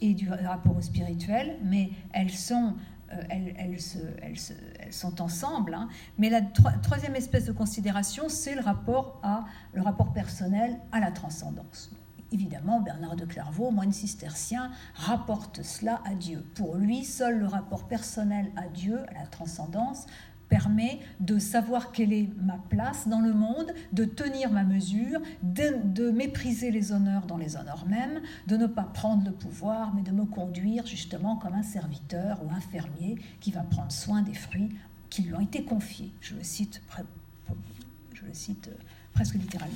et 0.01 0.13
du 0.13 0.29
rapport 0.29 0.77
au 0.77 0.81
spirituel, 0.81 1.57
mais 1.63 1.89
elles 2.13 2.31
sont, 2.31 2.75
euh, 3.11 3.21
elles, 3.29 3.81
se, 3.81 3.97
elles, 4.21 4.37
elles 4.79 4.93
sont 4.93 5.21
ensemble. 5.21 5.73
Hein. 5.73 5.89
Mais 6.17 6.29
la 6.29 6.41
troisième 6.41 7.15
espèce 7.15 7.45
de 7.45 7.51
considération, 7.51 8.29
c'est 8.29 8.55
le 8.55 8.61
rapport, 8.61 9.19
à, 9.23 9.45
le 9.73 9.81
rapport 9.81 10.13
personnel 10.13 10.79
à 10.91 10.99
la 10.99 11.11
transcendance. 11.11 11.91
Évidemment, 12.31 12.79
Bernard 12.79 13.15
de 13.15 13.25
Clairvaux, 13.25 13.69
moine 13.69 13.91
cistercien, 13.91 14.71
rapporte 14.95 15.61
cela 15.61 16.01
à 16.03 16.15
Dieu. 16.15 16.43
Pour 16.55 16.75
lui, 16.75 17.03
seul 17.03 17.37
le 17.37 17.45
rapport 17.45 17.87
personnel 17.87 18.51
à 18.55 18.67
Dieu, 18.67 18.99
à 19.09 19.19
la 19.19 19.27
transcendance, 19.27 20.07
permet 20.49 20.99
de 21.19 21.39
savoir 21.39 21.91
quelle 21.91 22.13
est 22.13 22.29
ma 22.41 22.57
place 22.69 23.07
dans 23.07 23.21
le 23.21 23.33
monde, 23.33 23.73
de 23.91 24.05
tenir 24.05 24.51
ma 24.51 24.63
mesure, 24.63 25.19
de, 25.41 26.11
mépriser 26.11 26.69
les 26.71 26.91
honneurs 26.91 27.25
dans 27.25 27.37
les 27.37 27.55
honneurs 27.55 27.85
mêmes, 27.87 28.21
de 28.47 28.57
ne 28.57 28.67
pas 28.67 28.83
prendre 28.83 29.25
le 29.25 29.31
pouvoir, 29.31 29.93
mais 29.95 30.01
de 30.01 30.11
me 30.11 30.25
conduire 30.25 30.85
justement 30.85 31.37
comme 31.37 31.53
un 31.53 31.63
serviteur 31.63 32.39
ou 32.43 32.51
un 32.51 32.59
fermier 32.59 33.17
qui 33.39 33.51
va 33.51 33.61
prendre 33.61 33.91
soin 33.91 34.21
des 34.21 34.33
fruits 34.33 34.69
qui 35.09 35.23
lui 35.23 35.33
ont 35.33 35.41
été 35.41 35.63
confiés. 35.63 36.11
Je 36.21 36.35
le 36.35 36.43
cite, 36.43 36.81
euh, 36.99 38.71
presque 39.13 39.35
littéralement. 39.35 39.75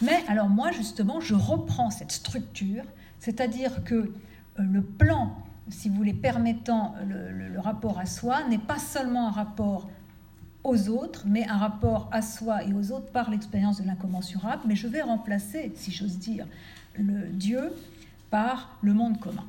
Mais 0.00 0.24
alors 0.28 0.48
moi, 0.48 0.70
justement, 0.72 1.20
je 1.20 1.34
reprends 1.34 1.90
cette 1.90 2.12
structure, 2.12 2.84
c'est-à-dire 3.18 3.84
que 3.84 3.94
euh, 3.94 4.10
le 4.58 4.82
plan 4.82 5.36
si 5.68 5.88
vous 5.88 5.94
voulez, 5.94 6.12
permettant 6.12 6.96
le 7.08 7.60
rapport 7.60 8.00
à 8.00 8.04
soi, 8.04 8.42
n'est 8.48 8.58
pas 8.58 8.80
seulement 8.80 9.28
un 9.28 9.30
rapport 9.30 9.88
aux 10.64 10.88
autres, 10.88 11.24
mais 11.26 11.46
un 11.48 11.56
rapport 11.56 12.08
à 12.12 12.22
soi 12.22 12.64
et 12.64 12.72
aux 12.72 12.92
autres 12.92 13.10
par 13.10 13.30
l'expérience 13.30 13.80
de 13.80 13.86
l'incommensurable, 13.86 14.62
mais 14.66 14.76
je 14.76 14.86
vais 14.86 15.02
remplacer, 15.02 15.72
si 15.74 15.90
j'ose 15.90 16.18
dire, 16.18 16.46
le 16.96 17.28
Dieu 17.28 17.72
par 18.30 18.78
le 18.82 18.94
monde 18.94 19.18
commun. 19.18 19.44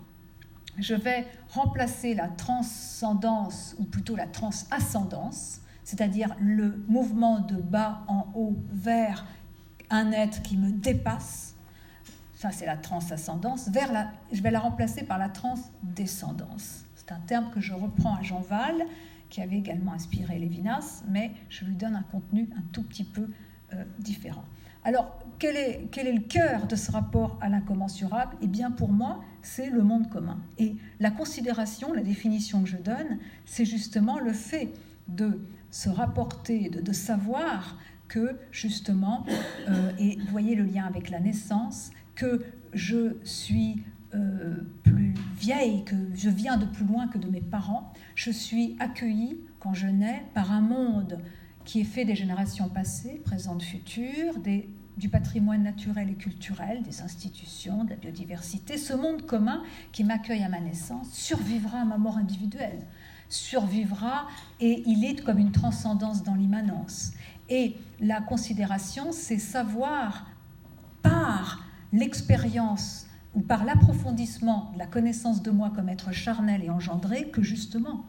je 0.78 0.96
vais 0.96 1.28
remplacer 1.50 2.16
la 2.16 2.28
transcendance, 2.28 3.76
ou 3.80 3.84
plutôt 3.84 4.16
la 4.16 4.28
transascendance, 4.28 5.62
c'est-à-dire 5.84 6.36
le 6.40 6.84
mouvement 6.88 7.40
de 7.40 7.56
bas 7.56 8.02
en 8.08 8.28
haut 8.34 8.56
vers 8.72 9.26
un 9.90 10.12
être 10.12 10.42
qui 10.42 10.58
me 10.58 10.72
dépasse, 10.72 11.56
ça 12.36 12.52
c'est 12.52 12.66
la 12.66 12.78
transascendance, 12.78 13.70
vers 13.70 13.92
la, 13.94 14.12
je 14.32 14.42
vais 14.42 14.52
la 14.52 14.60
remplacer 14.60 15.04
par 15.04 15.18
la 15.18 15.30
transdescendance. 15.30 16.86
C'est 16.96 17.12
un 17.12 17.20
terme 17.20 17.52
que 17.52 17.62
je 17.62 17.74
reprends 17.74 18.16
à 18.16 18.24
Jean 18.24 18.40
Val, 18.40 18.86
qui 19.34 19.42
avait 19.42 19.58
également 19.58 19.94
inspiré 19.94 20.38
Lévinas, 20.38 21.04
mais 21.10 21.32
je 21.50 21.66
lui 21.66 21.74
donne 21.74 21.96
un 21.96 22.04
contenu 22.04 22.48
un 22.56 22.62
tout 22.72 22.84
petit 22.84 23.04
peu 23.04 23.30
euh, 23.74 23.84
différent. 23.98 24.44
Alors, 24.84 25.18
quel 25.40 25.56
est, 25.56 25.88
quel 25.92 26.06
est 26.06 26.14
le 26.14 26.22
cœur 26.22 26.68
de 26.68 26.76
ce 26.76 26.92
rapport 26.92 27.40
à 27.42 27.50
l'incommensurable? 27.50 28.36
Eh 28.44 28.48
bien, 28.48 28.70
pour 28.70 28.90
moi, 28.90 29.24
c'est 29.42 29.72
le 29.72 29.82
monde 29.82 30.08
commun. 30.12 30.40
Et 30.60 30.76
la 31.00 31.10
considération, 31.10 31.94
la 31.94 32.04
définition 32.04 32.62
que 32.62 32.70
je 32.70 32.78
donne, 32.78 33.18
c'est 33.44 33.66
justement 33.66 34.20
le 34.20 34.34
fait 34.34 34.72
de 35.08 35.40
se 35.72 35.90
rapporter, 35.90 36.70
de, 36.70 36.94
savoir 36.94 37.80
que, 38.08 38.38
justement, 38.52 39.26
euh, 39.68 39.92
et 39.98 40.18
vous 40.18 40.28
voyez 40.28 40.54
le 40.54 40.64
lien 40.64 40.86
avec 40.86 41.10
la 41.10 41.20
naissance, 41.20 41.90
que 42.14 42.46
je 42.74 43.16
suis 43.24 43.82
euh, 44.16 44.56
plus 44.84 45.14
vieille, 45.38 45.84
que 45.84 45.96
je 46.16 46.30
viens 46.30 46.58
de 46.58 46.66
plus 46.66 46.86
loin 46.86 47.08
que 47.08 47.18
de 47.18 47.28
mes 47.28 47.42
parents, 47.42 47.94
je 48.16 48.32
suis 48.32 48.76
accueillie 48.80 49.38
quand 49.60 49.74
je 49.74 49.88
nais 49.88 50.24
par 50.34 50.52
un 50.52 50.62
monde 50.62 51.20
qui 51.66 51.82
est 51.82 51.86
fait 51.86 52.06
des 52.06 52.16
générations 52.16 52.70
passées, 52.70 53.22
présentes, 53.24 53.64
futures, 53.64 54.36
du 54.98 55.10
patrimoine 55.10 55.64
naturel 55.64 56.10
et 56.10 56.16
culturel, 56.16 56.84
des 56.84 57.02
institutions, 57.02 57.84
de 57.84 57.92
la 57.92 57.96
biodiversité. 57.96 58.78
Ce 58.78 58.94
monde 58.94 59.26
commun 59.26 59.64
qui 59.92 60.04
m'accueille 60.04 60.44
à 60.44 60.50
ma 60.50 60.60
naissance 60.60 61.10
survivra 61.12 61.80
à 61.80 61.86
ma 61.86 61.98
mort 61.98 62.18
individuelle, 62.18 62.86
survivra 63.30 64.28
et 64.60 64.84
il 64.86 65.04
est 65.04 65.24
comme 65.24 65.40
une 65.40 65.52
transcendance 65.52 66.24
dans 66.24 66.36
l'immanence. 66.36 67.14
Et 67.50 67.76
la 68.00 68.22
considération, 68.22 69.12
c'est 69.12 69.40
savoir 69.40 70.28
par 71.02 71.66
l'expérience 71.92 73.08
ou 73.34 73.42
par 73.42 73.66
l'approfondissement 73.66 74.72
de 74.74 74.80
la 74.80 74.86
connaissance 74.86 75.42
de 75.42 75.52
moi 75.52 75.72
comme 75.76 75.90
être 75.90 76.12
charnel 76.12 76.64
et 76.64 76.70
engendré 76.70 77.30
que 77.30 77.42
justement 77.42 78.06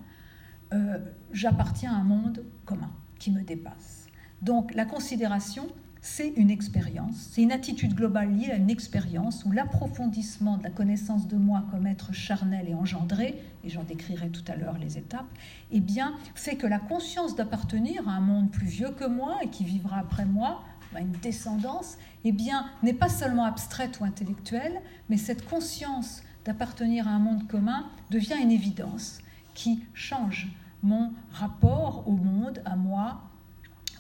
euh, 0.73 0.99
j'appartiens 1.33 1.93
à 1.93 1.97
un 1.97 2.05
monde 2.05 2.45
commun 2.65 2.91
qui 3.19 3.31
me 3.31 3.43
dépasse. 3.43 4.07
Donc 4.43 4.75
la 4.75 4.85
considération, 4.85 5.69
c'est 6.01 6.29
une 6.37 6.51
expérience, 6.51 7.17
c'est 7.31 7.41
une 7.41 7.53
attitude 7.53 7.95
globale 7.95 8.37
liée 8.37 8.51
à 8.51 8.57
une 8.57 8.69
expérience 8.69 9.45
où 9.47 9.53
l'approfondissement 9.53 10.59
de 10.59 10.63
la 10.63 10.71
connaissance 10.71 11.29
de 11.29 11.37
moi 11.37 11.65
comme 11.71 11.87
être 11.87 12.13
charnel 12.13 12.69
et 12.69 12.75
engendré, 12.75 13.41
et 13.65 13.71
j'en 13.71 13.85
décrirai 13.85 14.29
tout 14.29 14.45
à 14.49 14.57
l'heure 14.57 14.77
les 14.79 14.99
étapes, 14.99 15.25
eh 15.71 15.81
bien, 15.81 16.15
fait 16.35 16.57
que 16.57 16.67
la 16.67 16.79
conscience 16.79 17.37
d'appartenir 17.37 18.07
à 18.07 18.13
un 18.13 18.21
monde 18.21 18.51
plus 18.51 18.67
vieux 18.67 18.91
que 18.91 19.07
moi 19.07 19.39
et 19.43 19.49
qui 19.49 19.65
vivra 19.65 19.99
après 19.99 20.27
moi, 20.27 20.63
une 21.01 21.13
descendance, 21.13 21.97
eh 22.25 22.33
bien, 22.33 22.67
n'est 22.83 22.95
pas 22.95 23.09
seulement 23.09 23.45
abstraite 23.45 24.01
ou 24.01 24.05
intellectuelle, 24.05 24.81
mais 25.09 25.17
cette 25.17 25.49
conscience 25.49 26.23
d'appartenir 26.45 27.09
à 27.09 27.13
un 27.13 27.19
monde 27.19 27.47
commun 27.49 27.87
devient 28.11 28.37
une 28.41 28.51
évidence 28.51 29.19
qui 29.55 29.85
change 29.95 30.49
mon 30.83 31.13
rapport 31.33 32.05
au 32.07 32.13
monde, 32.13 32.61
à 32.65 32.77
moi, 32.77 33.23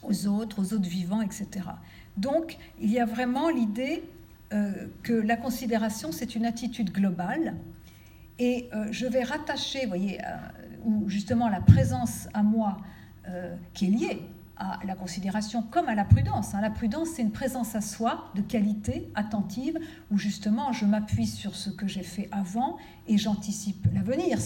aux 0.02 0.26
autres, 0.26 0.60
aux 0.60 0.74
autres 0.74 0.88
vivants, 0.88 1.22
etc. 1.22 1.66
Donc, 2.16 2.58
il 2.80 2.90
y 2.90 3.00
a 3.00 3.06
vraiment 3.06 3.48
l'idée 3.48 4.02
euh, 4.52 4.86
que 5.02 5.12
la 5.12 5.36
considération, 5.36 6.12
c'est 6.12 6.34
une 6.34 6.44
attitude 6.44 6.92
globale. 6.92 7.54
Et 8.38 8.68
euh, 8.74 8.86
je 8.90 9.06
vais 9.06 9.22
rattacher, 9.22 9.82
vous 9.82 9.88
voyez, 9.88 10.20
euh, 10.20 10.36
où 10.84 11.08
justement 11.08 11.48
la 11.48 11.60
présence 11.60 12.28
à 12.34 12.42
moi 12.42 12.78
qui 13.72 13.86
est 13.86 13.88
liée 13.88 14.22
à 14.56 14.78
la 14.86 14.94
considération 14.94 15.62
comme 15.62 15.88
à 15.88 15.94
la 15.94 16.04
prudence. 16.04 16.54
Hein. 16.54 16.60
La 16.60 16.70
prudence, 16.70 17.08
c'est 17.16 17.22
une 17.22 17.32
présence 17.32 17.74
à 17.74 17.80
soi 17.80 18.30
de 18.34 18.42
qualité 18.42 19.10
attentive, 19.14 19.78
où 20.10 20.18
justement 20.18 20.72
je 20.72 20.84
m'appuie 20.86 21.26
sur 21.26 21.56
ce 21.56 21.70
que 21.70 21.86
j'ai 21.86 22.02
fait 22.02 22.28
avant 22.30 22.76
et 23.06 23.18
j'anticipe 23.18 23.86
l'avenir. 23.92 24.38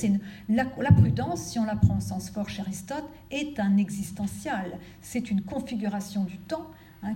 La, 0.49 0.65
la 0.81 0.93
prudence, 0.93 1.43
si 1.43 1.59
on 1.59 1.65
la 1.65 1.77
prend 1.77 1.99
au 1.99 2.01
sens 2.01 2.31
fort 2.31 2.49
chez 2.49 2.63
Aristote, 2.63 3.05
est 3.31 3.61
un 3.61 3.77
existentiel. 3.77 4.79
C'est 5.03 5.31
une 5.31 5.43
configuration 5.43 6.25
du 6.25 6.39
temps 6.39 6.71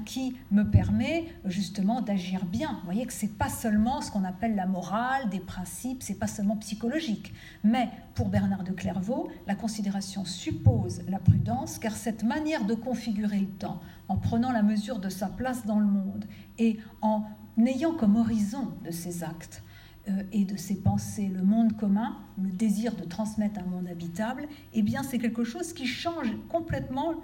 qui 0.04 0.36
me 0.50 0.64
permet 0.64 1.26
justement 1.44 2.00
d'agir 2.00 2.44
bien. 2.44 2.72
Vous 2.80 2.84
voyez 2.84 3.06
que 3.06 3.12
c'est 3.12 3.36
pas 3.38 3.48
seulement 3.48 4.00
ce 4.00 4.10
qu'on 4.10 4.24
appelle 4.24 4.54
la 4.54 4.66
morale, 4.66 5.28
des 5.30 5.40
principes, 5.40 6.02
c'est 6.02 6.18
pas 6.18 6.26
seulement 6.26 6.56
psychologique. 6.56 7.32
Mais 7.64 7.88
pour 8.14 8.28
Bernard 8.28 8.64
de 8.64 8.72
Clairvaux, 8.72 9.28
la 9.46 9.54
considération 9.54 10.24
suppose 10.24 11.02
la 11.08 11.18
prudence, 11.18 11.78
car 11.78 11.92
cette 11.96 12.24
manière 12.24 12.64
de 12.64 12.74
configurer 12.74 13.40
le 13.40 13.46
temps, 13.46 13.80
en 14.08 14.16
prenant 14.16 14.52
la 14.52 14.62
mesure 14.62 14.98
de 14.98 15.08
sa 15.08 15.28
place 15.28 15.66
dans 15.66 15.78
le 15.78 15.86
monde 15.86 16.26
et 16.58 16.78
en 17.00 17.24
ayant 17.64 17.94
comme 17.94 18.16
horizon 18.16 18.72
de 18.84 18.90
ses 18.90 19.24
actes, 19.24 19.62
euh, 20.08 20.24
et 20.32 20.44
de 20.44 20.56
ses 20.56 20.74
pensées, 20.74 21.28
le 21.28 21.44
monde 21.44 21.76
commun, 21.76 22.16
le 22.42 22.50
désir 22.50 22.96
de 22.96 23.04
transmettre 23.04 23.60
un 23.60 23.66
monde 23.66 23.86
habitable, 23.86 24.48
eh 24.72 24.82
bien 24.82 25.04
c'est 25.04 25.18
quelque 25.18 25.44
chose 25.44 25.72
qui 25.72 25.86
change 25.86 26.26
complètement 26.48 27.14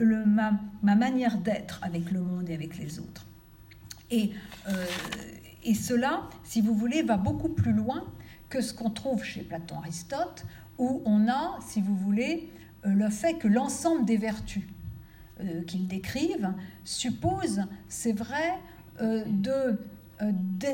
ma, 0.00 0.58
manière 0.82 1.38
d'être 1.38 1.80
avec 1.82 2.10
le 2.10 2.20
monde 2.20 2.48
et 2.50 2.54
avec 2.54 2.78
les 2.78 2.98
autres. 2.98 3.26
Et, 4.10 4.32
euh, 4.68 4.86
et 5.62 5.74
cela, 5.74 6.28
si 6.44 6.60
vous 6.60 6.74
voulez, 6.74 7.02
va 7.02 7.16
beaucoup 7.16 7.48
plus 7.48 7.72
loin 7.72 8.04
que 8.48 8.60
ce 8.60 8.74
qu'on 8.74 8.90
trouve 8.90 9.24
chez 9.24 9.42
Platon 9.42 9.78
Aristote, 9.78 10.44
où 10.78 11.02
on 11.04 11.28
a, 11.28 11.58
si 11.66 11.80
vous 11.80 11.96
voulez, 11.96 12.50
euh, 12.84 12.90
le 12.90 13.08
fait 13.08 13.34
que 13.34 13.48
l'ensemble 13.48 14.04
des 14.04 14.16
vertus 14.16 14.64
euh, 15.40 15.62
qu'ils 15.62 15.86
décrivent 15.86 16.52
suppose, 16.84 17.62
c'est 17.88 18.12
vrai, 18.12 18.54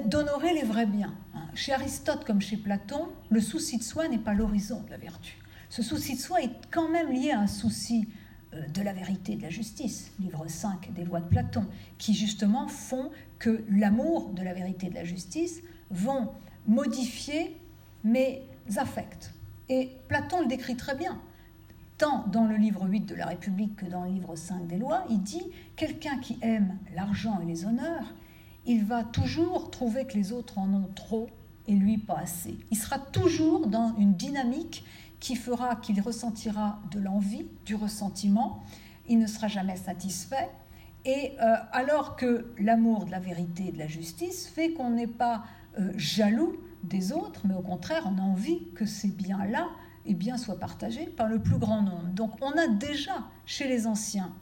d'honorer 0.04 0.52
les 0.52 0.64
vrais 0.64 0.84
biens. 0.84 1.14
Hein. 1.34 1.44
Chez 1.54 1.72
Aristote 1.72 2.24
comme 2.26 2.42
chez 2.42 2.58
Platon, 2.58 3.08
le 3.30 3.40
souci 3.40 3.78
de 3.78 3.82
soi 3.82 4.08
n'est 4.08 4.18
pas 4.18 4.34
l'horizon 4.34 4.82
de 4.82 4.90
la 4.90 4.98
vertu. 4.98 5.38
Ce 5.70 5.82
souci 5.82 6.16
de 6.16 6.20
soi 6.20 6.42
est 6.42 6.50
quand 6.70 6.90
même 6.90 7.10
lié 7.10 7.30
à 7.30 7.40
un 7.40 7.46
souci 7.46 8.08
de 8.53 8.82
la 8.82 8.92
vérité 8.92 9.32
et 9.32 9.36
de 9.36 9.42
la 9.42 9.51
justice, 9.51 10.11
livre 10.20 10.44
5 10.48 10.92
des 10.92 11.05
lois 11.05 11.20
de 11.20 11.28
Platon, 11.28 11.66
qui 11.98 12.14
justement 12.14 12.66
font 12.68 13.11
que 13.38 13.64
l'amour 13.70 14.30
de 14.30 14.42
la 14.42 14.55
vérité 14.55 14.86
et 14.86 14.90
de 14.90 14.94
la 14.94 15.05
justice 15.05 15.62
vont 15.90 16.30
modifier 16.66 17.57
mes 18.05 18.42
affects. 18.76 19.32
Et 19.68 19.90
Platon 20.09 20.42
le 20.42 20.46
décrit 20.46 20.76
très 20.76 20.96
bien. 20.96 21.20
Tant 21.98 22.26
dans 22.28 22.46
le 22.46 22.57
livre 22.57 22.86
8 22.88 23.01
de 23.01 23.14
la 23.14 23.26
République 23.26 23.76
que 23.76 23.86
dans 23.86 24.05
le 24.05 24.11
livre 24.11 24.34
5 24.34 24.66
des 24.66 24.78
lois, 24.78 25.05
il 25.11 25.22
dit 25.22 25.44
quelqu'un 25.76 26.18
qui 26.18 26.38
aime 26.42 26.78
l'argent 26.94 27.40
et 27.42 27.46
les 27.46 27.66
honneurs, 27.66 28.14
il 28.66 28.84
va 28.84 29.05
toujours 29.05 29.70
trouver 29.70 30.07
que 30.07 30.14
les 30.14 30.32
autres 30.32 30.59
en 30.59 30.72
ont 30.72 30.88
trop 30.94 31.28
et 31.68 31.74
lui 31.74 31.98
pas 31.98 32.18
assez. 32.18 32.57
Il 32.70 32.76
sera 32.76 32.98
toujours 32.98 33.66
dans 33.66 33.94
une 33.96 34.14
dynamique 34.14 34.84
qui 35.20 35.36
fera 35.36 35.76
qu'il 35.76 36.00
ressentira 36.00 36.80
de 36.90 36.98
l'envie, 36.98 37.46
du 37.64 37.74
ressentiment, 37.74 38.64
il 39.08 39.18
ne 39.18 39.26
sera 39.26 39.48
jamais 39.48 39.76
satisfait, 39.76 40.50
et 41.04 41.32
euh, 41.40 41.54
alors 41.72 42.16
que 42.16 42.46
l'amour 42.58 43.06
de 43.06 43.10
la 43.10 43.20
vérité 43.20 43.68
et 43.68 43.72
de 43.72 43.78
la 43.78 43.86
justice 43.86 44.48
fait 44.48 44.72
qu'on 44.72 44.90
n'est 44.90 45.06
pas 45.06 45.44
euh, 45.78 45.92
jaloux 45.96 46.56
des 46.82 47.12
autres, 47.12 47.42
mais 47.44 47.54
au 47.54 47.62
contraire, 47.62 48.02
on 48.06 48.18
a 48.18 48.22
envie 48.22 48.70
que 48.74 48.86
ces 48.86 49.08
biens-là 49.08 49.66
eh 50.06 50.14
bien, 50.14 50.36
soient 50.38 50.58
partagés 50.58 51.06
par 51.06 51.28
le 51.28 51.38
plus 51.38 51.58
grand 51.58 51.82
nombre. 51.82 52.08
Donc 52.14 52.32
on 52.42 52.50
a 52.52 52.68
déjà 52.68 53.28
chez 53.44 53.68
les 53.68 53.86
anciens 53.86 54.32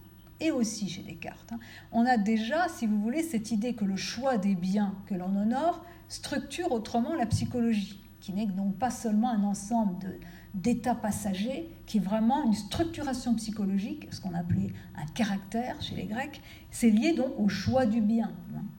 et 0.41 0.51
aussi 0.53 0.89
chez 0.89 1.03
Descartes, 1.03 1.53
hein, 1.53 1.59
on 1.91 2.07
a 2.07 2.17
déjà, 2.17 2.69
si 2.69 2.87
vous 2.87 3.01
voulez, 3.01 3.23
cette 3.23 3.51
idée 3.51 3.75
que 3.75 3.85
le 3.85 3.97
choix 3.97 4.39
des 4.39 4.55
biens 4.55 4.95
que 5.07 5.15
l'on 5.15 5.35
honore 5.37 5.85
structure 6.09 6.71
autrement 6.71 7.15
la 7.15 7.27
psychologie, 7.27 8.01
qui 8.21 8.33
n'est 8.33 8.47
donc 8.47 8.77
pas 8.77 8.91
seulement 8.91 9.31
un 9.31 9.43
ensemble 9.43 9.99
de, 9.99 10.19
d'état 10.55 10.95
passager 10.95 11.69
qui 11.87 11.99
est 11.99 12.01
vraiment 12.01 12.45
une 12.45 12.55
structuration 12.55 13.35
psychologique, 13.35 14.09
ce 14.11 14.21
qu'on 14.21 14.35
appelait 14.35 14.73
un 14.97 15.07
caractère 15.15 15.81
chez 15.81 15.95
les 15.95 16.05
Grecs. 16.05 16.41
C'est 16.71 16.91
lié 16.91 17.15
donc 17.15 17.33
au 17.39 17.49
choix 17.49 17.87
du 17.87 18.01
bien. 18.01 18.31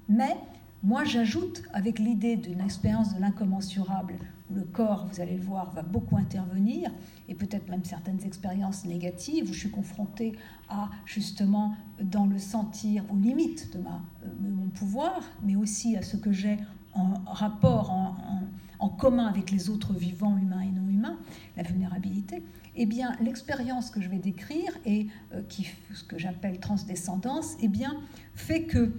Mais 0.07 0.35
moi, 0.83 1.03
j'ajoute 1.03 1.63
avec 1.73 1.99
l'idée 1.99 2.37
d'une 2.37 2.61
expérience 2.61 3.13
de 3.13 3.19
l'incommensurable, 3.19 4.15
où 4.49 4.55
le 4.55 4.63
corps, 4.63 5.07
vous 5.11 5.19
allez 5.19 5.35
le 5.35 5.43
voir, 5.43 5.71
va 5.71 5.81
beaucoup 5.81 6.15
intervenir, 6.15 6.91
et 7.27 7.35
peut-être 7.35 7.69
même 7.69 7.83
certaines 7.83 8.23
expériences 8.25 8.85
négatives, 8.85 9.49
où 9.49 9.53
je 9.53 9.59
suis 9.59 9.71
confrontée 9.71 10.37
à, 10.69 10.89
justement, 11.05 11.75
dans 12.01 12.25
le 12.25 12.39
sentir, 12.39 13.03
aux 13.11 13.17
limites 13.17 13.73
de, 13.73 13.81
ma, 13.81 14.01
euh, 14.23 14.29
mon 14.39 14.69
pouvoir, 14.69 15.21
mais 15.43 15.55
aussi 15.55 15.97
à 15.97 16.01
ce 16.01 16.15
que 16.15 16.31
j'ai 16.31 16.57
en 16.93 17.13
rapport, 17.25 17.91
en 17.91 18.15
en 18.27 18.41
commun 18.87 19.25
avec 19.25 19.51
les 19.51 19.69
autres 19.69 19.93
vivants, 19.93 20.37
humains 20.37 20.61
et 20.61 20.71
non 20.71 20.87
humains, 20.89 21.17
la 21.57 21.63
vulnérabilité, 21.63 22.41
eh 22.75 22.85
bien, 22.85 23.11
l'expérience 23.19 23.89
que 23.89 24.01
je 24.01 24.07
vais 24.07 24.19
décrire 24.19 24.71
et 24.85 25.07
euh, 25.33 25.41
qui, 25.49 25.67
ce 25.93 26.03
que 26.03 26.17
j'appelle 26.17 26.59
transdescendance, 26.59 27.57
eh 27.61 27.67
bien, 27.67 27.97
fait 28.35 28.63
que 28.63 28.93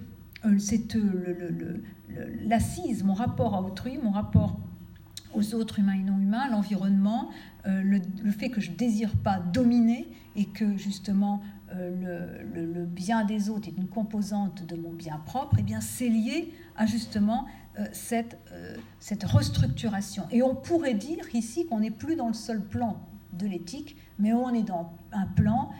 euh, 0.44 0.58
c'est 0.58 0.94
euh, 0.96 1.80
l'assise, 2.46 3.04
mon 3.04 3.14
rapport 3.14 3.54
à 3.54 3.62
autrui, 3.62 3.98
mon 4.02 4.10
rapport 4.10 4.58
aux 5.34 5.54
autres 5.54 5.78
humains 5.78 5.94
et 5.94 6.02
non 6.02 6.18
humains, 6.18 6.48
l'environnement, 6.50 7.30
euh, 7.66 7.82
le, 7.82 8.30
fait 8.30 8.50
que 8.50 8.60
je 8.60 8.70
désire 8.70 9.14
pas 9.16 9.38
dominer 9.38 10.08
et 10.36 10.46
que 10.46 10.76
justement 10.76 11.42
euh, 11.74 12.42
le, 12.54 12.84
bien 12.84 13.24
des 13.24 13.48
autres 13.48 13.68
est 13.68 13.76
une 13.76 13.88
composante 13.88 14.66
de 14.66 14.76
mon 14.76 14.92
bien 14.92 15.20
propre, 15.26 15.56
eh 15.58 15.62
bien 15.62 15.80
c'est 15.80 16.08
lié 16.08 16.52
à 16.76 16.86
justement 16.86 17.46
cette, 17.92 18.36
cette 18.98 19.24
restructuration. 19.24 20.24
Et 20.30 20.42
on 20.42 20.54
pourrait 20.54 20.94
dire 20.94 21.24
ici 21.34 21.66
qu'on 21.66 21.80
n'est 21.80 21.90
plus 21.90 22.16
dans 22.16 22.28
le 22.28 22.34
seul 22.34 22.60
plan 22.60 23.00
de 23.32 23.46
l'éthique, 23.46 23.96
mais 24.18 24.32
on 24.32 24.52
est 24.52 24.62
dans 24.62 24.92
un 25.12 25.26
plan 25.26 25.70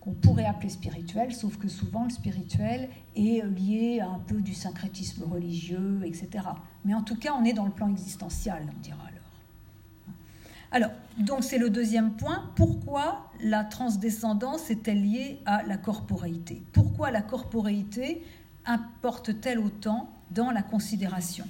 qu'on 0.00 0.12
pourrait 0.12 0.44
appeler 0.44 0.68
spirituel, 0.68 1.34
sauf 1.34 1.56
que 1.56 1.66
souvent 1.68 2.04
le 2.04 2.10
spirituel 2.10 2.88
est 3.16 3.44
lié 3.44 4.00
à 4.00 4.08
un 4.08 4.20
peu 4.20 4.40
du 4.40 4.54
syncrétisme 4.54 5.24
religieux, 5.24 6.00
etc. 6.04 6.44
Mais 6.84 6.94
en 6.94 7.02
tout 7.02 7.16
cas, 7.16 7.34
on 7.38 7.44
est 7.44 7.52
dans 7.52 7.64
le 7.64 7.72
plan 7.72 7.90
existentiel, 7.90 8.68
on 8.72 8.80
dira 8.80 9.02
alors. 9.02 9.16
Alors, 10.70 10.90
donc 11.18 11.42
c'est 11.42 11.58
le 11.58 11.70
deuxième 11.70 12.12
point. 12.12 12.50
Pourquoi 12.54 13.30
la 13.42 13.64
transdescendance 13.64 14.70
est-elle 14.70 15.02
liée 15.02 15.40
à 15.44 15.64
la 15.64 15.76
corporéité? 15.76 16.62
Pourquoi 16.72 17.10
la 17.10 17.22
corporéité 17.22 18.22
importe-t-elle 18.64 19.58
autant 19.58 20.08
dans 20.30 20.50
la 20.50 20.62
considération. 20.62 21.46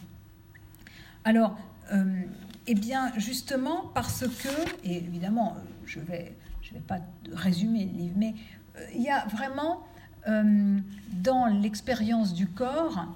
Alors, 1.24 1.58
euh, 1.92 2.22
eh 2.66 2.74
bien, 2.74 3.12
justement 3.16 3.90
parce 3.94 4.26
que, 4.26 4.84
et 4.84 4.96
évidemment, 4.96 5.56
je 5.84 6.00
vais 6.00 6.36
je 6.62 6.70
ne 6.74 6.78
vais 6.78 6.84
pas 6.84 6.98
résumer 7.32 7.84
le 7.84 7.98
livre, 7.98 8.14
mais 8.16 8.34
euh, 8.76 8.80
il 8.94 9.02
y 9.02 9.08
a 9.08 9.24
vraiment 9.26 9.84
euh, 10.26 10.78
dans 11.12 11.46
l'expérience 11.46 12.34
du 12.34 12.48
corps 12.48 13.06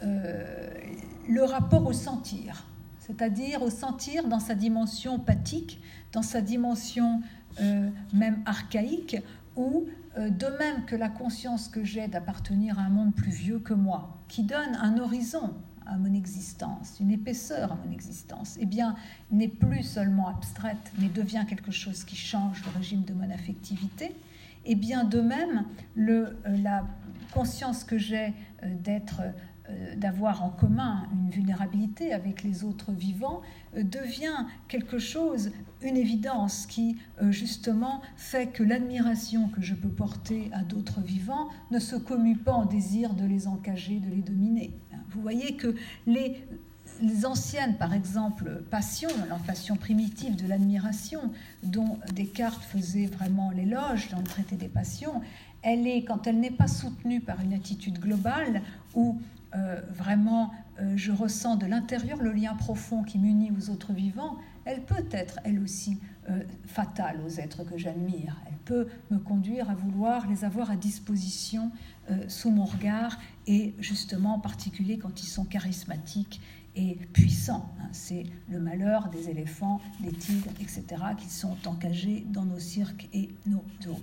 le 0.00 1.42
rapport 1.42 1.84
au 1.84 1.92
sentir, 1.92 2.64
c'est-à-dire 3.00 3.62
au 3.62 3.70
sentir 3.70 4.28
dans 4.28 4.38
sa 4.38 4.54
dimension 4.54 5.18
pathique, 5.18 5.80
dans 6.12 6.22
sa 6.22 6.40
dimension 6.40 7.20
même 8.12 8.40
archaïque, 8.46 9.16
ou 9.56 9.88
de 10.18 10.58
même 10.58 10.84
que 10.84 10.96
la 10.96 11.08
conscience 11.08 11.68
que 11.68 11.84
j'ai 11.84 12.08
d'appartenir 12.08 12.78
à 12.78 12.82
un 12.82 12.88
monde 12.88 13.14
plus 13.14 13.30
vieux 13.30 13.60
que 13.60 13.74
moi, 13.74 14.18
qui 14.28 14.42
donne 14.42 14.74
un 14.80 14.98
horizon 14.98 15.54
à 15.88 15.96
mon 15.96 16.12
existence, 16.14 16.98
une 17.00 17.10
épaisseur 17.10 17.72
à 17.72 17.78
mon 17.84 17.92
existence, 17.92 18.56
eh 18.60 18.66
bien, 18.66 18.94
n'est 19.30 19.48
plus 19.48 19.82
seulement 19.82 20.28
abstraite, 20.28 20.92
mais 20.98 21.08
devient 21.08 21.44
quelque 21.48 21.72
chose 21.72 22.04
qui 22.04 22.14
change 22.14 22.62
le 22.64 22.76
régime 22.76 23.04
de 23.04 23.14
mon 23.14 23.30
affectivité. 23.30 24.14
Et 24.64 24.72
eh 24.72 24.74
bien, 24.74 25.04
de 25.04 25.20
même, 25.20 25.64
le, 25.94 26.36
euh, 26.46 26.56
la 26.62 26.84
conscience 27.32 27.84
que 27.84 27.96
j'ai 27.96 28.34
euh, 28.62 28.74
d'être 28.82 29.20
euh, 29.20 29.30
d'avoir 29.96 30.42
en 30.42 30.50
commun 30.50 31.06
une 31.12 31.30
vulnérabilité 31.30 32.12
avec 32.12 32.42
les 32.42 32.64
autres 32.64 32.92
vivants 32.92 33.42
devient 33.76 34.46
quelque 34.66 34.98
chose, 34.98 35.50
une 35.82 35.96
évidence 35.96 36.66
qui 36.66 36.96
justement 37.30 38.00
fait 38.16 38.46
que 38.46 38.62
l'admiration 38.62 39.48
que 39.48 39.60
je 39.60 39.74
peux 39.74 39.88
porter 39.88 40.50
à 40.52 40.62
d'autres 40.62 41.00
vivants 41.00 41.48
ne 41.70 41.78
se 41.78 41.96
commue 41.96 42.36
pas 42.36 42.52
en 42.52 42.64
désir 42.64 43.14
de 43.14 43.26
les 43.26 43.46
encager, 43.46 44.00
de 44.00 44.10
les 44.10 44.22
dominer. 44.22 44.72
Vous 45.10 45.22
voyez 45.22 45.56
que 45.56 45.74
les, 46.06 46.44
anciennes, 47.24 47.76
par 47.76 47.94
exemple, 47.94 48.62
passions, 48.70 49.10
la 49.28 49.36
passion 49.36 49.76
primitive 49.76 50.36
de 50.36 50.46
l'admiration, 50.46 51.32
dont 51.62 51.98
Descartes 52.14 52.62
faisait 52.62 53.06
vraiment 53.06 53.50
l'éloge 53.50 54.08
dans 54.10 54.18
le 54.18 54.24
traité 54.24 54.56
des 54.56 54.68
passions, 54.68 55.20
elle 55.62 55.86
est, 55.86 56.04
quand 56.04 56.26
elle 56.26 56.40
n'est 56.40 56.50
pas 56.50 56.68
soutenue 56.68 57.20
par 57.20 57.40
une 57.40 57.52
attitude 57.52 57.98
globale, 57.98 58.62
où 58.94 59.20
euh, 59.54 59.80
vraiment 59.90 60.52
euh, 60.80 60.96
je 60.96 61.10
ressens 61.10 61.56
de 61.56 61.66
l'intérieur 61.66 62.22
le 62.22 62.32
lien 62.32 62.54
profond 62.54 63.02
qui 63.02 63.18
m'unit 63.18 63.50
aux 63.50 63.70
autres 63.70 63.92
vivants, 63.92 64.36
elle 64.64 64.84
peut 64.84 65.06
être, 65.10 65.40
elle 65.44 65.60
aussi, 65.60 65.98
euh, 66.28 66.42
fatale 66.66 67.22
aux 67.24 67.40
êtres 67.40 67.64
que 67.64 67.78
j'admire. 67.78 68.36
Elle 68.46 68.58
peut 68.64 68.88
me 69.10 69.18
conduire 69.18 69.70
à 69.70 69.74
vouloir 69.74 70.28
les 70.28 70.44
avoir 70.44 70.70
à 70.70 70.76
disposition 70.76 71.70
sous 72.26 72.50
mon 72.50 72.64
regard 72.64 73.18
et 73.46 73.74
justement 73.80 74.36
en 74.36 74.38
particulier 74.38 74.96
quand 74.96 75.22
ils 75.22 75.26
sont 75.26 75.44
charismatiques 75.44 76.40
et 76.74 76.94
puissants. 77.12 77.70
Hein. 77.80 77.88
C'est 77.92 78.24
le 78.48 78.60
malheur 78.60 79.10
des 79.10 79.28
éléphants, 79.28 79.80
des 80.00 80.12
tigres, 80.12 80.50
etc., 80.60 80.84
qui 81.18 81.28
sont 81.28 81.56
encagés 81.66 82.24
dans 82.30 82.46
nos 82.46 82.58
cirques 82.58 83.08
et 83.12 83.28
nos 83.46 83.62
zoos. 83.82 84.00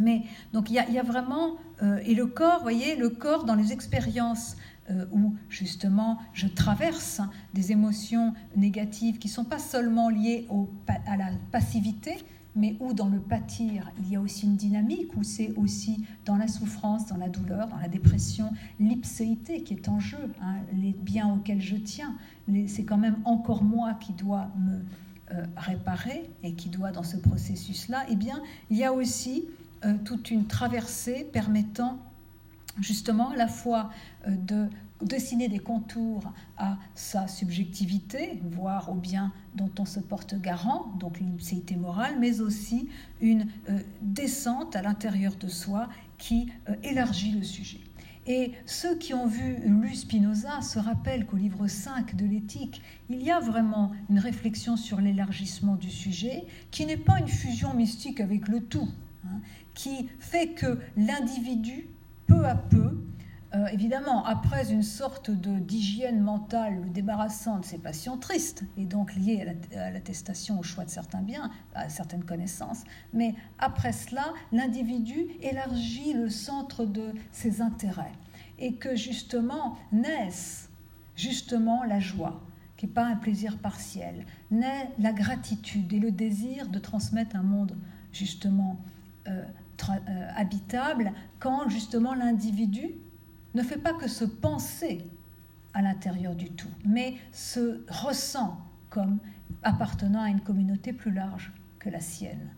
Mais 0.00 0.22
donc 0.52 0.70
il 0.70 0.74
y, 0.74 0.98
a 0.98 1.02
vraiment, 1.02 1.56
euh, 1.82 2.00
et 2.04 2.14
le 2.14 2.26
corps, 2.26 2.56
vous 2.56 2.62
voyez, 2.62 2.96
le 2.96 3.10
corps 3.10 3.44
dans 3.44 3.54
les 3.54 3.72
expériences 3.72 4.56
euh, 4.90 5.04
où 5.12 5.34
justement 5.48 6.18
je 6.32 6.48
traverse 6.48 7.20
des 7.54 7.70
émotions 7.70 8.34
négatives 8.56 9.18
qui 9.18 9.28
ne 9.28 9.32
sont 9.32 9.44
pas 9.44 9.58
seulement 9.58 10.08
liées 10.08 10.48
à 11.06 11.16
la 11.16 11.28
passivité, 11.52 12.16
mais 12.56 12.76
où 12.80 12.92
dans 12.92 13.08
le 13.08 13.20
pâtir, 13.20 13.90
il 14.00 14.10
y 14.12 14.16
a 14.16 14.20
aussi 14.20 14.46
une 14.46 14.56
dynamique, 14.56 15.16
où 15.16 15.22
c'est 15.22 15.54
aussi 15.56 16.04
dans 16.24 16.36
la 16.36 16.48
souffrance, 16.48 17.06
dans 17.06 17.16
la 17.16 17.28
douleur, 17.28 17.68
dans 17.68 17.76
la 17.76 17.88
dépression, 17.88 18.50
l'ipséité 18.80 19.62
qui 19.62 19.74
est 19.74 19.88
en 19.88 20.00
jeu, 20.00 20.18
hein, 20.42 20.56
les 20.74 20.92
biens 20.92 21.32
auxquels 21.32 21.60
je 21.60 21.76
tiens. 21.76 22.16
C'est 22.66 22.84
quand 22.84 22.98
même 22.98 23.18
encore 23.24 23.62
moi 23.62 23.94
qui 23.94 24.12
dois 24.12 24.48
me 24.58 24.80
euh, 25.32 25.44
réparer 25.56 26.28
et 26.42 26.54
qui 26.54 26.68
doit 26.68 26.90
dans 26.90 27.04
ce 27.04 27.16
processus-là. 27.16 28.04
Eh 28.08 28.16
bien, 28.16 28.42
il 28.68 28.76
y 28.76 28.84
a 28.84 28.92
aussi 28.92 29.44
euh, 29.84 29.96
toute 30.04 30.30
une 30.30 30.46
traversée 30.46 31.28
permettant 31.32 31.98
justement 32.80 33.30
à 33.30 33.36
la 33.36 33.48
fois 33.48 33.90
euh, 34.26 34.36
de 34.36 34.68
dessiner 35.02 35.48
des 35.48 35.58
contours 35.58 36.30
à 36.58 36.76
sa 36.94 37.26
subjectivité, 37.26 38.40
voire 38.50 38.90
au 38.90 38.94
bien 38.94 39.32
dont 39.54 39.70
on 39.78 39.86
se 39.86 39.98
porte 39.98 40.38
garant, 40.38 40.92
donc 40.98 41.20
l'ipséité 41.20 41.76
morale, 41.76 42.16
mais 42.20 42.42
aussi 42.42 42.88
une 43.22 43.46
euh, 43.70 43.80
descente 44.02 44.76
à 44.76 44.82
l'intérieur 44.82 45.34
de 45.36 45.48
soi 45.48 45.88
qui 46.18 46.52
élargit 46.82 47.30
le 47.30 47.42
sujet. 47.42 47.80
Et 48.26 48.52
ceux 48.66 48.96
qui 48.96 49.14
ont 49.14 49.26
vu 49.26 49.56
lu 49.64 49.94
Spinoza 49.94 50.60
se 50.60 50.78
rappellent 50.78 51.26
qu'au 51.26 51.36
livre 51.36 51.66
5 51.66 52.14
de 52.16 52.26
l'éthique, 52.26 52.82
il 53.08 53.22
y 53.22 53.30
a 53.30 53.40
vraiment 53.40 53.92
une 54.10 54.18
réflexion 54.18 54.76
sur 54.76 55.00
l'élargissement 55.00 55.76
du 55.76 55.90
sujet, 55.90 56.44
qui 56.70 56.84
n'est 56.84 56.98
pas 56.98 57.18
une 57.18 57.28
fusion 57.28 57.74
mystique 57.74 58.20
avec 58.20 58.48
le 58.48 58.60
tout, 58.60 58.88
hein, 59.26 59.40
qui 59.74 60.08
fait 60.18 60.48
que 60.48 60.78
l'individu, 60.96 61.88
peu 62.26 62.44
à 62.46 62.54
peu, 62.54 62.98
euh, 63.52 63.66
évidemment, 63.66 64.24
après 64.24 64.70
une 64.70 64.84
sorte 64.84 65.30
d'hygiène 65.30 66.20
mentale 66.20 66.82
le 66.84 66.90
débarrassant 66.90 67.58
de 67.58 67.64
ses 67.64 67.78
passions 67.78 68.16
tristes, 68.16 68.62
et 68.76 68.84
donc 68.84 69.14
liées 69.16 69.44
à 69.74 69.90
l'attestation 69.90 70.60
au 70.60 70.62
choix 70.62 70.84
de 70.84 70.90
certains 70.90 71.22
biens, 71.22 71.50
à 71.74 71.88
certaines 71.88 72.24
connaissances, 72.24 72.84
mais 73.12 73.34
après 73.58 73.92
cela, 73.92 74.32
l'individu 74.52 75.26
élargit 75.42 76.12
le 76.12 76.28
centre 76.28 76.84
de 76.84 77.12
ses 77.32 77.60
intérêts, 77.60 78.12
et 78.60 78.74
que 78.74 78.94
justement 78.94 79.76
naissent 79.90 80.68
justement 81.16 81.82
la 81.82 81.98
joie, 81.98 82.40
qui 82.76 82.86
n'est 82.86 82.92
pas 82.92 83.04
un 83.04 83.16
plaisir 83.16 83.58
partiel, 83.58 84.24
naît 84.52 84.90
la 84.98 85.12
gratitude 85.12 85.92
et 85.92 85.98
le 85.98 86.12
désir 86.12 86.68
de 86.68 86.78
transmettre 86.78 87.34
un 87.34 87.42
monde 87.42 87.76
justement 88.12 88.78
euh, 89.28 89.42
habitable, 90.36 91.12
quand 91.38 91.68
justement 91.68 92.14
l'individu 92.14 92.90
ne 93.54 93.62
fait 93.62 93.78
pas 93.78 93.92
que 93.94 94.08
se 94.08 94.24
penser 94.24 95.04
à 95.74 95.82
l'intérieur 95.82 96.34
du 96.34 96.50
tout, 96.50 96.70
mais 96.84 97.16
se 97.32 97.80
ressent 97.88 98.58
comme 98.88 99.18
appartenant 99.62 100.22
à 100.22 100.28
une 100.28 100.40
communauté 100.40 100.92
plus 100.92 101.12
large 101.12 101.52
que 101.78 101.88
la 101.88 102.00
sienne. 102.00 102.50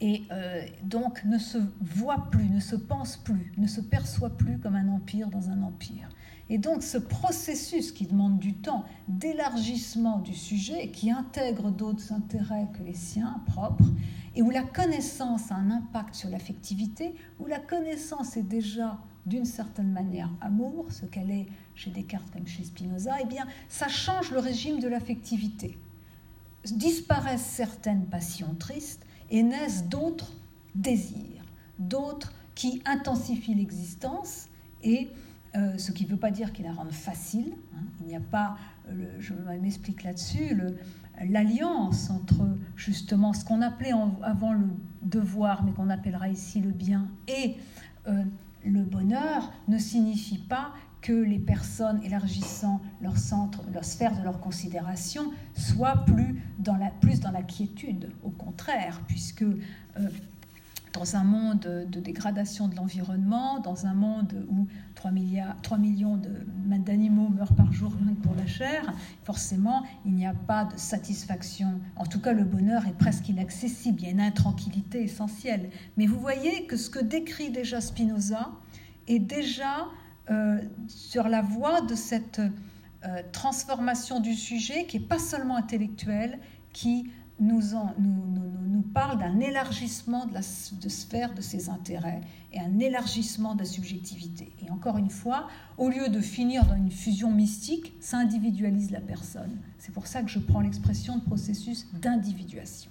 Et 0.00 0.22
euh, 0.30 0.62
donc 0.84 1.24
ne 1.24 1.38
se 1.38 1.58
voit 1.80 2.30
plus, 2.30 2.48
ne 2.48 2.60
se 2.60 2.76
pense 2.76 3.16
plus, 3.16 3.52
ne 3.56 3.66
se 3.66 3.80
perçoit 3.80 4.36
plus 4.36 4.58
comme 4.58 4.76
un 4.76 4.88
empire 4.88 5.28
dans 5.28 5.50
un 5.50 5.62
empire. 5.62 6.08
Et 6.50 6.58
donc 6.58 6.82
ce 6.82 6.98
processus 6.98 7.92
qui 7.92 8.06
demande 8.06 8.38
du 8.38 8.54
temps 8.54 8.84
d'élargissement 9.06 10.18
du 10.18 10.34
sujet, 10.34 10.90
qui 10.90 11.10
intègre 11.10 11.70
d'autres 11.70 12.12
intérêts 12.12 12.68
que 12.72 12.82
les 12.82 12.94
siens 12.94 13.42
propres, 13.46 13.84
et 14.34 14.42
où 14.42 14.50
la 14.50 14.62
connaissance 14.62 15.50
a 15.50 15.56
un 15.56 15.70
impact 15.70 16.14
sur 16.14 16.30
l'affectivité, 16.30 17.14
où 17.38 17.46
la 17.46 17.58
connaissance 17.58 18.36
est 18.36 18.42
déjà 18.42 18.98
d'une 19.26 19.44
certaine 19.44 19.92
manière 19.92 20.30
amour, 20.40 20.86
ce 20.90 21.04
qu'elle 21.04 21.30
est 21.30 21.46
chez 21.74 21.90
Descartes 21.90 22.30
comme 22.32 22.46
chez 22.46 22.64
Spinoza, 22.64 23.16
eh 23.20 23.26
bien, 23.26 23.46
ça 23.68 23.88
change 23.88 24.30
le 24.30 24.38
régime 24.38 24.80
de 24.80 24.88
l'affectivité. 24.88 25.78
Disparaissent 26.64 27.44
certaines 27.44 28.06
passions 28.06 28.54
tristes 28.58 29.04
et 29.30 29.42
naissent 29.42 29.84
d'autres 29.84 30.32
désirs, 30.74 31.44
d'autres 31.78 32.32
qui 32.54 32.82
intensifient 32.86 33.54
l'existence 33.54 34.46
et 34.82 35.08
euh, 35.56 35.78
ce 35.78 35.92
qui 35.92 36.04
ne 36.04 36.10
veut 36.10 36.16
pas 36.16 36.30
dire 36.30 36.52
qu'ils 36.52 36.66
la 36.66 36.72
rendent 36.72 36.92
facile. 36.92 37.52
Hein. 37.74 37.84
Il 38.00 38.06
n'y 38.06 38.16
a 38.16 38.20
pas, 38.20 38.56
je 39.18 39.32
m'explique 39.60 40.02
là-dessus, 40.02 40.56
l'alliance 41.26 42.10
entre 42.10 42.46
justement 42.76 43.32
ce 43.32 43.44
qu'on 43.44 43.62
appelait 43.62 43.92
avant 44.22 44.52
le 44.52 44.66
devoir, 45.02 45.64
mais 45.64 45.72
qu'on 45.72 45.90
appellera 45.90 46.28
ici 46.28 46.60
le 46.60 46.70
bien, 46.70 47.08
et 47.26 47.56
euh, 48.06 48.22
le 48.64 48.82
bonheur 48.82 49.52
ne 49.68 49.78
signifie 49.78 50.38
pas 50.38 50.72
que 51.00 51.12
les 51.12 51.38
personnes 51.38 52.02
élargissant 52.02 52.80
leur 53.00 53.16
centre, 53.16 53.62
leur 53.72 53.84
sphère 53.84 54.18
de 54.18 54.24
leur 54.24 54.40
considération 54.40 55.32
soient 55.54 56.04
plus 56.04 56.42
dans 56.58 56.76
la, 56.76 56.90
plus 56.90 57.20
dans 57.20 57.30
la 57.30 57.42
quiétude, 57.42 58.10
au 58.24 58.30
contraire, 58.30 59.00
puisque 59.06 59.42
euh, 59.42 59.56
dans 60.92 61.14
un 61.14 61.22
monde 61.22 61.86
de 61.88 62.00
dégradation 62.00 62.66
de 62.66 62.74
l'environnement, 62.74 63.60
dans 63.60 63.86
un 63.86 63.94
monde 63.94 64.44
où 64.48 64.66
3, 64.98 65.12
milliards, 65.12 65.54
3 65.62 65.78
millions 65.78 66.20
d'animaux 66.66 67.28
meurent 67.28 67.54
par 67.54 67.72
jour 67.72 67.92
pour 68.20 68.34
la 68.34 68.46
chair, 68.48 68.92
forcément, 69.22 69.84
il 70.04 70.12
n'y 70.12 70.26
a 70.26 70.34
pas 70.34 70.64
de 70.64 70.76
satisfaction. 70.76 71.80
En 71.94 72.04
tout 72.04 72.20
cas, 72.20 72.32
le 72.32 72.42
bonheur 72.42 72.84
est 72.88 72.98
presque 72.98 73.28
inaccessible. 73.28 74.00
Il 74.00 74.06
y 74.06 74.08
a 74.08 74.10
une 74.10 74.20
intranquillité 74.20 75.00
essentielle. 75.04 75.70
Mais 75.96 76.06
vous 76.06 76.18
voyez 76.18 76.66
que 76.66 76.76
ce 76.76 76.90
que 76.90 76.98
décrit 76.98 77.50
déjà 77.50 77.80
Spinoza 77.80 78.50
est 79.06 79.20
déjà 79.20 79.86
euh, 80.30 80.60
sur 80.88 81.28
la 81.28 81.42
voie 81.42 81.80
de 81.82 81.94
cette 81.94 82.40
euh, 82.40 83.22
transformation 83.30 84.18
du 84.18 84.34
sujet 84.34 84.84
qui 84.86 84.98
n'est 84.98 85.06
pas 85.06 85.20
seulement 85.20 85.56
intellectuelle, 85.56 86.40
qui 86.72 87.08
nous, 87.40 87.62
nous, 87.98 88.82
parle 88.94 89.18
d'un 89.18 89.38
élargissement 89.38 90.26
de 90.26 90.34
la 90.34 90.40
de 90.40 90.88
sphère 90.88 91.34
de 91.34 91.40
ses 91.40 91.68
intérêts 91.68 92.20
et 92.52 92.58
un 92.58 92.78
élargissement 92.78 93.54
de 93.54 93.60
la 93.60 93.64
subjectivité. 93.64 94.50
Et 94.64 94.70
encore 94.70 94.96
une 94.96 95.10
fois, 95.10 95.46
au 95.76 95.88
lieu 95.88 96.08
de 96.08 96.20
finir 96.20 96.64
dans 96.64 96.74
une 96.74 96.90
fusion 96.90 97.30
mystique, 97.30 97.92
ça 98.00 98.18
individualise 98.18 98.90
la 98.90 99.00
personne. 99.00 99.58
C'est 99.78 99.92
pour 99.92 100.06
ça 100.06 100.22
que 100.22 100.30
je 100.30 100.38
prends 100.38 100.60
l'expression 100.60 101.18
de 101.18 101.22
processus 101.22 101.86
d'individuation. 101.92 102.90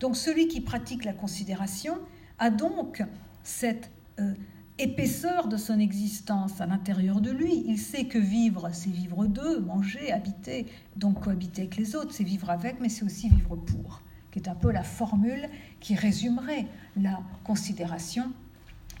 Donc 0.00 0.16
celui 0.16 0.48
qui 0.48 0.60
pratique 0.60 1.04
la 1.04 1.12
considération 1.12 1.96
a 2.38 2.50
donc 2.50 3.02
cette 3.42 3.90
euh, 4.18 4.34
épaisseur 4.78 5.48
de 5.48 5.56
son 5.56 5.78
existence 5.78 6.60
à 6.60 6.66
l'intérieur 6.66 7.20
de 7.20 7.30
lui. 7.30 7.64
Il 7.66 7.78
sait 7.78 8.04
que 8.04 8.18
vivre, 8.18 8.68
c'est 8.72 8.90
vivre 8.90 9.26
d'eux, 9.26 9.60
manger, 9.60 10.12
habiter, 10.12 10.66
donc 10.96 11.20
cohabiter 11.20 11.62
avec 11.62 11.76
les 11.76 11.96
autres, 11.96 12.12
c'est 12.12 12.24
vivre 12.24 12.50
avec, 12.50 12.80
mais 12.80 12.88
c'est 12.88 13.04
aussi 13.04 13.28
vivre 13.28 13.56
pour, 13.56 14.02
qui 14.30 14.38
est 14.38 14.48
un 14.48 14.54
peu 14.54 14.70
la 14.70 14.82
formule 14.82 15.48
qui 15.80 15.94
résumerait 15.94 16.66
la 16.96 17.20
considération. 17.44 18.32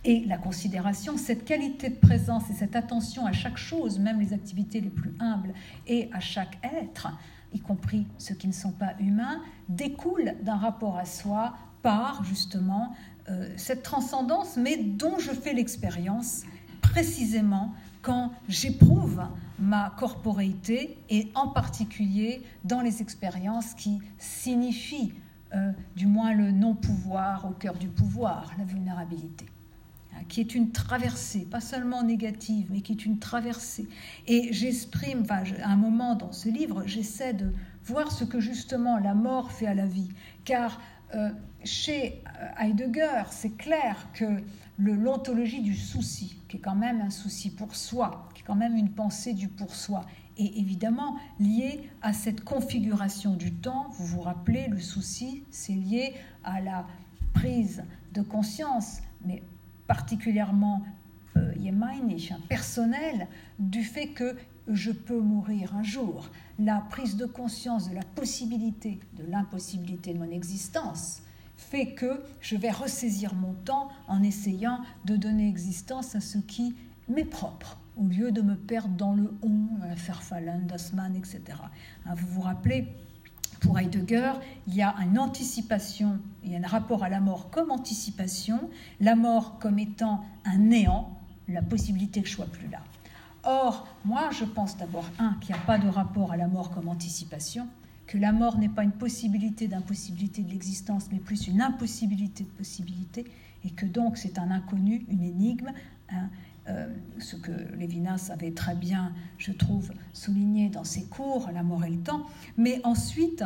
Et 0.04 0.24
la 0.26 0.38
considération, 0.38 1.16
cette 1.16 1.44
qualité 1.44 1.88
de 1.88 1.96
présence 1.96 2.48
et 2.48 2.52
cette 2.52 2.76
attention 2.76 3.26
à 3.26 3.32
chaque 3.32 3.56
chose, 3.56 3.98
même 3.98 4.20
les 4.20 4.32
activités 4.32 4.80
les 4.80 4.88
plus 4.88 5.12
humbles, 5.18 5.52
et 5.88 6.08
à 6.12 6.20
chaque 6.20 6.58
être, 6.62 7.08
y 7.52 7.58
compris 7.58 8.06
ceux 8.16 8.36
qui 8.36 8.46
ne 8.46 8.52
sont 8.52 8.70
pas 8.70 8.94
humains, 9.00 9.42
découle 9.68 10.36
d'un 10.42 10.56
rapport 10.56 10.96
à 10.96 11.04
soi 11.06 11.54
par 11.82 12.22
justement 12.22 12.94
euh, 13.28 13.48
cette 13.56 13.82
transcendance, 13.82 14.56
mais 14.56 14.76
dont 14.76 15.18
je 15.18 15.32
fais 15.32 15.52
l'expérience 15.52 16.44
précisément 16.80 17.74
quand 18.02 18.32
j'éprouve 18.48 19.22
ma 19.58 19.92
corporéité 19.96 20.96
et 21.10 21.30
en 21.34 21.48
particulier 21.48 22.42
dans 22.64 22.80
les 22.80 23.02
expériences 23.02 23.74
qui 23.74 23.98
signifient 24.18 25.12
euh, 25.54 25.72
du 25.96 26.06
moins 26.06 26.32
le 26.32 26.52
non-pouvoir 26.52 27.46
au 27.46 27.50
cœur 27.50 27.74
du 27.74 27.88
pouvoir, 27.88 28.52
la 28.58 28.64
vulnérabilité 28.64 29.46
hein, 30.14 30.20
qui 30.28 30.40
est 30.40 30.54
une 30.54 30.70
traversée, 30.70 31.40
pas 31.40 31.60
seulement 31.60 32.02
négative, 32.02 32.66
mais 32.70 32.80
qui 32.80 32.92
est 32.92 33.06
une 33.06 33.18
traversée. 33.18 33.88
Et 34.26 34.52
j'exprime, 34.52 35.24
à 35.30 35.68
un 35.68 35.76
moment 35.76 36.14
dans 36.14 36.32
ce 36.32 36.48
livre, 36.48 36.84
j'essaie 36.86 37.32
de 37.32 37.52
voir 37.84 38.12
ce 38.12 38.24
que 38.24 38.40
justement 38.40 38.98
la 38.98 39.14
mort 39.14 39.50
fait 39.50 39.66
à 39.66 39.74
la 39.74 39.86
vie, 39.86 40.10
car 40.44 40.80
euh, 41.14 41.30
chez 41.64 42.22
euh, 42.40 42.64
Heidegger, 42.64 43.22
c'est 43.30 43.56
clair 43.56 44.08
que 44.12 44.42
l'ontologie 44.78 45.62
du 45.62 45.74
souci, 45.74 46.38
qui 46.48 46.58
est 46.58 46.60
quand 46.60 46.74
même 46.74 47.00
un 47.00 47.10
souci 47.10 47.50
pour 47.50 47.74
soi, 47.74 48.28
qui 48.34 48.42
est 48.42 48.44
quand 48.44 48.54
même 48.56 48.76
une 48.76 48.90
pensée 48.90 49.32
du 49.32 49.48
pour 49.48 49.74
soi, 49.74 50.04
est 50.38 50.58
évidemment 50.58 51.16
liée 51.40 51.88
à 52.02 52.12
cette 52.12 52.42
configuration 52.42 53.34
du 53.34 53.52
temps. 53.52 53.86
Vous 53.98 54.06
vous 54.06 54.20
rappelez, 54.20 54.68
le 54.68 54.80
souci, 54.80 55.44
c'est 55.50 55.72
lié 55.72 56.14
à 56.44 56.60
la 56.60 56.86
prise 57.32 57.84
de 58.12 58.22
conscience, 58.22 59.00
mais 59.24 59.42
particulièrement 59.86 60.82
euh, 61.36 61.52
personnelle, 62.48 63.28
du 63.58 63.82
fait 63.82 64.08
que 64.08 64.36
je 64.68 64.90
peux 64.90 65.20
mourir 65.20 65.74
un 65.74 65.82
jour. 65.82 66.28
La 66.58 66.80
prise 66.90 67.16
de 67.16 67.26
conscience 67.26 67.88
de 67.88 67.94
la 67.94 68.02
possibilité, 68.02 69.00
de 69.14 69.24
l'impossibilité 69.30 70.14
de 70.14 70.18
mon 70.18 70.30
existence, 70.30 71.22
fait 71.56 71.94
que 71.94 72.22
je 72.40 72.56
vais 72.56 72.70
ressaisir 72.70 73.34
mon 73.34 73.52
temps 73.52 73.88
en 74.08 74.22
essayant 74.22 74.80
de 75.04 75.16
donner 75.16 75.48
existence 75.48 76.14
à 76.14 76.20
ce 76.20 76.38
qui 76.38 76.74
m'est 77.08 77.24
propre, 77.24 77.78
au 77.96 78.04
lieu 78.04 78.30
de 78.30 78.42
me 78.42 78.56
perdre 78.56 78.94
dans 78.94 79.14
le 79.14 79.32
on, 79.42 79.86
la 79.86 79.94
Verfallen, 79.94 80.66
das 80.66 80.92
etc. 81.16 81.58
Hein, 82.04 82.14
vous 82.14 82.26
vous 82.26 82.40
rappelez, 82.42 82.88
pour 83.60 83.78
Heidegger, 83.78 84.32
il 84.66 84.74
y 84.74 84.82
a 84.82 84.94
une 85.02 85.18
anticipation, 85.18 86.18
il 86.44 86.52
y 86.52 86.56
a 86.56 86.58
un 86.58 86.66
rapport 86.66 87.02
à 87.02 87.08
la 87.08 87.20
mort 87.20 87.50
comme 87.50 87.70
anticipation, 87.70 88.68
la 89.00 89.16
mort 89.16 89.58
comme 89.58 89.78
étant 89.78 90.24
un 90.44 90.58
néant, 90.58 91.16
la 91.48 91.62
possibilité 91.62 92.22
que 92.22 92.28
je 92.28 92.34
sois 92.34 92.46
plus 92.46 92.68
là. 92.68 92.80
Or, 93.46 93.86
moi, 94.04 94.30
je 94.32 94.44
pense 94.44 94.76
d'abord, 94.76 95.04
un, 95.20 95.34
qu'il 95.40 95.54
n'y 95.54 95.60
a 95.60 95.64
pas 95.64 95.78
de 95.78 95.88
rapport 95.88 96.32
à 96.32 96.36
la 96.36 96.48
mort 96.48 96.70
comme 96.70 96.88
anticipation, 96.88 97.68
que 98.08 98.18
la 98.18 98.32
mort 98.32 98.58
n'est 98.58 98.68
pas 98.68 98.82
une 98.82 98.92
possibilité 98.92 99.68
d'impossibilité 99.68 100.42
de 100.42 100.50
l'existence, 100.50 101.06
mais 101.12 101.18
plus 101.18 101.46
une 101.46 101.62
impossibilité 101.62 102.42
de 102.42 102.48
possibilité, 102.48 103.24
et 103.64 103.70
que 103.70 103.86
donc 103.86 104.16
c'est 104.16 104.38
un 104.40 104.50
inconnu, 104.50 105.06
une 105.08 105.22
énigme, 105.22 105.72
hein, 106.10 106.28
euh, 106.68 106.92
ce 107.20 107.36
que 107.36 107.52
Lévinas 107.76 108.30
avait 108.32 108.50
très 108.50 108.74
bien, 108.74 109.12
je 109.38 109.52
trouve, 109.52 109.92
souligné 110.12 110.68
dans 110.68 110.82
ses 110.82 111.04
cours, 111.04 111.48
La 111.54 111.62
mort 111.62 111.84
et 111.84 111.90
le 111.90 112.00
temps, 112.00 112.26
mais 112.56 112.80
ensuite 112.82 113.44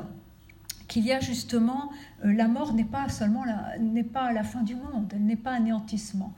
qu'il 0.89 1.05
y 1.05 1.13
a 1.13 1.21
justement, 1.21 1.91
euh, 2.25 2.33
la 2.33 2.49
mort 2.49 2.73
n'est 2.73 2.85
pas 2.85 3.09
seulement 3.11 3.45
n'est 3.79 4.03
pas 4.03 4.33
la 4.33 4.43
fin 4.45 4.63
du 4.63 4.75
monde, 4.75 5.13
elle 5.15 5.25
n'est 5.25 5.37
pas 5.37 5.53
anéantissement. 5.53 6.33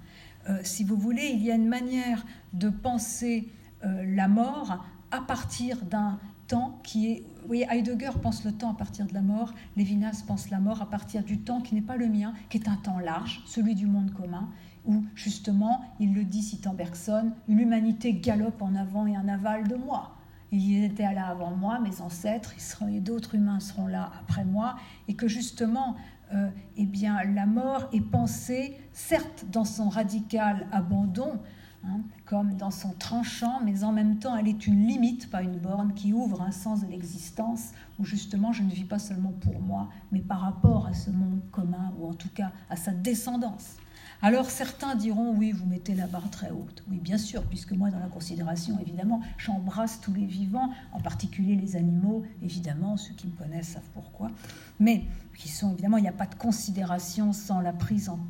Euh, 0.49 0.59
si 0.63 0.85
vous 0.85 0.97
voulez, 0.97 1.29
il 1.29 1.43
y 1.43 1.51
a 1.51 1.55
une 1.55 1.69
manière 1.69 2.25
de 2.53 2.69
penser 2.69 3.49
la 3.85 4.29
mort 4.29 4.87
à 5.11 5.21
partir 5.23 5.85
d'un 5.85 6.21
temps 6.47 6.79
qui 6.85 7.11
est... 7.11 7.25
Vous 7.41 7.49
voyez, 7.49 7.67
Heidegger 7.69 8.13
pense 8.23 8.45
le 8.45 8.53
temps 8.53 8.71
à 8.71 8.75
partir 8.75 9.07
de 9.07 9.15
la 9.15 9.23
mort, 9.23 9.53
Lévinas 9.77 10.23
pense 10.25 10.51
la 10.51 10.61
mort 10.61 10.81
à 10.81 10.89
partir 10.89 11.25
du 11.25 11.39
temps 11.39 11.61
qui 11.61 11.75
n'est 11.75 11.83
pas 11.83 11.97
le 11.97 12.07
mien, 12.07 12.33
qui 12.49 12.59
est 12.59 12.69
un 12.69 12.77
temps 12.77 13.01
large, 13.01 13.43
celui 13.47 13.75
du 13.75 13.87
monde 13.87 14.13
commun, 14.13 14.49
où 14.85 15.05
justement, 15.15 15.81
il 15.99 16.15
le 16.15 16.25
dit 16.25 16.43
citant 16.43 16.75
Bergson, 16.75 17.33
l'humanité 17.49 18.13
galope 18.13 18.63
en 18.63 18.75
avant 18.75 19.07
et 19.07 19.17
en 19.17 19.27
aval 19.27 19.67
de 19.67 19.75
moi. 19.75 20.17
Il 20.53 20.61
y 20.61 20.85
était 20.85 21.11
là 21.15 21.29
avant 21.29 21.51
moi, 21.51 21.81
mes 21.81 22.01
ancêtres, 22.01 22.55
et 22.89 23.01
d'autres 23.01 23.35
humains 23.35 23.59
seront 23.59 23.87
là 23.87 24.13
après 24.21 24.45
moi, 24.45 24.77
et 25.09 25.15
que 25.15 25.27
justement, 25.27 25.97
euh, 26.35 26.49
eh 26.77 26.87
bien, 26.87 27.23
la 27.25 27.47
mort 27.47 27.89
est 27.93 28.01
pensée, 28.01 28.79
certes, 28.93 29.45
dans 29.51 29.65
son 29.65 29.89
radical 29.89 30.67
abandon, 30.73 31.41
Hein, 31.85 32.03
comme 32.27 32.55
dans 32.55 32.71
son 32.71 32.93
tranchant, 32.93 33.61
mais 33.65 33.83
en 33.83 33.91
même 33.91 34.21
temps, 34.21 34.37
elle 34.37 34.47
est 34.47 34.69
une 34.69 34.87
limite, 34.87 35.29
pas 35.31 35.43
une 35.43 35.59
borne, 35.59 35.95
qui 35.95 36.13
ouvre 36.13 36.41
un 36.41 36.53
sens 36.53 36.83
de 36.83 36.87
l'existence 36.87 37.73
où 37.99 38.05
justement 38.05 38.53
je 38.53 38.63
ne 38.63 38.71
vis 38.71 38.85
pas 38.85 39.01
seulement 39.01 39.33
pour 39.41 39.61
moi, 39.61 39.89
mais 40.13 40.21
par 40.21 40.43
rapport 40.43 40.87
à 40.87 40.95
ce 40.95 41.11
monde 41.11 41.41
commun, 41.51 41.93
ou 41.99 42.07
en 42.07 42.15
tout 42.15 42.29
cas 42.33 42.53
à 42.71 42.77
sa 42.77 42.93
descendance. 42.93 43.79
Alors 44.25 44.51
certains 44.51 44.95
diront 44.95 45.35
oui, 45.37 45.51
vous 45.51 45.67
mettez 45.67 45.97
la 45.97 46.07
barre 46.07 46.31
très 46.31 46.51
haute. 46.51 46.85
Oui, 46.89 46.99
bien 46.99 47.19
sûr, 47.19 47.43
puisque 47.43 47.73
moi, 47.73 47.91
dans 47.91 47.99
la 47.99 48.07
considération, 48.07 48.79
évidemment, 48.81 49.21
j'embrasse 49.37 50.01
tous 50.01 50.15
les 50.15 50.27
vivants, 50.27 50.71
en 50.93 51.01
particulier 51.01 51.57
les 51.57 51.75
animaux, 51.75 52.23
évidemment, 52.41 52.97
ceux 52.97 53.15
qui 53.15 53.27
me 53.27 53.33
connaissent 53.33 53.71
savent 53.71 53.83
pourquoi, 53.95 54.31
mais 54.79 55.03
qui 55.37 55.49
sont 55.49 55.73
évidemment, 55.73 55.97
il 55.97 56.03
n'y 56.03 56.09
a 56.09 56.13
pas 56.13 56.27
de 56.27 56.37
considération 56.37 57.33
sans 57.33 57.61
la 57.61 57.73
prise 57.73 58.09
en, 58.09 58.21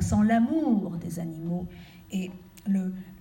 sans 0.00 0.22
l'amour 0.22 0.96
des 0.96 1.18
animaux. 1.18 1.66
Et 2.10 2.30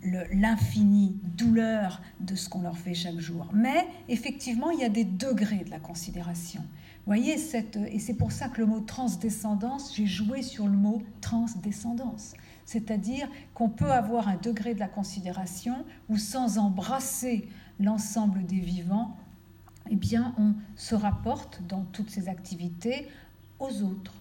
l'infinie 0.04 1.18
douleur 1.24 2.02
de 2.20 2.36
ce 2.36 2.50
qu'on 2.50 2.62
leur 2.62 2.78
fait 2.78 2.94
chaque 2.94 3.20
jour. 3.20 3.50
Mais 3.54 3.88
effectivement, 4.08 4.72
il 4.72 4.80
y 4.80 4.84
a 4.84 4.90
des 4.90 5.06
degrés 5.06 5.64
de 5.64 5.70
la 5.70 5.80
considération. 5.80 6.62
Vous 6.62 7.12
voyez, 7.12 7.38
cette, 7.38 7.76
et 7.76 8.00
c'est 8.00 8.16
pour 8.16 8.32
ça 8.32 8.50
que 8.50 8.60
le 8.62 8.66
mot 8.66 8.80
transdescendance, 8.80 9.96
j'ai 9.96 10.08
joué 10.08 10.42
sur 10.42 10.68
le 10.68 10.76
mot 10.76 11.04
transdescendance. 11.22 12.34
C'est-à-dire 12.66 13.28
qu'on 13.54 13.70
peut 13.70 13.92
avoir 13.92 14.28
un 14.28 14.38
degré 14.38 14.74
de 14.74 14.80
la 14.80 14.88
considération 14.88 15.86
où 16.10 16.18
sans 16.18 16.58
embrasser 16.58 17.48
l'ensemble 17.80 18.44
des 18.46 18.60
vivants, 18.60 19.16
eh 19.92 19.96
bien, 19.96 20.34
on 20.40 20.56
se 20.76 20.96
rapporte 20.96 21.62
dans 21.68 21.84
toutes 21.92 22.10
ces 22.10 22.28
activités 22.28 23.08
aux 23.60 23.84
autres, 23.84 24.16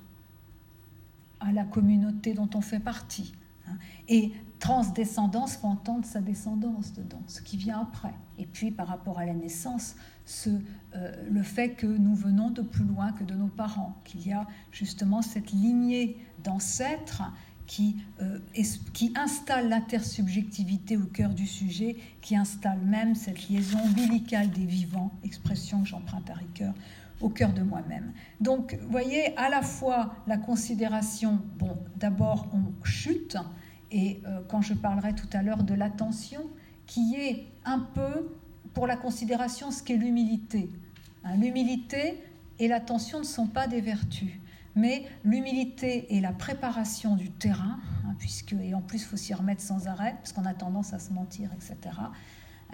à 1.40 1.52
la 1.52 1.64
communauté 1.64 2.34
dont 2.34 2.50
on 2.54 2.60
fait 2.60 2.80
partie. 2.80 3.32
Hein. 3.66 3.76
Et 4.08 4.32
transdescendance, 4.64 5.56
faut 5.56 5.68
entendre 5.68 6.06
sa 6.06 6.22
descendance 6.22 6.94
dedans, 6.94 7.20
ce 7.26 7.42
qui 7.42 7.58
vient 7.58 7.82
après. 7.82 8.14
Et 8.38 8.46
puis 8.46 8.70
par 8.70 8.88
rapport 8.88 9.18
à 9.18 9.26
la 9.26 9.34
naissance, 9.34 9.94
ce, 10.24 10.48
euh, 10.94 11.12
le 11.30 11.42
fait 11.42 11.74
que 11.74 11.86
nous 11.86 12.14
venons 12.14 12.48
de 12.48 12.62
plus 12.62 12.86
loin 12.86 13.12
que 13.12 13.24
de 13.24 13.34
nos 13.34 13.48
parents, 13.48 14.00
qu'il 14.06 14.26
y 14.26 14.32
a 14.32 14.46
justement 14.72 15.20
cette 15.20 15.52
lignée 15.52 16.16
d'ancêtres 16.42 17.24
qui, 17.66 17.96
euh, 18.22 18.38
qui 18.94 19.12
installe 19.16 19.68
l'intersubjectivité 19.68 20.96
au 20.96 21.04
cœur 21.04 21.34
du 21.34 21.46
sujet, 21.46 21.98
qui 22.22 22.34
installe 22.34 22.78
même 22.78 23.14
cette 23.14 23.50
liaison 23.50 23.80
ombilicale 23.80 24.48
des 24.48 24.64
vivants, 24.64 25.10
expression 25.24 25.82
que 25.82 25.88
j'emprunte 25.88 26.30
à 26.30 26.34
Ricoeur, 26.34 26.72
au 27.20 27.28
cœur 27.28 27.52
de 27.52 27.60
moi-même. 27.60 28.14
Donc, 28.40 28.78
vous 28.80 28.90
voyez, 28.90 29.36
à 29.36 29.50
la 29.50 29.60
fois 29.60 30.14
la 30.26 30.38
considération, 30.38 31.38
bon, 31.58 31.76
d'abord 31.96 32.48
on 32.54 32.82
chute, 32.82 33.36
et 33.90 34.20
euh, 34.26 34.40
quand 34.48 34.62
je 34.62 34.74
parlerai 34.74 35.14
tout 35.14 35.28
à 35.32 35.42
l'heure 35.42 35.62
de 35.62 35.74
l'attention, 35.74 36.42
qui 36.86 37.16
est 37.16 37.46
un 37.64 37.80
peu 37.80 38.30
pour 38.72 38.86
la 38.86 38.96
considération 38.96 39.70
ce 39.70 39.82
qu'est 39.82 39.96
l'humilité. 39.96 40.70
Hein, 41.24 41.36
l'humilité 41.36 42.22
et 42.58 42.68
l'attention 42.68 43.20
ne 43.20 43.24
sont 43.24 43.46
pas 43.46 43.66
des 43.66 43.80
vertus, 43.80 44.32
mais 44.74 45.06
l'humilité 45.24 46.14
et 46.14 46.20
la 46.20 46.32
préparation 46.32 47.16
du 47.16 47.30
terrain, 47.30 47.78
hein, 48.04 48.14
puisque, 48.18 48.52
et 48.52 48.74
en 48.74 48.82
plus 48.82 49.02
il 49.02 49.04
faut 49.04 49.16
s'y 49.16 49.34
remettre 49.34 49.62
sans 49.62 49.86
arrêt, 49.86 50.14
parce 50.18 50.32
qu'on 50.32 50.44
a 50.44 50.54
tendance 50.54 50.92
à 50.92 50.98
se 50.98 51.12
mentir, 51.12 51.50
etc. 51.54 51.96
Hein, 51.98 52.12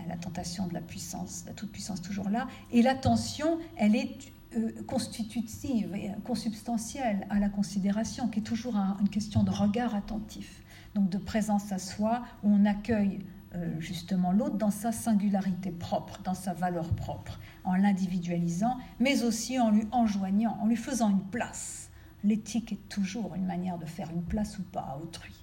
la 0.08 0.16
tentation 0.16 0.66
de 0.66 0.74
la 0.74 0.80
puissance, 0.80 1.44
la 1.46 1.52
toute-puissance 1.52 2.00
toujours 2.00 2.30
là. 2.30 2.48
Et 2.70 2.82
l'attention, 2.82 3.58
elle 3.76 3.96
est 3.96 4.32
euh, 4.56 4.70
constitutive 4.86 5.94
et 5.94 6.11
consubstantielle 6.24 7.26
à 7.30 7.38
la 7.38 7.48
considération, 7.48 8.28
qui 8.28 8.40
est 8.40 8.42
toujours 8.42 8.76
une 8.76 9.08
question 9.08 9.42
de 9.42 9.50
regard 9.50 9.94
attentif, 9.94 10.59
donc 10.95 11.09
de 11.09 11.18
présence 11.18 11.72
à 11.72 11.78
soi, 11.78 12.22
où 12.43 12.51
on 12.51 12.64
accueille 12.66 13.24
euh, 13.55 13.80
justement 13.80 14.32
l'autre 14.32 14.57
dans 14.57 14.70
sa 14.70 14.93
singularité 14.93 15.70
propre, 15.70 16.20
dans 16.22 16.34
sa 16.34 16.53
valeur 16.53 16.88
propre, 16.95 17.41
en 17.64 17.74
l'individualisant, 17.74 18.76
mais 18.99 19.22
aussi 19.22 19.59
en 19.59 19.70
lui 19.70 19.86
enjoignant, 19.93 20.59
en 20.61 20.66
lui 20.66 20.76
faisant 20.76 21.11
une 21.11 21.24
place. 21.24 21.91
L'éthique 22.22 22.72
est 22.72 22.88
toujours 22.88 23.34
une 23.34 23.47
manière 23.47 23.78
de 23.78 23.86
faire 23.86 24.11
une 24.11 24.22
place 24.22 24.59
ou 24.59 24.62
pas 24.62 24.80
à 24.93 24.99
autrui, 24.99 25.34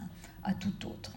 hein, 0.00 0.06
à 0.44 0.54
tout 0.54 0.86
autre, 0.86 1.16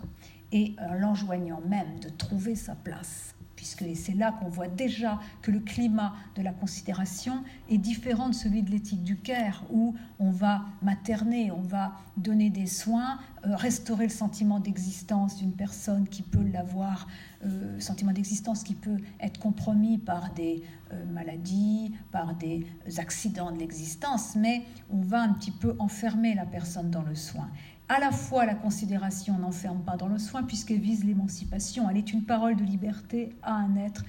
et 0.51 0.75
en 0.79 0.93
l'enjoignant 0.93 1.61
même 1.67 1.99
de 1.99 2.09
trouver 2.09 2.55
sa 2.55 2.75
place 2.75 3.35
puisque 3.59 3.83
c'est 3.93 4.13
là 4.13 4.31
qu'on 4.31 4.47
voit 4.47 4.69
déjà 4.69 5.19
que 5.41 5.51
le 5.51 5.59
climat 5.59 6.15
de 6.37 6.41
la 6.41 6.53
considération 6.53 7.43
est 7.67 7.77
différent 7.77 8.29
de 8.29 8.33
celui 8.33 8.63
de 8.63 8.71
l'éthique 8.71 9.03
du 9.03 9.17
Caire, 9.17 9.65
où 9.69 9.95
on 10.17 10.31
va 10.31 10.61
materner, 10.81 11.51
on 11.51 11.59
va 11.59 11.91
donner 12.15 12.49
des 12.49 12.67
soins, 12.67 13.19
euh, 13.45 13.57
restaurer 13.57 14.05
le 14.05 14.13
sentiment 14.13 14.61
d'existence 14.61 15.35
d'une 15.35 15.51
personne 15.51 16.07
qui 16.07 16.21
peut 16.21 16.41
l'avoir, 16.41 17.09
euh, 17.43 17.77
sentiment 17.81 18.13
d'existence 18.13 18.63
qui 18.63 18.75
peut 18.75 19.01
être 19.19 19.41
compromis 19.41 19.97
par 19.97 20.33
des 20.33 20.63
euh, 20.93 21.05
maladies, 21.11 21.91
par 22.13 22.35
des 22.35 22.65
accidents 22.95 23.51
de 23.51 23.59
l'existence, 23.59 24.37
mais 24.37 24.63
on 24.89 25.01
va 25.01 25.21
un 25.21 25.33
petit 25.33 25.51
peu 25.51 25.75
enfermer 25.79 26.33
la 26.33 26.45
personne 26.45 26.89
dans 26.89 27.03
le 27.03 27.15
soin 27.15 27.49
à 27.89 27.99
la 27.99 28.11
fois 28.11 28.45
la 28.45 28.53
considération 28.53 29.37
n'enferme 29.39 29.81
pas 29.81 29.97
dans 29.97 30.07
le 30.07 30.19
soin 30.19 30.43
puisqu'elle 30.43 30.79
vise 30.79 31.03
l'émancipation. 31.03 31.89
Elle 31.89 31.97
est 31.97 32.13
une 32.13 32.23
parole 32.23 32.55
de 32.55 32.63
liberté 32.63 33.35
à 33.41 33.53
un 33.53 33.75
être 33.75 34.05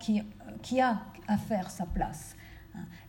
qui, 0.00 0.22
qui, 0.62 0.80
a 0.80 1.02
à 1.26 1.36
faire 1.36 1.70
sa 1.70 1.86
place. 1.86 2.36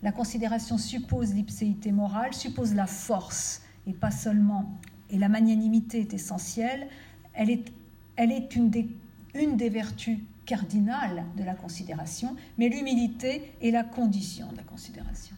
La 0.01 0.11
considération 0.11 0.77
suppose 0.77 1.33
l'ipséité 1.33 1.91
morale, 1.91 2.33
suppose 2.33 2.73
la 2.73 2.87
force 2.87 3.61
et 3.85 3.93
pas 3.93 4.11
seulement. 4.11 4.79
Et 5.11 5.19
la 5.19 5.29
magnanimité 5.29 6.01
est 6.01 6.13
essentielle. 6.13 6.87
Elle 7.33 7.51
est, 7.51 7.71
elle 8.15 8.31
est 8.31 8.55
une, 8.55 8.71
des, 8.71 8.89
une 9.35 9.55
des 9.55 9.69
vertus 9.69 10.17
cardinales 10.45 11.25
de 11.37 11.43
la 11.43 11.53
considération, 11.53 12.35
mais 12.57 12.69
l'humilité 12.69 13.53
est 13.61 13.71
la 13.71 13.83
condition 13.83 14.51
de 14.51 14.57
la 14.57 14.63
considération. 14.63 15.35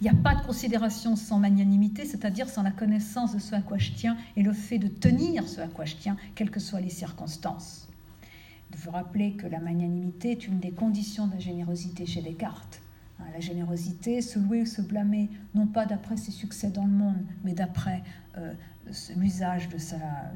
Il 0.00 0.04
n'y 0.04 0.10
a 0.10 0.22
pas 0.22 0.36
de 0.36 0.46
considération 0.46 1.16
sans 1.16 1.40
magnanimité, 1.40 2.04
c'est-à-dire 2.04 2.48
sans 2.48 2.62
la 2.62 2.70
connaissance 2.70 3.34
de 3.34 3.40
ce 3.40 3.56
à 3.56 3.60
quoi 3.60 3.78
je 3.78 3.90
tiens 3.90 4.16
et 4.36 4.42
le 4.42 4.52
fait 4.52 4.78
de 4.78 4.86
tenir 4.86 5.48
ce 5.48 5.60
à 5.60 5.66
quoi 5.66 5.86
je 5.86 5.96
tiens, 5.96 6.16
quelles 6.36 6.52
que 6.52 6.60
soient 6.60 6.80
les 6.80 6.88
circonstances. 6.88 7.88
Il 8.70 8.76
faut 8.76 8.92
rappeler 8.92 9.32
que 9.32 9.48
la 9.48 9.58
magnanimité 9.58 10.30
est 10.30 10.46
une 10.46 10.60
des 10.60 10.70
conditions 10.70 11.26
de 11.26 11.32
la 11.32 11.40
générosité 11.40 12.06
chez 12.06 12.22
Descartes. 12.22 12.80
Hein, 13.18 13.24
la 13.32 13.40
générosité, 13.40 14.22
se 14.22 14.38
louer 14.38 14.62
ou 14.62 14.66
se 14.66 14.82
blâmer, 14.82 15.30
non 15.56 15.66
pas 15.66 15.84
d'après 15.84 16.16
ses 16.16 16.30
succès 16.30 16.70
dans 16.70 16.84
le 16.84 16.92
monde, 16.92 17.16
mais 17.42 17.54
d'après 17.54 18.04
euh, 18.36 18.52
l'usage 19.16 19.68
de, 19.68 19.78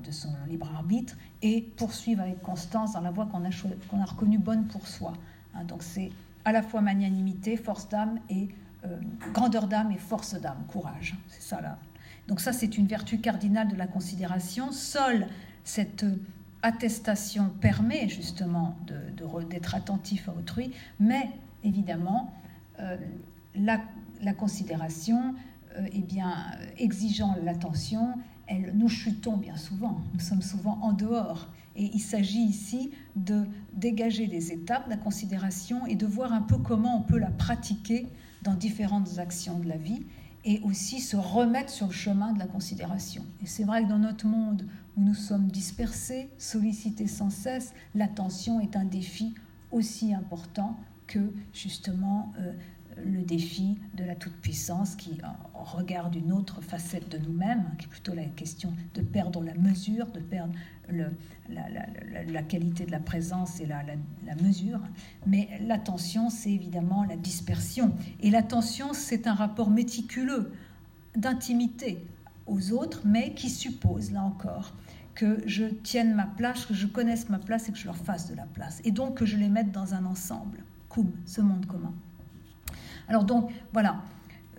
de, 0.05 0.11
son 0.11 0.31
libre 0.49 0.69
arbitre, 0.75 1.17
et 1.43 1.63
poursuivre 1.77 2.23
avec 2.23 2.43
constance 2.43 2.95
dans 2.95 3.01
la 3.01 3.13
voie 3.13 3.27
qu'on 3.27 3.45
a, 3.45 3.49
a 3.49 4.05
reconnue 4.05 4.39
bonne 4.39 4.65
pour 4.67 4.89
soi. 4.89 5.13
Hein, 5.55 5.63
donc 5.65 5.85
c'est 5.85 6.11
à 6.45 6.51
la 6.51 6.63
fois 6.63 6.81
magnanimité, 6.81 7.57
force 7.57 7.89
d'âme 7.89 8.19
et 8.29 8.49
grandeur 9.33 9.69
d'âme 9.69 9.93
et 9.93 9.99
force 9.99 10.35
d'âme, 10.41 10.65
courage. 10.69 11.17
C'est 11.29 11.43
ça 11.43 11.61
là. 11.61 11.79
Donc 12.29 12.41
ça, 12.41 12.53
c'est 12.53 12.79
une 12.79 12.87
vertu 12.87 13.19
cardinale 13.19 13.69
de 13.69 13.77
la 13.77 13.87
considération. 13.87 14.73
Seule 14.73 15.27
cette 15.65 16.05
attestation 16.63 17.51
permet 17.61 18.09
justement 18.09 18.77
d'être 19.51 19.75
attentif 19.75 20.29
à 20.29 20.33
autrui, 20.33 20.73
mais 21.01 21.29
évidemment, 21.65 22.33
euh, 22.81 22.97
la, 23.55 23.79
considération, 24.35 25.35
euh, 25.77 25.87
eh 25.93 26.01
bien, 26.01 26.47
exigeant 26.79 27.37
l'attention, 27.43 28.15
nous 28.75 28.89
chutons 28.89 29.37
bien 29.37 29.57
souvent, 29.57 30.01
nous 30.13 30.21
sommes 30.21 30.43
souvent 30.43 30.79
en 30.83 30.93
dehors. 30.93 31.49
Et 31.75 31.91
il 31.95 32.01
s'agit 32.01 32.43
ici 32.43 32.91
de 33.17 33.47
dégager 33.73 34.27
des 34.27 34.53
étapes 34.53 34.85
de 34.87 34.91
la 34.91 34.99
considération 34.99 35.87
et 35.87 35.95
de 35.95 36.07
voir 36.07 36.33
un 36.33 36.43
peu 36.43 36.59
comment 36.59 36.99
on 36.99 37.01
peut 37.01 37.19
la 37.19 37.31
pratiquer 37.31 38.09
dans 38.43 38.55
différentes 38.55 39.19
actions 39.19 39.59
de 39.59 39.69
la 39.69 39.77
vie 39.77 40.05
et 40.45 40.61
aussi 40.65 41.01
se 41.01 41.17
remettre 41.17 41.71
sur 41.71 41.87
le 41.87 41.93
chemin 41.93 42.33
de 42.33 42.39
la 42.39 42.47
considération. 42.47 43.25
Et 43.43 43.47
c'est 43.47 43.65
vrai 43.65 43.85
que 43.85 43.89
dans 43.89 43.99
notre 43.99 44.27
monde 44.27 44.67
où 44.97 45.03
nous 45.03 45.15
sommes 45.15 45.49
dispersés, 45.49 46.29
sollicités 46.39 47.07
sans 47.07 47.31
cesse, 47.31 47.73
l'attention 47.95 48.61
est 48.61 48.77
un 48.77 48.85
défi 48.85 49.35
aussi 49.71 50.13
important 50.13 50.77
que 51.07 51.33
justement 51.53 52.33
euh, 52.39 52.53
le 53.05 53.23
défi 53.23 53.79
de 53.95 54.05
la 54.05 54.15
toute-puissance 54.15 54.97
qui 54.97 55.19
regarde 55.55 56.15
une 56.15 56.33
autre 56.33 56.61
facette 56.61 57.09
de 57.09 57.19
nous-mêmes, 57.19 57.65
qui 57.79 57.87
est 57.87 57.89
plutôt 57.89 58.15
la 58.15 58.25
question 58.25 58.75
de 58.95 59.01
perdre 59.01 59.43
la 59.43 59.55
mesure, 59.55 60.07
de 60.09 60.21
perdre 60.21 60.53
la, 60.93 62.43
qualité 62.43 62.85
de 62.85 62.91
la 62.91 63.01
présence 63.01 63.61
et 63.61 63.67
la, 63.67 63.85
mesure. 64.43 64.81
Mais 65.27 65.49
l'attention, 65.67 66.31
c'est 66.31 66.51
évidemment 66.51 67.05
la 67.05 67.17
dispersion. 67.17 67.95
Et 68.21 68.31
l'attention, 68.31 68.93
c'est 68.93 69.27
un 69.27 69.35
rapport 69.35 69.71
méticuleux 69.71 70.53
d'intimité 71.17 72.05
aux 72.47 72.73
autres, 72.73 73.03
mais 73.05 73.35
qui 73.35 73.51
suppose, 73.51 74.13
là 74.13 74.23
encore, 74.23 74.73
que 75.15 75.43
je 75.47 75.65
tienne 75.67 76.15
ma 76.15 76.27
place, 76.27 76.67
que 76.67 76.75
je 76.75 76.87
connaisse 76.87 77.29
ma 77.29 77.39
place 77.39 77.69
et 77.69 77.73
que 77.73 77.79
je 77.79 77.85
leur 77.85 77.97
fasse 77.97 78.31
de 78.31 78.35
la 78.35 78.47
place. 78.47 78.81
Et 78.85 78.91
donc 78.91 79.19
que 79.19 79.27
je 79.27 79.37
les 79.37 79.49
mette 79.49 79.71
dans 79.71 79.95
un 79.95 80.05
ensemble. 80.05 80.65
Cum, 80.89 81.11
ce 81.27 81.41
monde 81.41 81.67
commun. 81.67 81.93
Alors 83.09 83.25
donc, 83.25 83.51
voilà. 83.73 84.03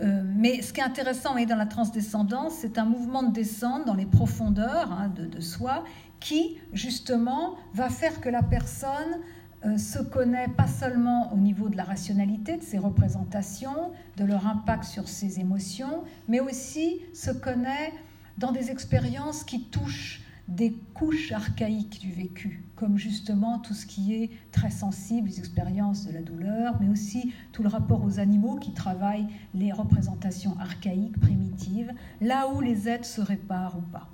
Euh, 0.01 0.23
mais 0.25 0.61
ce 0.61 0.73
qui 0.73 0.79
est 0.79 0.83
intéressant 0.83 1.35
dans 1.45 1.55
la 1.55 1.65
transdescendance, 1.65 2.53
c'est 2.59 2.77
un 2.77 2.85
mouvement 2.85 3.23
de 3.23 3.31
descente 3.31 3.85
dans 3.85 3.93
les 3.93 4.05
profondeurs 4.05 4.91
hein, 4.91 5.11
de, 5.15 5.39
soi 5.39 5.83
qui, 6.19 6.57
justement, 6.73 7.55
va 7.73 7.89
faire 7.89 8.19
que 8.19 8.29
la 8.29 8.41
personne 8.41 9.19
euh, 9.65 9.77
se 9.77 9.99
connaît 9.99 10.47
pas 10.47 10.67
seulement 10.67 11.31
au 11.33 11.37
niveau 11.37 11.69
de 11.69 11.77
la 11.77 11.83
rationalité, 11.83 12.57
de 12.57 12.63
ses 12.63 12.79
représentations, 12.79 13.91
de 14.17 14.25
leur 14.25 14.47
impact 14.47 14.85
sur 14.85 15.07
ses 15.07 15.39
émotions, 15.39 16.03
mais 16.27 16.39
aussi 16.39 17.01
se 17.13 17.31
connaît 17.31 17.93
dans 18.37 18.51
des 18.51 18.71
expériences 18.71 19.43
qui 19.43 19.65
touchent 19.65 20.22
des 20.47 20.73
couches 20.93 21.31
archaïques 21.31 21.99
du 22.01 22.11
vécu, 22.11 22.63
comme 22.75 22.97
justement 22.97 23.59
tout 23.59 23.73
ce 23.73 23.85
qui 23.85 24.13
est 24.13 24.29
très 24.51 24.69
sensible, 24.69 25.29
les 25.29 25.39
expériences 25.39 26.05
de 26.05 26.11
la 26.11 26.21
douleur, 26.21 26.75
mais 26.81 26.89
aussi 26.89 27.33
tout 27.51 27.63
le 27.63 27.69
rapport 27.69 28.03
aux 28.03 28.19
animaux 28.19 28.57
qui 28.57 28.73
travaillent 28.73 29.27
les 29.53 29.71
représentations 29.71 30.57
archaïques, 30.59 31.19
primitives, 31.19 31.93
là 32.19 32.49
où 32.49 32.59
les 32.59 32.89
êtres 32.89 33.05
se 33.05 33.21
réparent 33.21 33.77
ou 33.77 33.81
pas. 33.81 34.09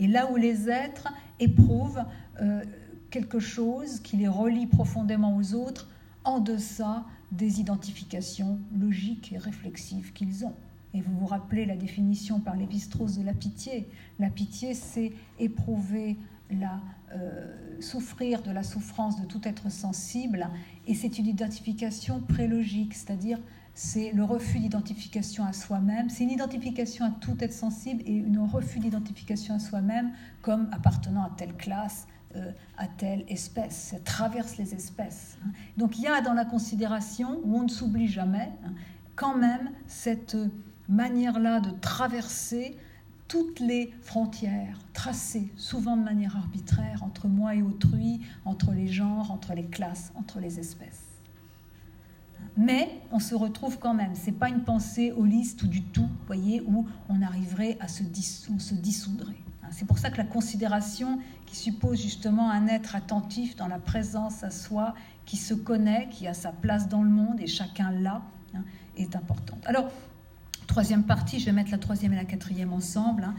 Et 0.00 0.08
là 0.08 0.30
où 0.32 0.36
les 0.36 0.68
êtres 0.68 1.12
éprouvent 1.38 2.02
euh, 2.40 2.64
quelque 3.10 3.38
chose 3.38 4.00
qui 4.00 4.16
les 4.16 4.28
relie 4.28 4.66
profondément 4.66 5.36
aux 5.36 5.54
autres, 5.54 5.88
en 6.24 6.40
deçà 6.40 7.04
des 7.32 7.60
identifications 7.60 8.58
logiques 8.76 9.32
et 9.32 9.38
réflexives 9.38 10.12
qu'ils 10.12 10.44
ont. 10.44 10.54
Et 10.94 11.00
vous 11.00 11.16
vous 11.18 11.26
rappelez 11.26 11.66
la 11.66 11.76
définition 11.76 12.40
par 12.40 12.56
Lévi-Strauss 12.56 13.18
de 13.18 13.24
la 13.24 13.34
pitié. 13.34 13.88
La 14.18 14.30
pitié, 14.30 14.74
c'est 14.74 15.12
éprouver 15.38 16.16
la, 16.50 16.80
euh, 17.14 17.80
souffrir 17.80 18.42
de 18.42 18.50
la 18.50 18.62
souffrance 18.62 19.20
de 19.20 19.26
tout 19.26 19.40
être 19.44 19.70
sensible, 19.70 20.48
et 20.86 20.94
c'est 20.94 21.18
une 21.18 21.26
identification 21.26 22.20
prélogique, 22.20 22.94
c'est-à-dire 22.94 23.38
c'est 23.74 24.12
le 24.12 24.24
refus 24.24 24.58
d'identification 24.58 25.44
à 25.44 25.52
soi-même, 25.52 26.10
c'est 26.10 26.24
une 26.24 26.30
identification 26.30 27.06
à 27.06 27.10
tout 27.10 27.36
être 27.40 27.52
sensible 27.52 28.02
et 28.04 28.22
un 28.22 28.46
refus 28.46 28.80
d'identification 28.80 29.54
à 29.54 29.58
soi-même 29.58 30.10
comme 30.42 30.68
appartenant 30.72 31.22
à 31.22 31.30
telle 31.36 31.54
classe, 31.54 32.06
euh, 32.36 32.52
à 32.76 32.86
telle 32.86 33.24
espèce. 33.28 33.74
Ça 33.74 33.98
traverse 34.00 34.56
les 34.56 34.74
espèces. 34.74 35.38
Donc 35.76 35.98
il 35.98 36.04
y 36.04 36.08
a 36.08 36.20
dans 36.20 36.34
la 36.34 36.44
considération, 36.44 37.40
où 37.44 37.56
on 37.56 37.62
ne 37.62 37.68
s'oublie 37.68 38.08
jamais, 38.08 38.50
hein, 38.64 38.72
quand 39.16 39.36
même 39.36 39.70
cette 39.86 40.36
manière-là 40.90 41.60
de 41.60 41.70
traverser 41.70 42.76
toutes 43.28 43.60
les 43.60 43.94
frontières 44.02 44.76
tracées, 44.92 45.52
souvent 45.56 45.96
de 45.96 46.02
manière 46.02 46.36
arbitraire, 46.36 47.02
entre 47.04 47.28
moi 47.28 47.54
et 47.54 47.62
autrui, 47.62 48.20
entre 48.44 48.72
les 48.72 48.88
genres, 48.88 49.30
entre 49.30 49.54
les 49.54 49.66
classes, 49.66 50.12
entre 50.16 50.40
les 50.40 50.58
espèces. 50.58 51.04
Mais 52.56 53.00
on 53.12 53.20
se 53.20 53.34
retrouve 53.34 53.78
quand 53.78 53.94
même. 53.94 54.14
C'est 54.14 54.32
pas 54.32 54.48
une 54.48 54.64
pensée 54.64 55.12
holiste 55.12 55.62
ou 55.62 55.68
du 55.68 55.82
tout, 55.82 56.08
voyez, 56.26 56.62
où 56.66 56.86
on 57.08 57.22
arriverait 57.22 57.78
à 57.80 57.86
se, 57.86 58.02
se 58.02 58.74
dissoudrait. 58.74 59.36
C'est 59.70 59.86
pour 59.86 59.98
ça 59.98 60.10
que 60.10 60.16
la 60.16 60.24
considération 60.24 61.20
qui 61.46 61.56
suppose 61.56 62.02
justement 62.02 62.50
un 62.50 62.66
être 62.66 62.96
attentif 62.96 63.54
dans 63.54 63.68
la 63.68 63.78
présence 63.78 64.42
à 64.42 64.50
soi, 64.50 64.94
qui 65.24 65.36
se 65.36 65.54
connaît, 65.54 66.08
qui 66.10 66.26
a 66.26 66.34
sa 66.34 66.50
place 66.50 66.88
dans 66.88 67.02
le 67.02 67.10
monde 67.10 67.40
et 67.40 67.46
chacun 67.46 67.92
là, 67.92 68.22
hein, 68.54 68.64
est 68.96 69.14
importante. 69.14 69.64
Alors, 69.66 69.90
troisième 70.70 71.02
partie, 71.02 71.40
je 71.40 71.46
vais 71.46 71.52
mettre 71.52 71.72
la 71.72 71.78
troisième 71.78 72.12
et 72.12 72.16
la 72.16 72.24
quatrième 72.24 72.72
ensemble. 72.72 73.24
Hein. 73.24 73.34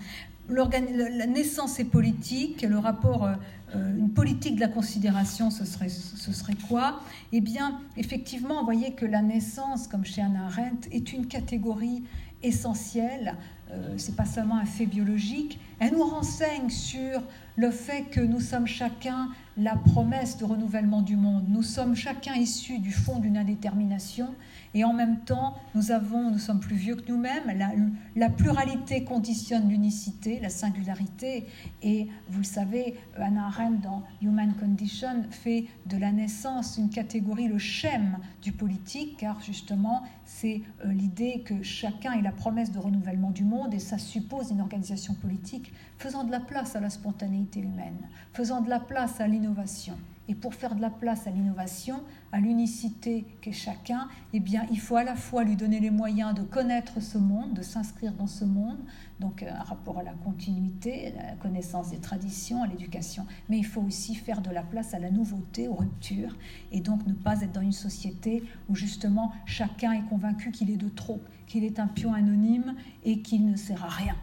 La 0.49 1.27
naissance 1.27 1.79
est 1.79 1.85
politique, 1.85 2.61
le 2.61 2.77
rapport, 2.77 3.23
euh, 3.23 3.35
euh, 3.75 3.97
une 3.97 4.09
politique 4.09 4.55
de 4.55 4.59
la 4.59 4.67
considération, 4.67 5.49
ce 5.49 5.63
serait, 5.63 6.55
quoi? 6.67 6.99
Eh 7.31 7.39
bien, 7.39 7.79
effectivement, 7.95 8.59
vous 8.59 8.65
voyez 8.65 8.91
que 8.91 9.05
la 9.05 9.21
naissance, 9.21 9.87
comme 9.87 10.03
chez 10.03 10.21
Anna 10.21 10.47
Arendt, 10.47 10.89
est 10.91 11.13
une 11.13 11.27
catégorie 11.27 12.03
essentielle. 12.43 13.35
Euh, 13.71 13.93
c'est 13.95 14.17
pas 14.17 14.25
seulement 14.25 14.57
un 14.57 14.65
fait 14.65 14.85
biologique. 14.85 15.57
Elle 15.79 15.93
nous 15.93 16.03
renseigne 16.03 16.69
sur 16.69 17.23
le 17.55 17.71
fait 17.71 18.03
que 18.11 18.19
nous 18.19 18.41
sommes 18.41 18.67
chacun 18.67 19.29
la 19.55 19.77
promesse 19.77 20.37
de 20.37 20.43
renouvellement 20.43 21.01
du 21.01 21.15
monde. 21.15 21.45
Nous 21.47 21.63
sommes 21.63 21.95
chacun 21.95 22.33
issus 22.35 22.79
du 22.79 22.91
fond 22.91 23.19
d'une 23.19 23.37
indétermination 23.37 24.27
et 24.73 24.85
en 24.85 24.93
même 24.93 25.19
temps, 25.19 25.55
nous 25.75 25.91
avons, 25.91 26.31
nous 26.31 26.39
sommes 26.39 26.61
plus 26.61 26.75
vieux 26.75 26.95
que 26.95 27.11
nous-mêmes. 27.11 27.75
La, 28.15 28.29
pluralité 28.29 29.03
conditionne 29.03 29.67
l'unicité, 29.69 30.39
la 30.39 30.49
singularité. 30.49 31.45
Et 31.81 32.07
vous 32.29 32.39
le 32.39 32.45
savez, 32.45 32.95
Anna 33.17 33.47
Arendt 33.47 33.81
dans 33.83 34.03
Human 34.21 34.53
Condition 34.55 35.23
fait 35.29 35.65
de 35.87 35.97
la 35.97 36.11
naissance 36.13 36.77
une 36.77 36.89
catégorie, 36.89 37.49
le 37.49 37.57
schème 37.57 38.17
du 38.41 38.53
politique, 38.53 39.17
car 39.17 39.41
justement, 39.41 40.03
c'est 40.25 40.61
euh, 40.85 40.91
l'idée 40.93 41.41
que 41.45 41.61
chacun 41.63 42.13
est 42.13 42.21
la 42.21 42.31
promesse 42.31 42.71
de 42.71 42.79
renouvellement 42.79 43.31
du 43.31 43.43
monde 43.43 43.73
et 43.73 43.79
ça 43.79 43.97
suppose 43.97 44.51
une 44.51 44.61
organisation 44.61 45.13
politique 45.15 45.73
faisant 45.97 46.23
de 46.23 46.31
la 46.31 46.39
place 46.39 46.75
à 46.75 46.79
la 46.79 46.89
spontanéité 46.89 47.59
humaine, 47.59 48.07
faisant 48.33 48.61
de 48.61 48.69
la 48.69 48.79
place 48.79 49.19
à 49.19 49.27
l'innovation. 49.27 49.97
Et 50.31 50.33
pour 50.33 50.53
faire 50.53 50.75
de 50.75 50.81
la 50.81 50.89
place 50.89 51.27
à 51.27 51.29
l'innovation, 51.29 52.03
à 52.31 52.39
l'unicité 52.39 53.25
qu'est 53.41 53.51
chacun, 53.51 54.07
eh 54.31 54.41
il 54.71 54.79
faut 54.79 54.95
à 54.95 55.03
la 55.03 55.17
fois 55.17 55.43
lui 55.43 55.57
donner 55.57 55.81
les 55.81 55.89
moyens 55.89 56.33
de 56.33 56.41
connaître 56.41 57.01
ce 57.01 57.17
monde, 57.17 57.53
de 57.53 57.61
s'inscrire 57.61 58.13
dans 58.13 58.27
ce 58.27 58.45
monde, 58.45 58.77
donc 59.19 59.43
euh, 59.43 59.51
un 59.51 59.63
rapport 59.63 59.99
à 59.99 60.03
la 60.03 60.13
continuité, 60.13 61.13
à 61.19 61.31
la 61.31 61.35
connaissance 61.35 61.89
des 61.89 61.97
traditions, 61.97 62.63
à 62.63 62.67
l'éducation, 62.67 63.25
mais 63.49 63.57
il 63.57 63.65
faut 63.65 63.81
aussi 63.81 64.15
faire 64.15 64.39
de 64.39 64.51
la 64.51 64.63
place 64.63 64.93
à 64.93 64.99
la 64.99 65.11
nouveauté, 65.11 65.67
aux 65.67 65.75
ruptures, 65.75 66.37
et 66.71 66.79
donc 66.79 67.05
ne 67.05 67.13
pas 67.13 67.41
être 67.41 67.51
dans 67.51 67.59
une 67.59 67.73
société 67.73 68.41
où 68.69 68.75
justement 68.75 69.33
chacun 69.45 69.91
est 69.91 70.07
convaincu 70.07 70.51
qu'il 70.51 70.69
est 70.69 70.77
de 70.77 70.87
trop, 70.87 71.19
qu'il 71.45 71.65
est 71.65 71.77
un 71.77 71.87
pion 71.87 72.13
anonyme 72.13 72.75
et 73.03 73.21
qu'il 73.21 73.45
ne 73.45 73.57
sert 73.57 73.83
à 73.83 73.89
rien. 73.89 74.15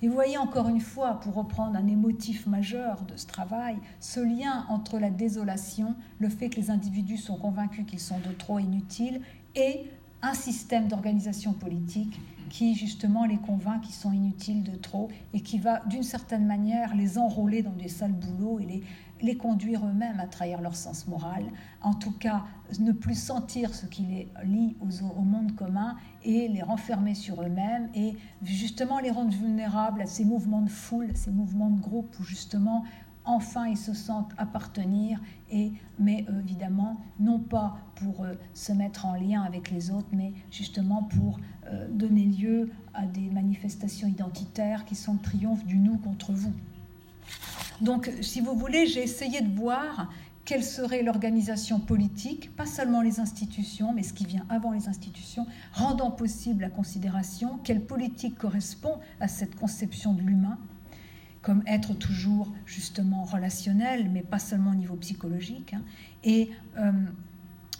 Et 0.00 0.08
vous 0.08 0.14
voyez 0.14 0.38
encore 0.38 0.68
une 0.68 0.80
fois, 0.80 1.14
pour 1.20 1.34
reprendre 1.34 1.76
un 1.76 1.86
émotif 1.86 2.46
majeur 2.46 3.02
de 3.02 3.16
ce 3.16 3.26
travail, 3.26 3.78
ce 3.98 4.20
lien 4.20 4.64
entre 4.68 4.98
la 4.98 5.10
désolation, 5.10 5.96
le 6.20 6.28
fait 6.28 6.50
que 6.50 6.56
les 6.56 6.70
individus 6.70 7.16
sont 7.16 7.36
convaincus 7.36 7.84
qu'ils 7.86 8.00
sont 8.00 8.20
de 8.20 8.32
trop 8.32 8.58
inutiles, 8.58 9.20
et 9.56 9.86
un 10.22 10.34
système 10.34 10.88
d'organisation 10.88 11.52
politique 11.52 12.20
qui 12.48 12.74
justement 12.74 13.24
les 13.24 13.36
convainc 13.36 13.82
qu'ils 13.82 13.94
sont 13.94 14.12
inutiles 14.12 14.62
de 14.62 14.74
trop 14.74 15.08
et 15.34 15.40
qui 15.40 15.58
va 15.58 15.80
d'une 15.86 16.02
certaine 16.02 16.46
manière 16.46 16.94
les 16.94 17.18
enrôler 17.18 17.62
dans 17.62 17.72
des 17.72 17.88
sales 17.88 18.12
boulots 18.12 18.58
et 18.58 18.64
les, 18.64 18.82
les 19.20 19.36
conduire 19.36 19.84
eux-mêmes 19.86 20.20
à 20.20 20.26
trahir 20.26 20.60
leur 20.60 20.76
sens 20.76 21.06
moral, 21.06 21.44
en 21.82 21.94
tout 21.94 22.12
cas 22.12 22.44
ne 22.80 22.92
plus 22.92 23.18
sentir 23.18 23.74
ce 23.74 23.86
qui 23.86 24.02
les 24.02 24.28
lie 24.44 24.76
au 24.80 25.22
monde 25.22 25.54
commun 25.54 25.96
et 26.24 26.48
les 26.48 26.62
renfermer 26.62 27.14
sur 27.14 27.42
eux-mêmes 27.42 27.88
et 27.94 28.16
justement 28.42 29.00
les 29.00 29.10
rendre 29.10 29.32
vulnérables 29.32 30.02
à 30.02 30.06
ces 30.06 30.24
mouvements 30.24 30.62
de 30.62 30.70
foule, 30.70 31.10
ces 31.14 31.30
mouvements 31.30 31.70
de 31.70 31.80
groupe 31.80 32.14
où 32.20 32.24
justement 32.24 32.84
enfin 33.28 33.66
ils 33.66 33.76
se 33.76 33.92
sentent 33.92 34.32
appartenir, 34.38 35.20
et, 35.50 35.72
mais 35.98 36.24
évidemment 36.40 37.00
non 37.20 37.38
pas 37.38 37.76
pour 37.94 38.24
euh, 38.24 38.34
se 38.54 38.72
mettre 38.72 39.04
en 39.04 39.14
lien 39.14 39.42
avec 39.42 39.70
les 39.70 39.90
autres, 39.90 40.08
mais 40.12 40.32
justement 40.50 41.02
pour 41.02 41.38
euh, 41.66 41.88
donner 41.90 42.24
lieu 42.24 42.70
à 42.94 43.06
des 43.06 43.28
manifestations 43.28 44.08
identitaires 44.08 44.84
qui 44.86 44.94
sont 44.94 45.12
le 45.12 45.18
triomphe 45.18 45.64
du 45.66 45.76
nous 45.76 45.98
contre 45.98 46.32
vous. 46.32 46.54
Donc, 47.80 48.10
si 48.22 48.40
vous 48.40 48.54
voulez, 48.54 48.86
j'ai 48.86 49.02
essayé 49.02 49.40
de 49.40 49.54
voir 49.56 50.10
quelle 50.48 50.64
serait 50.64 51.02
l'organisation 51.02 51.78
politique, 51.78 52.56
pas 52.56 52.64
seulement 52.64 53.02
les 53.02 53.20
institutions, 53.20 53.92
mais 53.92 54.02
ce 54.02 54.14
qui 54.14 54.24
vient 54.24 54.46
avant 54.48 54.72
les 54.72 54.88
institutions, 54.88 55.46
rendant 55.74 56.10
possible 56.10 56.62
la 56.62 56.70
considération, 56.70 57.58
quelle 57.64 57.82
politique 57.82 58.38
correspond 58.38 58.94
à 59.20 59.28
cette 59.28 59.54
conception 59.56 60.14
de 60.14 60.22
l'humain, 60.22 60.58
comme 61.42 61.62
être 61.66 61.92
toujours 61.92 62.50
justement 62.64 63.24
relationnel, 63.24 64.08
mais 64.10 64.22
pas 64.22 64.38
seulement 64.38 64.70
au 64.70 64.74
niveau 64.74 64.96
psychologique. 64.96 65.74
Hein. 65.74 65.82
Et, 66.24 66.50
euh, 66.78 66.92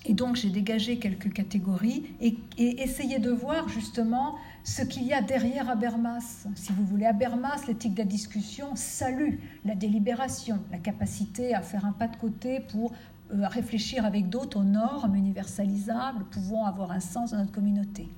et, 0.04 0.12
donc 0.12 0.36
j'ai 0.36 0.50
dégagé 0.50 0.98
quelques 0.98 1.32
catégories 1.32 2.04
et 2.20 2.36
essayé 2.58 3.18
de 3.18 3.30
voir 3.30 3.70
justement 3.70 4.36
ce 4.64 4.82
qu'il 4.82 5.04
y 5.04 5.12
a 5.12 5.22
derrière 5.22 5.70
Habermas. 5.70 6.46
Si 6.54 6.72
vous 6.72 6.84
voulez, 6.84 7.06
Habermas, 7.06 7.66
l'éthique 7.66 7.94
de 7.94 8.00
la 8.00 8.04
discussion, 8.04 8.74
salue 8.74 9.36
la 9.64 9.74
délibération, 9.74 10.60
la 10.70 10.78
capacité 10.78 11.54
à 11.54 11.62
faire 11.62 11.84
un 11.84 11.92
pas 11.92 12.08
de 12.08 12.16
côté 12.16 12.60
pour 12.60 12.92
euh, 13.32 13.46
réfléchir 13.46 14.04
avec 14.04 14.28
d'autres 14.28 14.60
aux 14.60 14.64
normes 14.64 15.14
universalisables 15.14 16.24
pouvant 16.30 16.64
avoir 16.64 16.92
un 16.92 17.00
sens 17.00 17.32
dans 17.32 17.38
notre 17.38 17.52
communauté. 17.52 18.08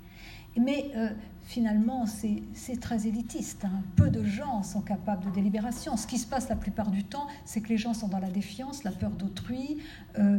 Mais 0.57 0.91
euh, 0.97 1.11
finalement, 1.43 2.07
c'est 2.07 2.81
très 2.81 3.07
élitiste. 3.07 3.65
Hein. 3.65 3.83
Peu 3.97 4.11
de 4.11 4.25
gens 4.25 4.63
sont 4.63 4.81
capables 4.81 5.25
de 5.25 5.31
délibération. 5.31 5.97
Ce 5.97 6.07
qui 6.07 6.19
se 6.19 6.27
passe 6.27 6.49
la 6.49 6.57
plupart 6.57 6.91
du 6.91 7.05
temps, 7.05 7.27
c'est 7.45 7.61
que 7.61 7.69
les 7.69 7.77
gens 7.77 7.95
sont 7.95 8.09
dans 8.09 8.19
la 8.19 8.31
défiance, 8.31 8.85
la 8.85 8.93
peur 8.93 9.11
d'autrui, 9.11 9.79
euh, 10.19 10.30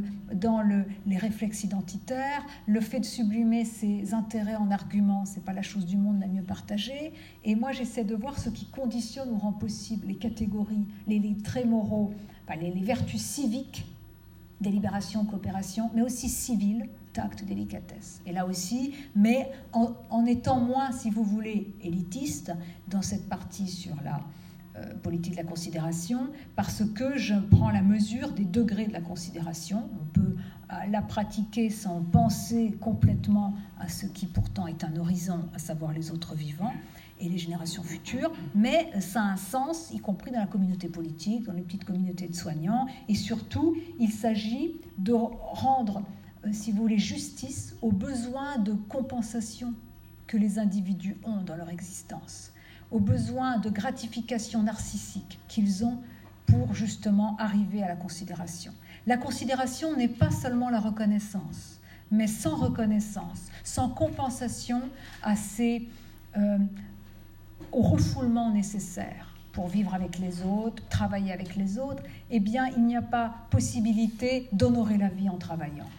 réflexes 1.32 1.64
identitaires. 1.64 2.46
Le 2.68 2.82
fait 2.82 3.00
de 3.00 3.06
sublimer 3.06 3.64
ses 3.64 4.14
intérêts 4.14 4.58
en 4.58 4.70
arguments, 4.70 5.26
c'est 5.26 5.44
pas 5.44 5.54
la 5.54 5.62
chose 5.62 5.86
du 5.86 5.96
monde 5.96 6.20
la 6.20 6.28
mieux 6.28 6.44
partagée. 6.44 7.14
Et 7.46 7.56
moi, 7.56 7.72
j'essaie 7.72 8.04
de 8.04 8.16
voir 8.16 8.38
ce 8.38 8.50
qui 8.50 8.66
conditionne 8.66 9.30
ou 9.32 9.38
rend 9.38 9.54
possible 9.54 10.08
les 10.08 10.16
catégories, 10.16 10.86
les, 11.08 11.38
traits 11.38 11.66
moraux, 11.66 12.14
les, 12.60 12.72
vertus 12.82 13.22
civiques, 13.22 13.86
délibération, 14.60 15.24
coopération, 15.26 15.90
mais 15.96 16.02
aussi 16.02 16.28
civiles 16.28 16.90
tact, 17.14 17.44
délicatesse. 17.46 18.22
Et 18.26 18.32
là 18.32 18.46
aussi, 18.46 18.94
mais 19.16 19.50
en, 19.74 20.26
étant 20.26 20.60
moins, 20.60 20.92
si 20.92 21.10
vous 21.10 21.24
voulez, 21.24 21.74
élitiste 21.82 22.54
dans 22.88 23.02
cette 23.02 23.28
partie 23.28 23.68
sur 23.68 23.96
la 24.04 24.22
politique 25.04 25.34
de 25.34 25.38
la 25.38 25.44
considération, 25.44 26.28
parce 26.56 26.84
que 26.94 27.18
je 27.18 27.36
prends 27.36 27.70
la 27.70 27.82
mesure 27.82 28.32
des 28.32 28.46
degrés 28.46 28.88
de 28.88 28.94
la 28.94 29.02
considération. 29.02 29.90
On 30.02 30.06
peut 30.14 30.36
euh, 30.72 30.76
la 30.90 31.02
pratiquer 31.02 31.70
sans 31.70 32.02
penser 32.02 32.78
complètement 32.80 33.54
à 33.80 33.88
ce 33.90 34.06
qui 34.06 34.26
pourtant 34.26 34.68
est 34.68 34.84
un 34.84 34.96
horizon, 34.98 35.50
à 35.54 35.60
savoir 35.60 35.94
les 35.94 36.12
autres 36.12 36.36
vivants 36.36 36.74
et 37.20 37.30
les 37.30 37.38
générations 37.38 37.84
futures, 37.84 38.32
mais 38.56 38.90
ça 39.00 39.22
a 39.22 39.26
un 39.26 39.38
sens, 39.38 39.92
y 39.94 40.00
compris 40.00 40.32
dans 40.32 40.40
la 40.40 40.48
communauté 40.48 40.88
politique, 40.88 41.44
dans 41.44 41.54
les 41.54 41.62
petites 41.62 41.86
communautés 41.86 42.28
de 42.28 42.34
soignants, 42.34 42.88
et 43.08 43.16
surtout, 43.16 43.76
il 44.00 44.12
s'agit 44.12 44.82
de 44.98 45.14
rendre 45.14 46.02
euh, 46.46 46.50
si 46.52 46.72
vous 46.72 46.82
voulez, 46.82 46.98
justice 46.98 47.76
aux 47.82 47.92
besoins 47.92 48.58
de 48.58 48.74
compensation 48.74 49.74
que 50.28 50.38
les 50.38 50.60
individus 50.60 51.18
ont 51.24 51.42
dans 51.42 51.56
leur 51.56 51.70
existence, 51.70 52.52
aux 52.92 53.00
besoins 53.00 53.58
de 53.58 53.70
gratification 53.70 54.64
narcissique 54.64 55.40
qu'ils 55.48 55.86
ont 55.86 55.98
pour 56.46 56.74
justement 56.74 57.38
arriver 57.38 57.82
à 57.82 57.88
la 57.88 57.96
considération. 57.96 58.74
La 59.08 59.18
considération 59.18 59.96
n'est 59.96 60.10
pas 60.10 60.32
seulement 60.32 60.70
la 60.70 60.80
reconnaissance, 60.80 61.80
mais 62.12 62.28
sans 62.28 62.56
reconnaissance, 62.58 63.48
sans 63.64 63.90
compensation 63.90 64.82
à 65.24 65.36
ces, 65.36 65.88
euh, 66.38 66.58
au 67.72 67.82
refoulement 67.82 68.52
nécessaire 68.52 69.34
pour 69.54 69.68
vivre 69.68 69.94
avec 69.94 70.20
les 70.20 70.44
autres, 70.44 70.84
travailler 70.90 71.32
avec 71.32 71.56
les 71.56 71.78
autres, 71.78 72.04
eh 72.30 72.40
bien, 72.40 72.68
il 72.76 72.84
n'y 72.84 72.96
a 72.96 73.02
pas 73.02 73.34
possibilité 73.50 74.48
d'honorer 74.52 74.98
la 74.98 75.10
vie 75.10 75.30
en 75.30 75.38
travaillant. 75.38 75.90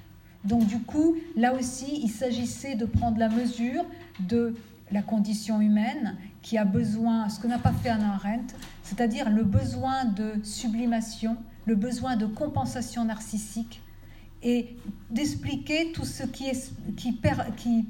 Donc 0.44 0.66
du 0.66 0.80
coup, 0.80 1.16
là 1.36 1.54
aussi, 1.54 2.00
il 2.02 2.10
s'agissait 2.10 2.74
de 2.74 2.84
prendre 2.84 3.18
la 3.18 3.28
mesure 3.28 3.84
de 4.20 4.54
la 4.90 5.02
condition 5.02 5.60
humaine 5.60 6.16
qui 6.42 6.58
a 6.58 6.64
besoin, 6.64 7.28
ce 7.28 7.40
que 7.40 7.46
n'a 7.46 7.58
pas 7.58 7.72
fait 7.72 7.88
Anna 7.88 8.14
Arendt, 8.14 8.54
c'est-à-dire 8.82 9.30
le 9.30 9.44
besoin 9.44 10.04
de 10.04 10.34
sublimation, 10.42 11.36
le 11.66 11.76
besoin 11.76 12.16
de 12.16 12.26
compensation 12.26 13.04
narcissique 13.04 13.80
et 14.42 14.76
d'expliquer 15.10 15.92
tout 15.92 16.04
ce 16.04 16.24
qui, 16.24 16.48
est, 16.48 16.72
qui, 16.96 17.16
qui 17.56 17.86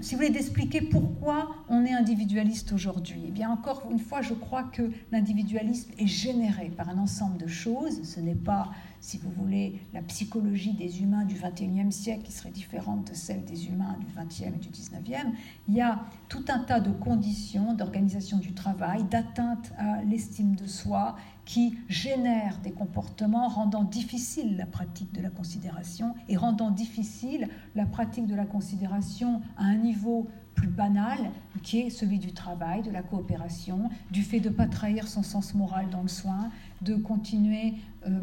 si 0.00 0.14
vous 0.14 0.20
voulez, 0.20 0.30
d'expliquer 0.30 0.80
pourquoi 0.80 1.54
on 1.68 1.84
est 1.84 1.92
individualiste 1.92 2.72
aujourd'hui. 2.72 3.22
Eh 3.26 3.30
bien, 3.30 3.50
encore 3.50 3.86
une 3.90 3.98
fois, 3.98 4.22
je 4.22 4.34
crois 4.34 4.64
que 4.64 4.90
l'individualisme 5.10 5.90
est 5.98 6.06
généré 6.06 6.70
par 6.70 6.88
un 6.88 6.98
ensemble 6.98 7.38
de 7.38 7.46
choses. 7.46 8.02
Ce 8.04 8.20
n'est 8.20 8.34
pas, 8.34 8.70
si 9.00 9.18
vous 9.18 9.30
voulez, 9.30 9.80
la 9.92 10.02
psychologie 10.02 10.74
des 10.74 11.02
humains 11.02 11.24
du 11.24 11.34
XXIe 11.34 11.90
siècle 11.90 12.22
qui 12.24 12.32
serait 12.32 12.50
différente 12.50 13.08
de 13.08 13.14
celle 13.14 13.44
des 13.44 13.66
humains 13.66 13.96
du 13.98 14.06
XXe 14.14 14.42
et 14.42 14.58
du 14.58 14.68
XIXe. 14.68 15.34
Il 15.68 15.74
y 15.74 15.80
a 15.80 16.00
tout 16.28 16.44
un 16.48 16.60
tas 16.60 16.80
de 16.80 16.90
conditions 16.90 17.72
d'organisation 17.72 18.38
du 18.38 18.52
travail, 18.52 19.04
d'atteinte 19.04 19.72
à 19.78 20.02
l'estime 20.02 20.54
de 20.54 20.66
soi, 20.66 21.16
qui 21.46 21.78
génèrent 21.88 22.58
des 22.58 22.70
comportements 22.70 23.48
rendant 23.48 23.84
difficile 23.84 24.56
la 24.56 24.66
pratique 24.66 25.12
de 25.12 25.22
la 25.22 25.30
considération 25.30 26.14
et 26.28 26.36
rendant 26.36 26.70
difficile 26.70 27.48
la 27.74 27.86
pratique 27.86 28.26
de 28.26 28.34
la 28.34 28.44
considération 28.44 29.40
à 29.56 29.64
un 29.64 29.76
niveau 29.76 30.28
plus 30.54 30.68
banal, 30.68 31.30
qui 31.62 31.80
est 31.80 31.90
celui 31.90 32.18
du 32.18 32.32
travail, 32.32 32.82
de 32.82 32.90
la 32.90 33.02
coopération, 33.02 33.88
du 34.10 34.22
fait 34.22 34.40
de 34.40 34.50
ne 34.50 34.54
pas 34.54 34.66
trahir 34.66 35.08
son 35.08 35.22
sens 35.22 35.54
moral 35.54 35.88
dans 35.90 36.02
le 36.02 36.08
soin, 36.08 36.50
de 36.82 36.96
continuer 36.96 37.74
euh, 38.06 38.20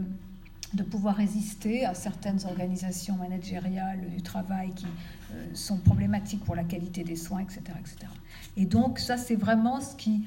de 0.74 0.84
pouvoir 0.84 1.15
résister 1.15 1.86
à 1.86 1.93
certaines 1.93 2.43
organisations 2.45 3.15
managériales 3.15 4.09
du 4.09 4.22
travail 4.22 4.72
qui 4.76 4.86
euh, 5.34 5.45
sont 5.53 5.78
problématiques 5.78 6.43
pour 6.43 6.55
la 6.55 6.63
qualité 6.63 7.03
des 7.03 7.15
soins, 7.15 7.39
etc. 7.39 7.61
etc. 7.80 8.11
Et 8.57 8.65
donc 8.65 8.99
ça, 8.99 9.18
c'est 9.18 9.36
vraiment 9.36 9.80
ce 9.80 9.95
qui 9.95 10.24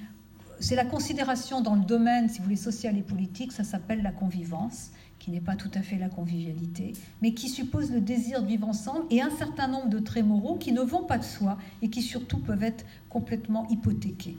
c'est 0.60 0.76
la 0.76 0.84
considération 0.84 1.62
dans 1.62 1.74
le 1.74 1.84
domaine, 1.84 2.28
si 2.28 2.38
vous 2.38 2.44
voulez, 2.44 2.56
social 2.56 2.96
et 2.98 3.02
politique, 3.02 3.50
ça 3.50 3.64
s'appelle 3.64 4.02
la 4.02 4.12
convivence, 4.12 4.90
qui 5.18 5.30
n'est 5.30 5.40
pas 5.40 5.56
tout 5.56 5.70
à 5.74 5.80
fait 5.80 5.96
la 5.96 6.10
convivialité, 6.10 6.92
mais 7.22 7.32
qui 7.32 7.48
suppose 7.48 7.90
le 7.90 8.00
désir 8.00 8.42
de 8.42 8.46
vivre 8.46 8.68
ensemble 8.68 9.06
et 9.10 9.22
un 9.22 9.30
certain 9.30 9.68
nombre 9.68 9.88
de 9.88 9.98
traits 9.98 10.24
moraux 10.24 10.56
qui 10.56 10.72
ne 10.72 10.82
vont 10.82 11.04
pas 11.04 11.18
de 11.18 11.24
soi 11.24 11.58
et 11.82 11.88
qui 11.88 12.02
surtout 12.02 12.38
peuvent 12.38 12.62
être 12.62 12.84
complètement 13.08 13.66
hypothéqués. 13.68 14.36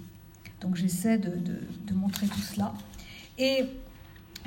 Donc 0.62 0.76
j'essaie 0.76 1.18
de, 1.18 1.32
de 1.88 1.94
montrer 1.94 2.28
tout 2.28 2.40
cela. 2.40 2.74
Et 3.38 3.66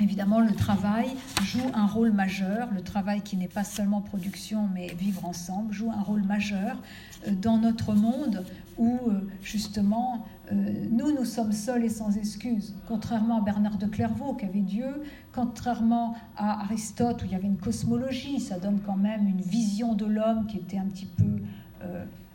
Évidemment, 0.01 0.41
le 0.41 0.53
travail 0.53 1.15
joue 1.41 1.71
un 1.73 1.85
rôle 1.85 2.11
majeur, 2.11 2.69
le 2.73 2.81
travail 2.81 3.21
qui 3.21 3.37
n'est 3.37 3.47
pas 3.47 3.63
seulement 3.63 4.01
production, 4.01 4.67
mais 4.73 4.87
vivre 4.87 5.25
ensemble, 5.25 5.73
joue 5.73 5.89
un 5.89 6.01
rôle 6.01 6.23
majeur 6.23 6.81
euh, 7.25 7.31
dans 7.31 7.57
notre 7.57 7.93
monde 7.93 8.43
où, 8.77 8.99
euh, 9.07 9.21
justement, 9.41 10.25
euh, 10.51 10.55
nous, 10.91 11.13
nous 11.13 11.23
sommes 11.23 11.53
seuls 11.53 11.85
et 11.85 11.89
sans 11.89 12.17
excuse. 12.17 12.75
Contrairement 12.89 13.37
à 13.39 13.41
Bernard 13.41 13.77
de 13.77 13.85
Clairvaux, 13.85 14.33
qui 14.33 14.45
avait 14.45 14.59
Dieu, 14.59 15.03
contrairement 15.31 16.15
à 16.35 16.63
Aristote, 16.63 17.23
où 17.23 17.25
il 17.25 17.31
y 17.31 17.35
avait 17.35 17.47
une 17.47 17.57
cosmologie, 17.57 18.41
ça 18.41 18.59
donne 18.59 18.81
quand 18.85 18.97
même 18.97 19.25
une 19.27 19.41
vision 19.41 19.93
de 19.93 20.05
l'homme 20.05 20.45
qui 20.47 20.57
était 20.57 20.77
un 20.77 20.85
petit 20.85 21.05
peu 21.05 21.23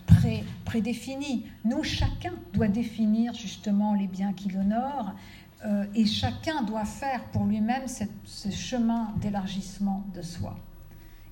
pré, 0.06 0.44
prédéfinie. 0.64 1.44
Nous, 1.64 1.82
chacun 1.82 2.32
doit 2.52 2.68
définir 2.68 3.34
justement 3.34 3.94
les 3.94 4.06
biens 4.06 4.32
qui 4.32 4.48
l'honorent 4.48 5.14
euh, 5.64 5.84
et 5.94 6.06
chacun 6.06 6.62
doit 6.62 6.84
faire 6.84 7.24
pour 7.30 7.44
lui-même 7.44 7.84
ce 7.86 8.50
chemin 8.50 9.12
d'élargissement 9.20 10.06
de 10.14 10.22
soi. 10.22 10.58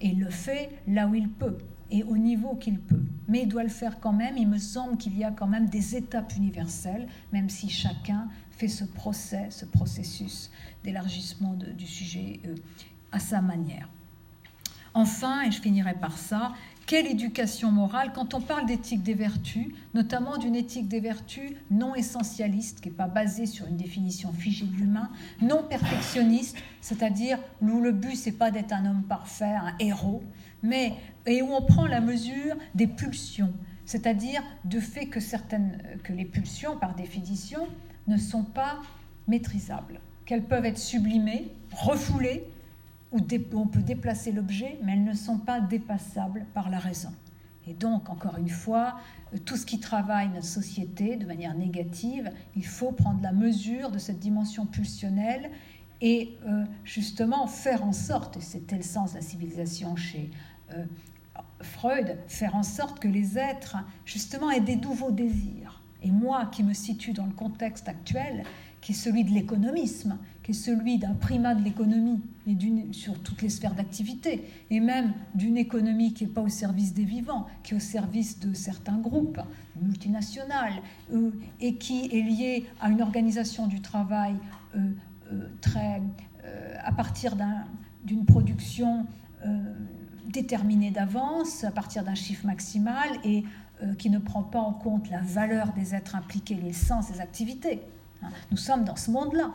Et 0.00 0.08
il 0.08 0.20
le 0.20 0.30
fait 0.30 0.70
là 0.86 1.06
où 1.06 1.14
il 1.14 1.28
peut 1.28 1.58
et 1.90 2.02
au 2.02 2.16
niveau 2.16 2.54
qu'il 2.54 2.78
peut. 2.78 3.02
Mais 3.28 3.42
il 3.42 3.48
doit 3.48 3.62
le 3.62 3.68
faire 3.68 4.00
quand 4.00 4.12
même. 4.12 4.36
Il 4.36 4.48
me 4.48 4.58
semble 4.58 4.96
qu'il 4.98 5.16
y 5.16 5.24
a 5.24 5.30
quand 5.30 5.46
même 5.46 5.68
des 5.68 5.96
étapes 5.96 6.34
universelles, 6.36 7.08
même 7.32 7.48
si 7.48 7.68
chacun 7.68 8.28
fait 8.50 8.68
ce 8.68 8.84
procès, 8.84 9.48
ce 9.50 9.64
processus 9.64 10.50
d'élargissement 10.84 11.54
du 11.54 11.86
sujet 11.86 12.40
euh, 12.46 12.54
à 13.12 13.18
sa 13.18 13.40
manière. 13.40 13.88
Enfin, 14.94 15.42
et 15.42 15.50
je 15.50 15.60
finirai 15.60 15.94
par 15.94 16.18
ça, 16.18 16.52
quelle 16.88 17.06
éducation 17.06 17.70
morale 17.70 18.12
Quand 18.14 18.32
on 18.32 18.40
parle 18.40 18.64
d'éthique 18.64 19.02
des 19.02 19.12
vertus, 19.12 19.66
notamment 19.92 20.38
d'une 20.38 20.56
éthique 20.56 20.88
des 20.88 21.00
vertus 21.00 21.52
non 21.70 21.94
essentialiste, 21.94 22.80
qui 22.80 22.88
n'est 22.88 22.94
pas 22.94 23.06
basée 23.06 23.44
sur 23.44 23.66
une 23.66 23.76
définition 23.76 24.32
figée 24.32 24.64
de 24.64 24.74
l'humain, 24.74 25.10
non 25.42 25.62
perfectionniste, 25.62 26.56
c'est-à-dire 26.80 27.38
où 27.60 27.82
le 27.82 27.92
but 27.92 28.16
c'est 28.16 28.32
pas 28.32 28.50
d'être 28.50 28.72
un 28.72 28.86
homme 28.86 29.02
parfait, 29.02 29.44
un 29.44 29.74
héros, 29.78 30.22
mais 30.62 30.94
et 31.26 31.42
où 31.42 31.52
on 31.52 31.60
prend 31.60 31.86
la 31.86 32.00
mesure 32.00 32.56
des 32.74 32.86
pulsions, 32.86 33.52
c'est-à-dire 33.84 34.42
du 34.64 34.80
fait 34.80 35.08
que 35.08 35.20
certaines 35.20 35.78
que 36.04 36.14
les 36.14 36.24
pulsions, 36.24 36.78
par 36.78 36.94
définition, 36.94 37.68
ne 38.06 38.16
sont 38.16 38.44
pas 38.44 38.80
maîtrisables, 39.26 40.00
qu'elles 40.24 40.44
peuvent 40.44 40.64
être 40.64 40.78
sublimées, 40.78 41.52
refoulées, 41.70 42.46
où 43.12 43.20
on 43.54 43.66
peut 43.66 43.82
déplacer 43.82 44.32
l'objet, 44.32 44.78
mais 44.82 44.92
elles 44.92 45.04
ne 45.04 45.14
sont 45.14 45.38
pas 45.38 45.60
dépassables 45.60 46.44
par 46.54 46.70
la 46.70 46.78
raison. 46.78 47.12
Et 47.68 47.74
donc, 47.74 48.08
encore 48.08 48.38
une 48.38 48.48
fois, 48.48 48.98
euh, 49.34 49.38
tout 49.44 49.56
ce 49.56 49.66
qui 49.66 49.78
travaille 49.78 50.28
notre 50.28 50.46
société 50.46 51.16
de 51.16 51.26
manière 51.26 51.54
négative, 51.54 52.30
il 52.56 52.64
faut 52.64 52.92
prendre 52.92 53.22
la 53.22 53.32
mesure 53.32 53.90
de 53.90 53.98
cette 53.98 54.18
dimension 54.18 54.64
pulsionnelle 54.64 55.50
et 56.00 56.36
euh, 56.46 56.64
justement 56.84 57.46
faire 57.46 57.84
en 57.84 57.92
sorte, 57.92 58.36
et 58.38 58.40
c'était 58.40 58.76
le 58.76 58.82
sens 58.82 59.12
de 59.12 59.16
la 59.16 59.22
civilisation 59.22 59.96
chez 59.96 60.30
euh, 60.72 60.84
Freud, 61.60 62.16
faire 62.28 62.54
en 62.54 62.62
sorte 62.62 63.00
que 63.00 63.08
les 63.08 63.36
êtres, 63.36 63.76
justement, 64.06 64.50
aient 64.50 64.60
des 64.60 64.76
nouveaux 64.76 65.10
désirs. 65.10 65.82
Et 66.02 66.10
moi, 66.10 66.46
qui 66.46 66.62
me 66.62 66.72
situe 66.72 67.12
dans 67.12 67.26
le 67.26 67.32
contexte 67.32 67.88
actuel, 67.88 68.44
qui 68.80 68.92
est 68.92 68.94
celui 68.94 69.24
de 69.24 69.30
l'économisme, 69.30 70.18
qui 70.42 70.52
est 70.52 70.54
celui 70.54 70.98
d'un 70.98 71.14
primat 71.14 71.54
de 71.54 71.62
l'économie 71.62 72.20
et 72.46 72.56
sur 72.92 73.18
toutes 73.20 73.42
les 73.42 73.50
sphères 73.50 73.74
d'activité, 73.74 74.44
et 74.70 74.80
même 74.80 75.12
d'une 75.34 75.58
économie 75.58 76.14
qui 76.14 76.24
n'est 76.24 76.30
pas 76.30 76.40
au 76.40 76.48
service 76.48 76.94
des 76.94 77.04
vivants, 77.04 77.46
qui 77.62 77.74
est 77.74 77.76
au 77.76 77.80
service 77.80 78.40
de 78.40 78.54
certains 78.54 78.96
groupes 78.96 79.40
multinationales, 79.80 80.80
euh, 81.12 81.30
et 81.60 81.74
qui 81.74 82.06
est 82.06 82.22
liée 82.22 82.66
à 82.80 82.88
une 82.88 83.02
organisation 83.02 83.66
du 83.66 83.82
travail 83.82 84.34
euh, 84.74 84.80
euh, 85.32 85.48
très, 85.60 86.00
à 86.82 86.92
partir 86.92 87.36
d'une 88.04 88.24
production 88.24 89.04
déterminée 90.26 90.90
d'avance, 90.90 91.62
à 91.62 91.70
partir 91.70 92.02
d'un 92.04 92.14
chiffre 92.14 92.46
maximal, 92.46 93.10
et 93.22 93.44
qui 93.98 94.08
ne 94.08 94.18
prend 94.18 94.42
pas 94.42 94.60
en 94.60 94.72
compte 94.72 95.10
la 95.10 95.20
valeur 95.20 95.74
des 95.74 95.94
êtres 95.94 96.16
impliqués, 96.16 96.54
l'essence 96.54 97.12
des 97.12 97.20
activités. 97.20 97.82
Hein, 98.22 98.28
nous 98.50 98.56
sommes 98.56 98.84
dans 98.84 98.96
ce 98.96 99.10
monde-là, 99.10 99.52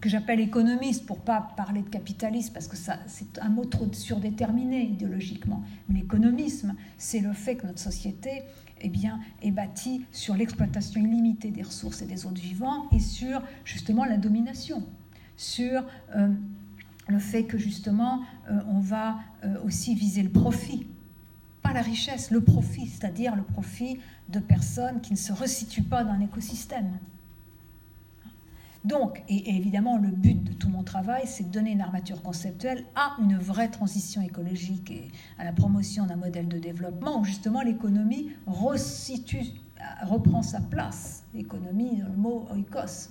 que 0.00 0.08
j'appelle 0.08 0.40
économiste 0.40 1.04
pour 1.04 1.18
pas 1.18 1.52
parler 1.56 1.82
de 1.82 1.88
capitalisme, 1.88 2.54
parce 2.54 2.68
que 2.68 2.76
ça, 2.76 2.98
c'est 3.06 3.38
un 3.38 3.50
mot 3.50 3.66
trop 3.66 3.86
surdéterminé 3.92 4.82
idéologiquement. 4.82 5.62
Mais 5.88 6.00
l'économisme, 6.00 6.74
c'est 6.96 7.20
le 7.20 7.32
fait 7.32 7.56
que 7.56 7.66
notre 7.66 7.80
société 7.80 8.42
eh 8.80 8.88
bien, 8.88 9.20
est 9.42 9.50
bâtie 9.50 10.04
sur 10.10 10.34
l'exploitation 10.34 11.00
illimitée 11.02 11.50
des 11.50 11.62
ressources 11.62 12.00
et 12.00 12.06
des 12.06 12.24
autres 12.24 12.40
vivants 12.40 12.88
et 12.92 12.98
sur 12.98 13.42
justement 13.64 14.06
la 14.06 14.16
domination, 14.16 14.82
sur 15.36 15.84
euh, 16.16 16.28
le 17.08 17.18
fait 17.18 17.44
que 17.44 17.58
justement 17.58 18.22
euh, 18.50 18.58
on 18.68 18.80
va 18.80 19.18
euh, 19.44 19.62
aussi 19.64 19.94
viser 19.94 20.22
le 20.22 20.30
profit, 20.30 20.86
pas 21.60 21.74
la 21.74 21.82
richesse, 21.82 22.30
le 22.30 22.40
profit, 22.40 22.86
c'est-à-dire 22.86 23.36
le 23.36 23.42
profit 23.42 24.00
de 24.30 24.38
personnes 24.38 25.02
qui 25.02 25.12
ne 25.12 25.18
se 25.18 25.32
resituent 25.34 25.82
pas 25.82 26.04
dans 26.04 26.14
l'écosystème. 26.14 26.90
Donc, 28.84 29.22
et, 29.28 29.56
évidemment, 29.56 29.98
le 29.98 30.08
but 30.08 30.42
de 30.42 30.52
tout 30.52 30.68
mon 30.68 30.82
travail, 30.82 31.22
c'est 31.26 31.44
de 31.44 31.52
donner 31.52 31.72
une 31.72 31.82
armature 31.82 32.22
conceptuelle 32.22 32.84
à 32.94 33.16
une 33.20 33.36
vraie 33.36 33.68
transition 33.68 34.22
écologique 34.22 34.90
et 34.90 35.08
à 35.38 35.44
la 35.44 35.52
promotion 35.52 36.06
d'un 36.06 36.16
modèle 36.16 36.48
de 36.48 36.58
développement 36.58 37.20
où 37.20 37.24
justement 37.24 37.62
l'économie 37.62 38.30
reprend 40.02 40.42
sa 40.42 40.60
place. 40.60 41.24
L'économie, 41.34 41.98
le 41.98 42.16
mot 42.16 42.46
oikos, 42.52 43.10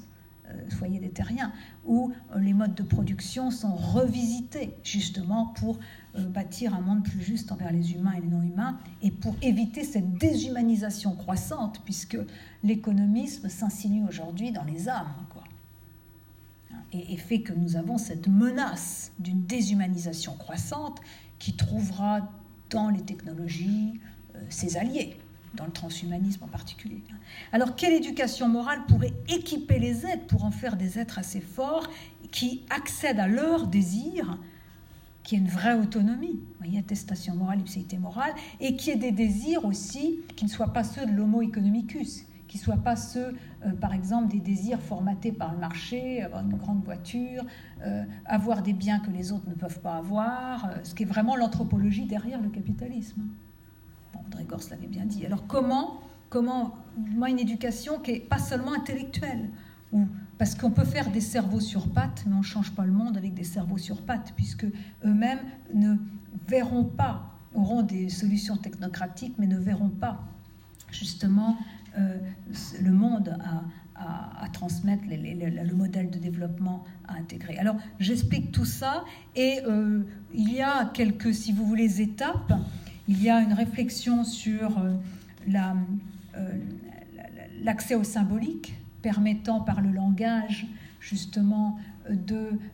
euh, 0.50 0.70
foyer 0.72 1.00
des 1.00 1.10
terriens, 1.10 1.52
où 1.86 2.12
euh, 2.12 2.40
les 2.40 2.54
modes 2.54 2.74
de 2.74 2.84
production 2.84 3.52
sont 3.52 3.76
revisités 3.76 4.74
justement 4.84 5.48
pour 5.48 5.78
euh, 6.18 6.26
bâtir 6.26 6.74
un 6.74 6.82
monde 6.82 7.04
plus 7.04 7.22
juste 7.22 7.52
envers 7.52 7.72
les 7.72 7.94
humains 7.94 8.14
et 8.14 8.22
les 8.22 8.28
non-humains 8.28 8.80
et 9.04 9.12
pour 9.12 9.36
éviter 9.44 9.84
cette 9.84 10.18
déshumanisation 10.18 11.16
croissante 11.16 11.82
puisque 11.86 12.18
l'économisme 12.64 13.48
s'insinue 13.48 14.04
aujourd'hui 14.08 14.52
dans 14.52 14.64
les 14.64 14.90
âmes. 14.90 15.14
Et, 16.92 17.18
fait 17.18 17.42
que 17.42 17.54
nous 17.54 17.76
avons 17.76 17.98
cette 17.98 18.28
menace 18.28 19.12
d'une 19.20 19.44
déshumanisation 19.44 20.36
croissante 20.36 21.00
qui 21.38 21.54
trouvera 21.54 22.30
dans 22.70 22.90
les 22.90 23.02
technologies 23.02 24.00
euh, 24.36 24.40
ses 24.50 24.78
alliés, 24.78 25.18
dans 25.54 25.66
le 25.66 25.72
transhumanisme 25.72 26.44
en 26.44 26.48
particulier. 26.48 27.04
Alors, 27.52 27.76
quelle 27.76 27.94
éducation 27.94 28.50
morale 28.50 28.82
pourrait 28.88 29.14
équiper 29.28 29.80
les 29.80 30.06
êtres 30.06 30.26
pour 30.28 30.44
en 30.44 30.52
faire 30.52 30.78
des 30.78 30.98
êtres 30.98 31.20
assez 31.20 31.42
forts 31.42 31.88
qui 32.32 32.64
accèdent 32.70 33.20
à 33.20 33.28
leurs 33.28 33.68
désirs, 33.68 34.38
qui 35.24 35.36
aient 35.36 35.40
une 35.40 35.48
vraie 35.48 35.76
autonomie, 35.76 36.40
voyez, 36.60 36.80
attestation 36.80 37.36
morale, 37.36 37.60
ipséité 37.60 37.98
morale, 37.98 38.34
et 38.60 38.76
qui 38.76 38.90
aient 38.90 38.96
des 38.96 39.12
désirs 39.12 39.66
aussi 39.66 40.22
qui 40.36 40.46
ne 40.46 40.50
soient 40.50 40.74
pas 40.74 40.84
ceux 40.84 41.06
de 41.06 41.12
l'homo 41.12 41.42
economicus, 41.42 42.26
qui 42.50 42.58
ne 42.58 42.64
soient 42.64 42.84
pas 42.84 42.96
ceux, 42.96 43.36
euh, 43.64 43.72
par 43.80 43.94
exemple, 43.94 44.28
des 44.28 44.40
désirs 44.40 44.82
formatés 44.82 45.32
par 45.32 45.54
le 45.54 45.60
marché, 45.60 46.24
avoir 46.24 46.42
une 46.44 46.58
grande 46.58 46.84
voiture, 46.84 47.46
euh, 47.84 48.04
avoir 48.26 48.64
des 48.64 48.74
biens 48.74 49.00
que 49.00 49.12
les 49.12 49.32
autres 49.32 49.48
ne 49.48 49.54
peuvent 49.54 49.80
pas 49.80 49.96
avoir, 49.96 50.66
euh, 50.66 50.70
ce 50.84 50.96
qui 50.96 51.04
est 51.04 51.06
vraiment 51.06 51.36
l'anthropologie 51.36 52.06
derrière 52.06 52.42
le 52.42 52.50
capitalisme. 52.50 53.22
André 54.16 54.44
Gors 54.46 54.62
l'avait 54.72 54.88
bien 54.88 55.06
dit. 55.06 55.26
Alors 55.26 55.46
comment, 55.46 56.02
comment, 56.30 56.76
moi, 56.98 57.30
une 57.30 57.40
éducation 57.40 58.00
qui 58.00 58.14
n'est 58.14 58.20
pas 58.20 58.40
seulement 58.40 58.74
intellectuelle, 58.74 59.50
ou, 59.92 60.08
parce 60.40 60.56
qu'on 60.56 60.72
peut 60.72 60.86
faire 60.86 61.12
des 61.12 61.22
cerveaux 61.22 61.60
sur 61.60 61.88
pattes, 61.90 62.24
mais 62.26 62.34
on 62.34 62.40
ne 62.40 62.44
change 62.44 62.72
pas 62.72 62.86
le 62.86 62.92
monde 62.92 63.16
avec 63.16 63.36
des 63.36 63.44
cerveaux 63.44 63.78
sur 63.78 64.02
pattes, 64.02 64.34
puisque 64.36 64.66
eux-mêmes 65.06 65.40
ne 65.74 65.98
verront 66.48 66.86
pas, 66.86 67.36
auront 67.54 67.84
des 67.84 68.10
solutions 68.10 68.58
technocratiques, 68.58 69.36
mais 69.38 69.46
ne 69.46 69.58
verront 69.58 69.90
pas 69.90 70.24
justement 70.92 71.58
euh, 71.98 72.18
le 72.82 72.92
monde 72.92 73.38
à, 73.42 74.48
transmettre, 74.54 75.04
le 75.10 75.76
modèle 75.76 76.10
de 76.10 76.18
développement 76.18 76.86
à 77.08 77.16
intégrer. 77.16 77.58
Alors 77.58 77.76
j'explique 78.00 78.52
tout 78.52 78.66
ça 78.66 79.04
et 79.36 79.60
euh, 79.68 80.04
il 80.34 80.54
y 80.54 80.62
a 80.62 80.86
quelques, 80.94 81.34
si 81.34 81.52
vous 81.52 81.66
voulez, 81.66 82.02
étapes. 82.02 82.54
Il 83.08 83.22
y 83.22 83.30
a 83.30 83.42
une 83.42 83.54
réflexion 83.54 84.24
sur 84.24 84.80
euh, 84.80 84.96
l'accès 87.62 87.96
au 87.96 88.04
symbolique 88.04 88.74
permettant 89.02 89.62
par 89.62 89.82
le 89.82 89.92
langage 89.92 90.68
justement 91.00 91.78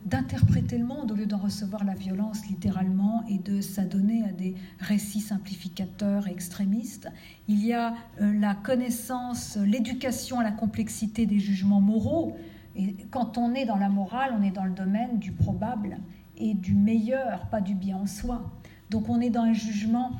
d'interpréter 0.04 0.78
le 0.78 0.84
monde 0.84 1.12
au 1.12 1.14
lieu 1.14 1.26
d'en 1.26 1.38
recevoir 1.38 1.84
la 1.84 1.94
violence 1.94 2.46
littéralement 2.46 3.24
et 3.28 3.38
de 3.38 3.60
s'adonner 3.60 4.24
à 4.24 4.32
des 4.32 4.54
récits 4.78 5.20
simplificateurs 5.20 6.28
et 6.28 6.30
extrémistes. 6.30 7.08
Il 7.48 7.64
y 7.64 7.72
a 7.72 7.94
euh, 8.20 8.32
la 8.38 8.54
connaissance, 8.54 9.56
l'éducation 9.56 10.40
à 10.40 10.42
la 10.42 10.52
complexité 10.52 11.26
des 11.26 11.38
jugements 11.38 11.80
moraux. 11.80 12.36
Et 12.74 12.96
quand 13.10 13.38
on 13.38 13.54
est 13.54 13.64
dans 13.64 13.76
la 13.76 13.88
morale, 13.88 14.34
on 14.38 14.42
est 14.42 14.50
dans 14.50 14.64
le 14.64 14.72
domaine 14.72 15.18
du 15.18 15.32
probable 15.32 15.98
et 16.36 16.54
du 16.54 16.74
meilleur, 16.74 17.48
pas 17.48 17.60
du 17.60 17.74
bien 17.74 17.96
en 17.96 18.06
soi. 18.06 18.50
Donc 18.90 19.08
on 19.08 19.20
est 19.20 19.30
dans 19.30 19.42
un 19.42 19.52
jugement 19.52 20.12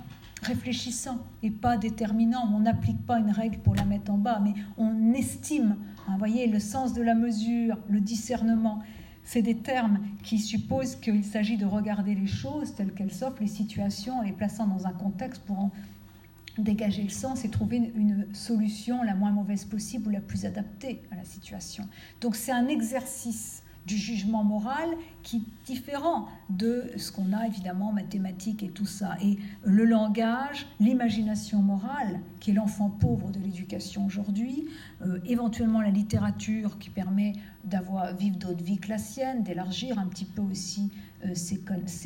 réfléchissant 0.43 1.19
et 1.43 1.51
pas 1.51 1.77
déterminant. 1.77 2.49
On 2.55 2.61
n'applique 2.61 3.05
pas 3.07 3.19
une 3.19 3.31
règle 3.31 3.59
pour 3.59 3.75
la 3.75 3.85
mettre 3.85 4.13
en 4.13 4.19
bas, 4.19 4.41
mais 4.43 4.55
on 4.77 5.13
estime. 5.13 5.77
Vous 6.09 6.19
voyez, 6.19 6.47
le 6.47 6.61
sens 6.61 6.95
de 6.95 7.03
la 7.03 7.15
mesure, 7.15 7.79
le 7.89 8.01
discernement. 8.01 8.81
C'est 9.27 9.43
des 9.43 9.57
termes 9.57 9.99
qui 10.23 10.39
supposent 10.39 10.95
qu'il 10.95 11.25
s'agit 11.25 11.57
de 11.57 11.67
regarder 11.67 12.15
les 12.15 12.29
choses 12.29 12.77
telles 12.77 12.95
qu'elles 12.95 13.13
s'offrent, 13.13 13.43
les 13.43 13.49
situations, 13.49 14.21
en 14.21 14.23
les 14.23 14.31
plaçant 14.31 14.69
dans 14.69 14.87
un 14.87 14.93
contexte 14.93 15.43
pour 15.43 15.59
en 15.59 15.73
dégager 16.59 17.03
le 17.03 17.09
sens 17.11 17.45
et 17.45 17.51
trouver 17.51 17.93
une 17.97 18.29
solution 18.33 19.03
la 19.03 19.17
moins 19.17 19.33
mauvaise 19.33 19.65
possible 19.65 20.09
ou 20.09 20.11
la 20.11 20.21
plus 20.21 20.47
adaptée 20.47 21.03
à 21.11 21.17
la 21.17 21.25
situation. 21.25 21.89
Donc 22.21 22.37
c'est 22.37 22.53
un 22.53 22.69
exercice 22.69 23.65
du 23.87 23.97
jugement 23.97 24.43
moral 24.43 24.89
qui 25.23 25.37
est 25.37 25.73
différent 25.73 26.29
de 26.51 26.85
ce 26.97 27.13
qu'on 27.13 27.33
a 27.33 27.47
évidemment 27.47 27.89
en 27.89 27.93
mathématiques 27.93 28.63
et 28.63 28.69
tout 28.69 28.87
ça. 28.87 29.17
Et 29.23 29.39
le 29.65 29.85
langage, 29.85 30.67
l'imagination 30.81 31.63
morale, 31.63 32.21
qui 32.41 32.51
est 32.51 32.55
l'enfant 32.55 32.91
pauvre 32.91 33.31
de 33.31 33.39
l'éducation 33.39 34.07
aujourd'hui, 34.07 34.67
euh, 35.03 35.19
éventuellement 35.27 35.81
la 35.81 35.91
littérature 35.91 36.79
qui 36.79 36.91
permet 36.91 37.33
d'avoir 37.65 38.15
vivre 38.15 38.37
d'autres 38.37 38.63
vies 38.63 38.79
que 38.79 38.89
la 38.89 38.99
sienne, 38.99 39.43
d'élargir 39.43 39.99
un 39.99 40.07
petit 40.07 40.25
peu 40.25 40.43
aussi 40.43 40.91
euh, 41.25 41.35
ces, 41.35 41.63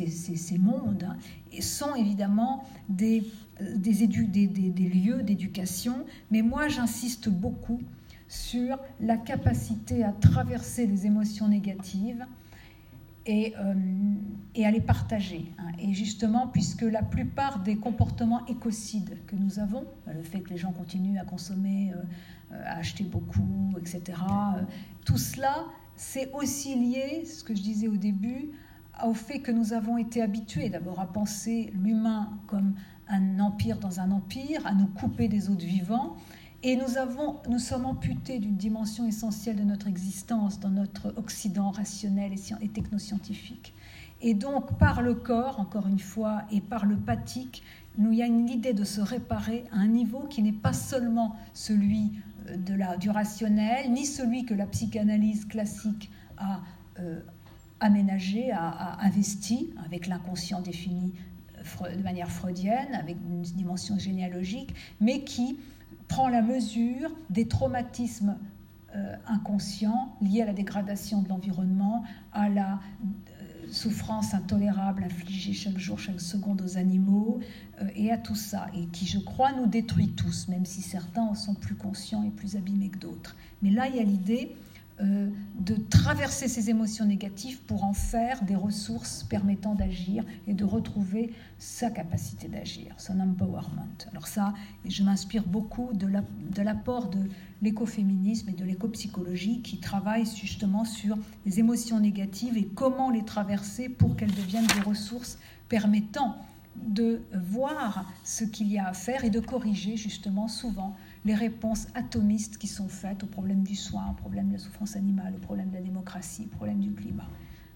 ces, 0.08 0.58
mondes, 0.58 1.04
hein, 1.08 1.16
sont 1.60 1.94
évidemment 1.94 2.64
euh, 2.90 3.20
des, 3.76 4.06
des, 4.06 4.46
des 4.46 4.88
lieux 4.88 5.22
d'éducation. 5.22 6.04
Mais 6.30 6.42
moi, 6.42 6.68
j'insiste 6.68 7.28
beaucoup 7.28 7.80
sur 8.30 8.78
la 9.00 9.16
capacité 9.16 10.04
à 10.04 10.12
traverser 10.12 10.86
les 10.86 11.04
émotions 11.04 11.48
négatives 11.48 12.24
et, 13.26 13.54
euh, 13.58 13.74
et 14.54 14.64
à 14.64 14.70
les 14.70 14.80
partager. 14.80 15.52
Hein. 15.58 15.72
Et 15.80 15.92
justement, 15.94 16.46
puisque 16.46 16.82
la 16.82 17.02
plupart 17.02 17.58
des 17.58 17.76
comportements 17.76 18.46
écocides 18.46 19.18
que 19.26 19.34
nous 19.34 19.58
avons, 19.58 19.84
le 20.06 20.22
fait 20.22 20.42
que 20.42 20.50
les 20.50 20.58
gens 20.58 20.70
continuent 20.70 21.18
à 21.18 21.24
consommer, 21.24 21.92
euh, 22.52 22.62
à 22.66 22.76
acheter 22.76 23.02
beaucoup, 23.02 23.74
etc., 23.78 24.16
euh, 24.56 24.62
tout 25.04 25.18
cela, 25.18 25.64
c'est 25.96 26.32
aussi 26.32 26.76
lié, 26.76 27.24
ce 27.24 27.42
que 27.42 27.52
je 27.52 27.62
disais 27.62 27.88
au 27.88 27.96
début, 27.96 28.50
au 29.04 29.12
fait 29.12 29.40
que 29.40 29.50
nous 29.50 29.72
avons 29.72 29.98
été 29.98 30.22
habitués 30.22 30.68
d'abord 30.68 31.00
à 31.00 31.12
penser 31.12 31.72
l'humain 31.82 32.38
comme 32.46 32.74
un 33.08 33.40
empire 33.40 33.78
dans 33.78 33.98
un 33.98 34.12
empire, 34.12 34.64
à 34.68 34.72
nous 34.72 34.86
couper 34.86 35.26
des 35.26 35.50
autres 35.50 35.66
vivants, 35.66 36.16
et 36.62 36.76
nous, 36.76 37.58
sommes 37.58 37.86
amputés 37.86 38.38
d'une 38.38 38.56
dimension 38.56 39.06
essentielle 39.06 39.56
de 39.56 39.62
notre 39.62 39.86
existence 39.86 40.60
dans 40.60 40.68
notre 40.68 41.14
Occident 41.16 41.70
rationnel 41.70 42.32
et 42.60 42.68
technoscientifique. 42.68 43.72
Et 44.20 44.34
donc, 44.34 44.76
par 44.78 45.00
le 45.00 45.14
corps, 45.14 45.58
encore 45.58 45.86
une 45.86 45.98
fois, 45.98 46.42
et 46.52 46.60
par 46.60 46.84
le 46.84 46.96
pathique, 46.96 47.62
il 47.98 48.12
y 48.14 48.22
a 48.22 48.26
une 48.26 48.48
idée 48.48 48.74
de 48.74 48.84
se 48.84 49.00
réparer 49.00 49.64
à 49.72 49.78
un 49.78 49.88
niveau 49.88 50.20
qui 50.28 50.42
n'est 50.42 50.52
pas 50.52 50.74
seulement 50.74 51.36
celui 51.54 52.12
euh, 52.48 52.56
de 52.56 52.74
la, 52.74 52.98
du 52.98 53.08
rationnel, 53.08 53.90
ni 53.90 54.04
celui 54.04 54.44
que 54.44 54.54
la 54.54 54.66
psychanalyse 54.66 55.46
classique 55.46 56.10
a 56.36 56.60
euh, 56.98 57.20
aménagé, 57.80 58.52
a, 58.52 58.68
a, 58.68 59.06
investi, 59.06 59.72
avec 59.86 60.06
l'inconscient 60.06 60.60
défini 60.60 61.14
euh, 61.82 61.96
de 61.96 62.02
manière 62.02 62.30
freudienne, 62.30 62.94
avec 62.94 63.16
une 63.28 63.42
dimension 63.42 63.98
généalogique, 63.98 64.74
mais 65.00 65.24
qui 65.24 65.56
prend 66.10 66.28
la 66.28 66.42
mesure 66.42 67.12
des 67.30 67.46
traumatismes 67.46 68.36
euh, 68.96 69.14
inconscients 69.28 70.16
liés 70.20 70.42
à 70.42 70.46
la 70.46 70.52
dégradation 70.52 71.22
de 71.22 71.28
l'environnement, 71.28 72.02
à 72.32 72.48
la 72.48 72.72
euh, 72.72 73.68
souffrance 73.70 74.34
intolérable 74.34 75.04
infligée 75.04 75.52
chaque 75.52 75.78
jour, 75.78 76.00
chaque 76.00 76.20
seconde 76.20 76.62
aux 76.62 76.76
animaux, 76.76 77.38
euh, 77.80 77.86
et 77.94 78.10
à 78.10 78.18
tout 78.18 78.34
ça, 78.34 78.66
et 78.74 78.86
qui, 78.86 79.06
je 79.06 79.20
crois, 79.20 79.52
nous 79.52 79.66
détruit 79.66 80.08
tous, 80.08 80.48
même 80.48 80.66
si 80.66 80.82
certains 80.82 81.22
en 81.22 81.36
sont 81.36 81.54
plus 81.54 81.76
conscients 81.76 82.24
et 82.24 82.30
plus 82.30 82.56
abîmés 82.56 82.88
que 82.88 82.98
d'autres. 82.98 83.36
Mais 83.62 83.70
là, 83.70 83.86
il 83.86 83.94
y 83.94 84.00
a 84.00 84.04
l'idée 84.04 84.56
euh, 85.02 85.30
de 85.58 85.74
traverser 85.74 86.48
ces 86.48 86.70
émotions 86.70 87.04
négatives 87.04 87.60
pour 87.62 87.84
en 87.84 87.92
faire 87.92 88.42
des 88.42 88.56
ressources 88.56 89.24
permettant 89.24 89.74
d'agir 89.74 90.24
et 90.46 90.54
de 90.54 90.64
retrouver 90.64 91.32
sa 91.58 91.90
capacité 91.90 92.48
d'agir, 92.48 92.94
son 92.98 93.20
empowerment. 93.20 93.86
Alors 94.10 94.26
ça, 94.26 94.54
je 94.86 95.02
m'inspire 95.02 95.44
beaucoup 95.46 95.90
de 95.92 96.62
l'apport 96.62 97.08
de 97.08 97.20
l'écoféminisme 97.62 98.48
et 98.48 98.52
de 98.52 98.64
l'écopsychologie 98.64 99.60
qui 99.60 99.78
travaillent 99.78 100.26
justement 100.26 100.84
sur 100.84 101.18
les 101.44 101.60
émotions 101.60 102.00
négatives 102.00 102.56
et 102.56 102.66
comment 102.66 103.10
les 103.10 103.24
traverser 103.24 103.88
pour 103.88 104.16
qu'elles 104.16 104.34
deviennent 104.34 104.66
des 104.66 104.80
ressources 104.80 105.38
permettant 105.68 106.36
de 106.76 107.22
voir 107.34 108.10
ce 108.24 108.44
qu'il 108.44 108.70
y 108.70 108.78
a 108.78 108.88
à 108.88 108.92
faire 108.92 109.24
et 109.24 109.30
de 109.30 109.40
corriger 109.40 109.96
justement 109.96 110.48
souvent 110.48 110.96
les 111.24 111.34
réponses 111.34 111.86
atomistes 111.94 112.58
qui 112.58 112.66
sont 112.66 112.88
faites 112.88 113.22
au 113.22 113.26
problème 113.26 113.62
du 113.62 113.74
soin, 113.74 114.10
au 114.10 114.14
problème 114.14 114.48
de 114.48 114.54
la 114.54 114.58
souffrance 114.58 114.96
animale, 114.96 115.34
au 115.36 115.38
problème 115.38 115.70
de 115.70 115.74
la 115.74 115.82
démocratie, 115.82 116.48
au 116.52 116.56
problème 116.56 116.80
du 116.80 116.92
climat. 116.92 117.28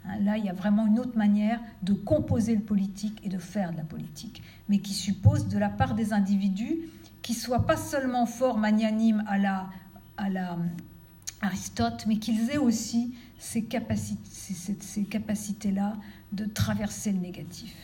Hein, 0.07 0.18
là, 0.20 0.38
il 0.38 0.45
y 0.45 0.49
a 0.49 0.53
vraiment 0.53 0.86
une 0.86 0.99
autre 0.99 1.16
manière 1.16 1.61
de 1.82 1.92
composer 1.92 2.55
le 2.55 2.62
politique 2.62 3.20
et 3.22 3.28
de 3.28 3.38
faire 3.38 3.72
de 3.72 3.76
la 3.76 3.84
politique, 3.84 4.42
mais 4.68 4.78
qui 4.78 4.95
suppose 4.95 5.49
de 5.49 5.59
la 5.59 5.68
part 5.68 5.95
des 5.95 6.12
individus 6.12 6.78
qu'ils 7.22 7.36
soient 7.36 7.66
pas 7.66 7.76
seulement 7.76 8.26
forts, 8.26 8.59
magnanimes 8.59 9.24
à 9.26 9.38
la, 9.38 9.70
à 10.16 10.28
la 10.28 10.59
Aristote, 11.40 12.05
mais 12.07 12.16
qu'ils 12.16 12.51
aient 12.51 12.59
aussi 12.59 13.14
ces 13.38 13.66
ces 14.80 15.05
capacités-là 15.05 15.97
de 16.32 16.47
traverser 16.47 17.12
le 17.12 17.18
négatif. 17.18 17.74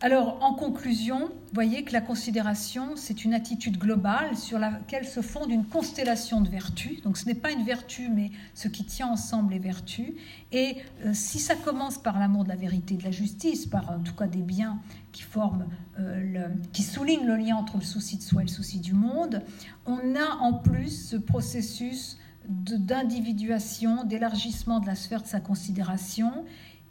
Alors, 0.00 0.38
en 0.42 0.54
conclusion, 0.54 1.28
voyez 1.52 1.82
que 1.82 1.92
la 1.92 2.00
considération, 2.00 2.94
c'est 2.94 3.24
une 3.24 3.34
attitude 3.34 3.78
globale 3.78 4.36
sur 4.36 4.60
laquelle 4.60 5.04
se 5.04 5.22
fonde 5.22 5.50
une 5.50 5.64
constellation 5.64 6.40
de 6.40 6.48
vertus. 6.48 7.02
Donc, 7.02 7.16
ce 7.16 7.26
n'est 7.26 7.34
pas 7.34 7.50
une 7.50 7.64
vertu, 7.64 8.08
mais 8.08 8.30
ce 8.54 8.68
qui 8.68 8.84
tient 8.84 9.08
ensemble 9.08 9.54
les 9.54 9.58
vertus. 9.58 10.12
Et 10.52 10.76
euh, 11.04 11.10
si 11.14 11.40
ça 11.40 11.56
commence 11.56 11.98
par 11.98 12.20
l'amour 12.20 12.44
de 12.44 12.48
la 12.48 12.54
vérité 12.54 12.94
de 12.94 13.02
la 13.02 13.10
justice, 13.10 13.66
par 13.66 13.90
en 13.90 13.98
tout 13.98 14.14
cas 14.14 14.28
des 14.28 14.42
biens 14.42 14.78
qui 15.10 15.22
forment, 15.22 15.66
euh, 15.98 16.46
qui 16.72 16.84
soulignent 16.84 17.26
le 17.26 17.36
lien 17.36 17.56
entre 17.56 17.78
le 17.78 17.84
souci 17.84 18.18
de 18.18 18.22
soi 18.22 18.42
et 18.42 18.44
le 18.44 18.50
souci 18.50 18.78
du 18.78 18.92
monde, 18.92 19.42
on 19.84 20.14
a 20.14 20.36
en 20.40 20.52
plus 20.52 21.08
ce 21.08 21.16
processus 21.16 22.18
d'individuation, 22.48 24.04
d'élargissement 24.04 24.78
de 24.78 24.86
la 24.86 24.94
sphère 24.94 25.22
de 25.22 25.26
sa 25.26 25.40
considération 25.40 26.44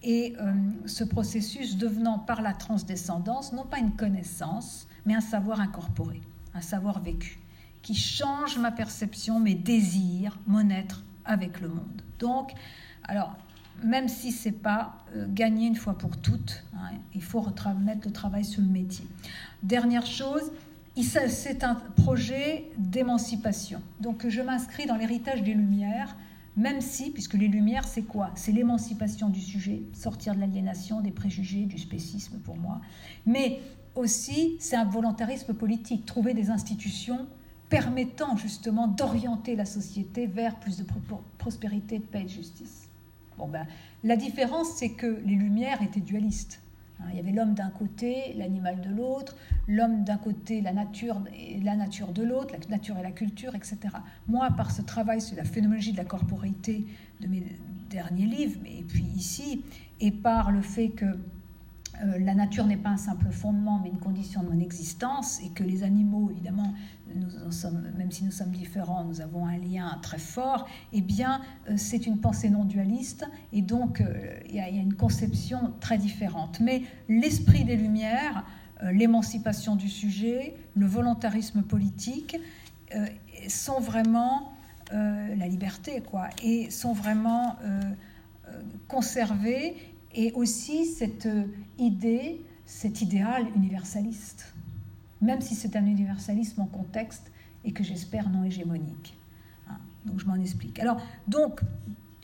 et 0.04 0.36
euh, 0.40 0.54
ce 0.86 1.04
processus 1.04 1.78
devenant 1.78 2.20
par 2.20 2.42
la 2.42 2.54
transdescendance 2.54 3.54
non 3.54 3.66
pas 3.66 3.80
une 3.80 3.94
connaissance, 3.96 4.88
mais 5.06 5.16
un 5.16 5.22
savoir 5.22 5.60
incorporé, 5.60 6.22
un 6.54 6.62
savoir 6.62 7.02
vécu, 7.02 7.40
qui 7.82 7.96
change 7.96 8.58
ma 8.58 8.72
perception, 8.72 9.40
mes 9.40 9.56
désirs, 9.56 10.38
mon 10.46 10.70
être 10.70 11.04
avec 11.26 11.62
le 11.62 11.70
monde. 11.70 12.02
Donc, 12.20 12.52
alors, 13.04 13.36
même 13.84 14.08
si 14.08 14.32
c'est 14.32 14.52
pas 14.52 15.06
euh, 15.16 15.28
gagné 15.30 15.68
une 15.68 15.76
fois 15.76 15.98
pour 15.98 16.18
toutes, 16.18 16.64
hein, 16.76 16.92
il 17.14 17.22
faut 17.22 17.46
mettre 17.80 18.08
le 18.08 18.14
travail 18.14 18.44
sur 18.44 18.62
le 18.62 18.68
métier. 18.68 19.06
Dernière 19.64 20.06
chose, 20.06 20.52
c'est 21.04 21.64
un 21.64 21.76
projet 21.76 22.66
d'émancipation. 22.78 23.82
Donc, 24.00 24.28
je 24.28 24.42
m'inscris 24.42 24.88
dans 24.88 24.96
l'héritage 24.96 25.44
des 25.44 25.54
Lumières 25.54 26.16
même 26.58 26.82
si, 26.82 27.12
puisque 27.12 27.36
les 27.36 27.48
Lumières, 27.48 27.88
c'est 27.88 28.02
quoi? 28.02 28.32
C'est 28.36 28.52
l'émancipation 28.52 29.30
du 29.30 29.40
sujet, 29.40 29.84
sortir 29.94 30.34
de 30.36 30.40
l'aliénation, 30.40 31.02
des 31.02 31.12
préjugés, 31.12 31.66
du 31.66 31.78
spécisme 31.78 32.40
pour 32.40 32.58
moi. 32.58 32.82
Mais 33.28 33.62
aussi, 33.96 34.58
c'est 34.60 34.76
un 34.76 34.86
volontarisme 34.86 35.54
politique, 35.54 36.06
trouver 36.06 36.34
des 36.34 36.50
institutions 36.50 37.28
permettant 37.70 38.38
justement 38.38 38.88
d'orienter 38.88 39.56
la 39.56 39.66
société 39.66 40.26
vers 40.26 40.56
plus 40.56 40.78
de 40.78 40.86
prospérité, 41.38 42.00
de 42.00 42.04
paix 42.04 42.22
et 42.22 42.24
de 42.24 42.30
justice. 42.30 42.88
Bon 43.38 43.48
ben, 43.48 43.68
la 44.04 44.16
différence, 44.16 44.70
c'est 44.78 44.90
que 44.90 45.22
les 45.26 45.36
Lumières 45.36 45.82
étaient 45.82 46.00
dualistes. 46.00 46.62
Hein, 47.00 47.06
il 47.12 47.18
y 47.18 47.20
avait 47.20 47.32
l'homme 47.32 47.54
d'un 47.54 47.70
côté, 47.70 48.34
l'animal 48.36 48.82
de 48.82 48.90
l'autre, 48.90 49.36
l'homme 49.68 50.04
d'un 50.04 50.18
côté, 50.18 50.62
la 50.62 50.74
nature 50.74 51.22
et 51.34 51.60
la 51.62 51.76
nature 51.76 52.12
de 52.12 52.24
l'autre, 52.24 52.54
la 52.54 52.68
nature 52.70 52.98
et 52.98 53.04
la 53.04 53.12
culture, 53.12 53.56
etc. 53.56 53.78
Moi, 54.28 54.50
par 54.58 54.72
ce 54.72 54.82
travail 54.82 55.22
sur 55.22 55.38
la 55.38 55.44
phénoménologie 55.44 55.92
de 55.92 55.98
la 55.98 56.06
corporéité 56.06 56.86
de 57.22 57.28
mes 57.28 57.44
derniers 57.90 58.26
livres, 58.26 58.60
et 58.66 58.84
puis 58.84 59.06
ici, 59.16 59.64
et 60.00 60.12
par 60.12 60.52
le 60.52 60.62
fait 60.62 60.90
que 60.90 61.18
euh, 62.04 62.20
la 62.20 62.36
nature 62.36 62.66
n'est 62.66 62.78
pas 62.78 62.90
un 62.90 62.98
simple 62.98 63.32
fondement, 63.32 63.80
mais 63.84 63.90
une 63.90 64.00
condition 64.00 64.44
de 64.44 64.50
mon 64.50 64.60
existence, 64.60 65.42
et 65.44 65.50
que 65.50 65.64
les 65.64 65.84
animaux, 65.84 66.30
évidemment, 66.32 66.74
nous 67.16 67.52
sommes, 67.52 67.84
même 67.98 68.12
si 68.12 68.26
nous 68.26 68.32
sommes 68.32 68.52
différents, 68.52 69.04
nous 69.06 69.22
avons 69.22 69.48
un 69.48 69.58
lien 69.58 69.98
très 70.02 70.20
fort, 70.20 70.68
eh 70.94 71.02
bien, 71.02 71.42
euh, 71.70 71.74
c'est 71.78 72.06
une 72.06 72.20
pensée 72.20 72.50
non 72.50 72.66
dualiste, 72.66 73.26
et 73.54 73.62
donc 73.62 74.02
euh, 74.02 74.40
il 74.48 74.56
y, 74.56 74.60
a 74.60 74.70
une 74.70 74.94
conception 74.94 75.74
très 75.80 75.98
différente. 75.98 76.60
Mais 76.60 76.84
l'esprit 77.10 77.64
des 77.64 77.76
Lumières, 77.76 78.46
l'émancipation 78.92 79.76
du 79.76 79.90
sujet, 79.90 80.56
le 80.76 80.86
volontarisme 80.86 81.64
politique, 81.64 82.38
sont 83.48 83.80
vraiment 83.80 84.54
la 84.92 85.48
liberté, 85.48 86.02
quoi, 86.02 86.30
et 86.44 86.70
sont 86.70 86.94
vraiment 86.94 87.56
conservés 88.88 89.76
et 90.14 90.32
aussi 90.34 90.86
cette 90.86 91.28
idée, 91.80 92.42
cet 92.66 93.02
idéal 93.02 93.48
universaliste, 93.56 94.54
même 95.22 95.42
si 95.42 95.56
c'est 95.56 95.76
un 95.76 95.86
universalisme 95.86 96.62
en 96.62 96.66
contexte 96.66 97.32
et 97.66 97.72
que 97.72 97.84
j'espère 97.84 98.30
non 98.30 98.44
hégémonique. 98.44 99.16
Hein, 99.70 99.78
donc 100.06 100.20
je 100.20 100.26
m'en 100.26 100.36
explique. 100.36 100.80
Alors, 100.80 101.02
donc, 101.28 101.62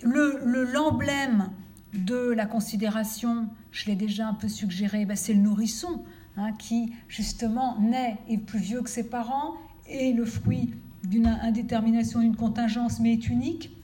l'emblème 0.03 1.49
le, 1.93 1.99
de 1.99 2.31
la 2.33 2.45
considération, 2.45 3.47
je 3.71 3.85
l'ai 3.85 3.95
déjà 3.95 4.27
un 4.27 4.33
peu 4.33 4.47
suggéré, 4.47 5.05
ben, 5.05 5.15
c'est 5.15 5.33
le 5.33 5.41
nourrisson, 5.41 6.03
hein, 6.37 6.51
qui 6.53 6.93
justement 7.07 7.79
naît, 7.79 8.17
est 8.29 8.37
plus 8.37 8.59
vieux 8.59 8.81
que 8.81 8.89
ses 8.89 9.09
parents, 9.09 9.53
est 9.87 10.13
le 10.13 10.25
fruit 10.25 10.71
d'une 11.03 11.27
indétermination, 11.27 12.21
d'une 12.21 12.35
contingence, 12.35 12.99
mais 12.99 13.13
est 13.13 13.27
unique, 13.27 13.75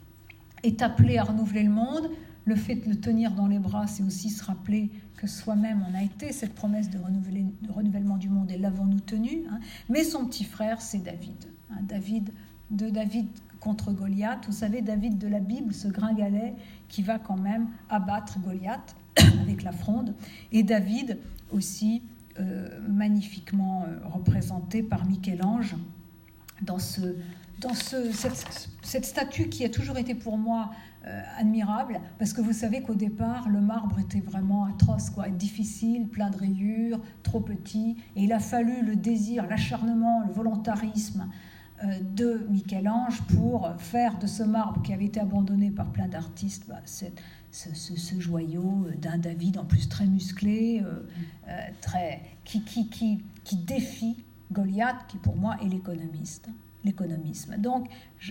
est 0.64 0.82
appelé 0.82 1.18
à 1.18 1.24
renouveler 1.24 1.64
le 1.64 1.72
monde, 1.72 2.10
le 2.46 2.56
fait 2.56 2.76
de 2.76 2.90
le 2.90 3.00
tenir 3.00 3.32
dans 3.32 3.48
les 3.48 3.60
bras, 3.60 3.88
c'est 3.88 4.04
aussi 4.04 4.30
se 4.30 4.44
rappeler 4.44 4.90
que 5.20 5.28
soi-même 5.28 5.86
on 5.90 5.94
a 5.96 6.02
été 6.02 6.32
cette 6.32 6.54
promesse 6.54 6.90
de, 6.90 6.98
renouvellement 7.70 8.16
du 8.16 8.30
monde 8.30 8.50
et 8.52 8.58
l'avons-nous 8.58 9.02
tenu. 9.02 9.44
Hein. 9.52 9.60
Mais 9.90 10.06
son 10.06 10.26
petit 10.26 10.46
frère, 10.46 10.82
c'est 10.82 11.00
David. 11.00 11.36
Hein. 11.70 11.80
David 11.82 12.32
de 12.72 12.90
David 12.90 13.28
contre 13.60 13.92
Goliath. 13.92 14.46
Vous 14.46 14.54
savez, 14.54 14.82
David 14.82 15.18
de 15.18 15.28
la 15.28 15.42
Bible, 15.42 15.74
ce 15.74 15.90
gringalet 15.90 16.56
qui 16.88 17.04
va 17.04 17.20
quand 17.20 17.38
même 17.38 17.68
abattre 17.90 18.40
Goliath 18.40 18.96
avec 19.42 19.64
la 19.64 19.74
fronde. 19.74 20.16
Et 20.54 20.64
David 20.64 21.18
aussi 21.52 22.02
euh, 22.40 22.70
magnifiquement 22.88 23.84
euh, 23.84 24.00
représenté 24.08 24.82
par 24.82 25.06
Michel-Ange 25.06 25.76
dans, 26.62 26.80
ce, 26.80 27.02
dans 27.60 27.74
ce, 27.74 28.14
cette, 28.14 28.70
cette, 28.82 29.06
statue 29.06 29.50
qui 29.50 29.66
a 29.66 29.70
toujours 29.70 29.98
été 29.98 30.16
pour 30.16 30.38
moi 30.38 30.72
euh, 31.08 31.22
admirable, 31.38 32.02
parce 32.18 32.34
que 32.34 32.42
vous 32.42 32.52
savez 32.52 32.82
qu'au 32.82 32.94
départ, 32.94 33.48
le 33.48 33.62
marbre 33.62 34.00
était 34.00 34.20
vraiment 34.20 34.66
atroce, 34.66 35.10
quoi, 35.10 35.30
difficile, 35.30 36.10
plein 36.10 36.30
de 36.30 36.36
rayures, 36.36 37.00
trop 37.24 37.40
petit, 37.40 37.96
et 38.18 38.24
il 38.24 38.34
a 38.34 38.40
fallu 38.40 38.84
le 38.86 38.98
désir, 38.98 39.48
l'acharnement, 39.48 40.24
le 40.28 40.34
volontarisme 40.34 41.30
euh, 41.86 42.00
de 42.02 42.46
Michel-Ange 42.50 43.22
pour 43.28 43.72
faire 43.78 44.20
de 44.20 44.28
ce 44.28 44.44
marbre 44.44 44.82
qui 44.82 44.92
avait 44.92 45.06
été 45.06 45.22
abandonné 45.22 45.72
par 45.72 45.90
plein 45.90 46.10
d'artistes 46.10 46.66
bah, 46.68 46.82
ce, 46.84 48.20
joyau 48.20 48.86
d'un 49.02 49.18
David 49.20 49.58
en 49.58 49.64
plus 49.64 49.88
très 49.88 50.06
musclé, 50.06 50.84
euh, 50.84 51.62
très, 51.80 52.22
qui, 52.44 52.62
qui, 52.64 52.90
qui, 52.90 53.24
qui 53.46 53.56
défie 53.56 54.18
Goliath, 54.52 55.08
qui 55.08 55.18
pour 55.18 55.38
moi 55.38 55.56
est 55.64 55.70
l'économiste 55.70 56.50
l'économisme. 56.84 57.58
Donc 57.58 57.88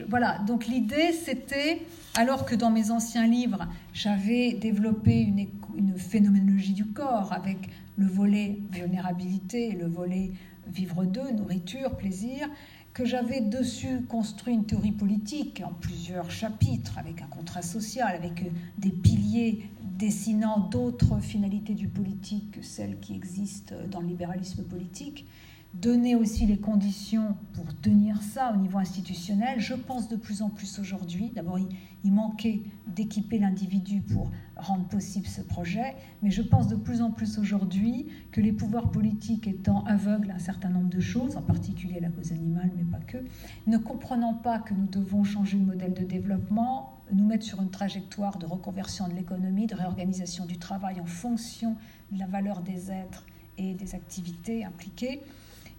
voilà, 0.09 0.39
donc 0.41 0.67
l'idée 0.67 1.13
c'était, 1.13 1.83
alors 2.17 2.45
que 2.45 2.55
dans 2.55 2.71
mes 2.71 2.91
anciens 2.91 3.27
livres, 3.27 3.67
j'avais 3.93 4.53
développé 4.55 5.21
une, 5.21 5.47
une, 5.77 5.99
phénoménologie 5.99 6.73
du 6.73 6.87
corps 6.87 7.33
avec 7.33 7.59
le 7.97 8.07
volet 8.07 8.59
vulnérabilité 8.73 9.69
et 9.69 9.73
le 9.73 9.87
volet 9.87 10.33
vivre 10.67 11.05
d'eux, 11.05 11.31
nourriture, 11.33 11.97
plaisir, 11.97 12.49
que 12.95 13.05
j'avais 13.05 13.41
dessus 13.41 14.03
construit 14.09 14.55
une 14.55 14.65
théorie 14.65 14.93
politique 14.93 15.63
en 15.65 15.73
plusieurs 15.73 16.31
chapitres, 16.31 16.99
avec 16.99 17.23
un 17.23 17.27
contrat 17.27 17.63
social, 17.63 18.15
avec 18.15 18.45
des 18.79 18.91
piliers 18.91 19.69
dessinant 19.83 20.59
d'autres 20.59 21.21
finalités 21.21 21.75
du 21.75 21.89
politique 21.89 22.53
que 22.53 22.63
celles 22.63 22.99
qui 23.01 23.15
existent 23.15 23.75
dans 23.91 24.01
le 24.01 24.09
libéralisme 24.09 24.65
politique 24.65 25.27
donner 25.75 26.17
aussi 26.17 26.47
les 26.47 26.59
conditions 26.59 27.37
pour 27.53 27.67
tenir 27.81 28.23
ça 28.23 28.53
au 28.53 28.57
niveau 28.57 28.79
institutionnel. 28.79 29.61
Je 29.61 29.75
pense 29.75 30.09
de 30.09 30.17
plus 30.17 30.43
en 30.43 30.49
plus 30.49 30.79
aujourd'hui, 30.79 31.31
d'abord 31.35 31.59
il, 31.59 31.69
manquait 32.11 32.63
d'équiper 32.87 33.39
l'individu 33.39 34.01
pour 34.01 34.31
rendre 34.57 34.85
possible 34.89 35.27
ce 35.27 35.43
projet, 35.43 35.95
mais 36.23 36.31
je 36.31 36.41
pense 36.41 36.67
de 36.67 36.75
plus 36.75 37.03
en 37.03 37.11
plus 37.11 37.39
aujourd'hui 37.39 38.07
que 38.33 38.41
les 38.41 38.53
pouvoirs 38.53 38.91
politiques 38.91 39.47
étant 39.47 39.85
aveugles 39.85 40.31
à 40.31 40.37
un 40.37 40.39
certain 40.39 40.71
nombre 40.71 40.89
de 40.89 41.01
choses, 41.01 41.37
en 41.37 41.43
particulier 41.43 42.01
la 42.01 42.09
cause 42.09 42.33
animale, 42.33 42.71
mais 42.77 42.85
pas 42.85 43.05
que, 43.07 43.19
ne 43.67 43.77
comprenant 43.77 44.33
pas 44.33 44.59
que 44.59 44.73
nous 44.73 44.87
devons 44.87 45.23
changer 45.23 45.59
le 45.59 45.65
modèle 45.65 45.93
de 45.93 46.05
développement, 46.05 46.99
nous 47.13 47.27
mettre 47.27 47.45
sur 47.45 47.61
une 47.61 47.71
trajectoire 47.71 48.39
de 48.39 48.47
reconversion 48.47 49.07
de 49.07 49.15
l'économie, 49.15 49.67
de 49.67 49.75
réorganisation 49.75 50.47
du 50.47 50.57
travail 50.57 51.01
en 51.01 51.07
fonction 51.07 51.77
de 52.11 52.19
la 52.19 52.27
valeur 52.27 52.63
des 52.63 52.91
êtres 52.91 53.27
et 53.59 53.75
des 53.75 53.95
activités 53.95 54.65
impliquées, 54.65 55.21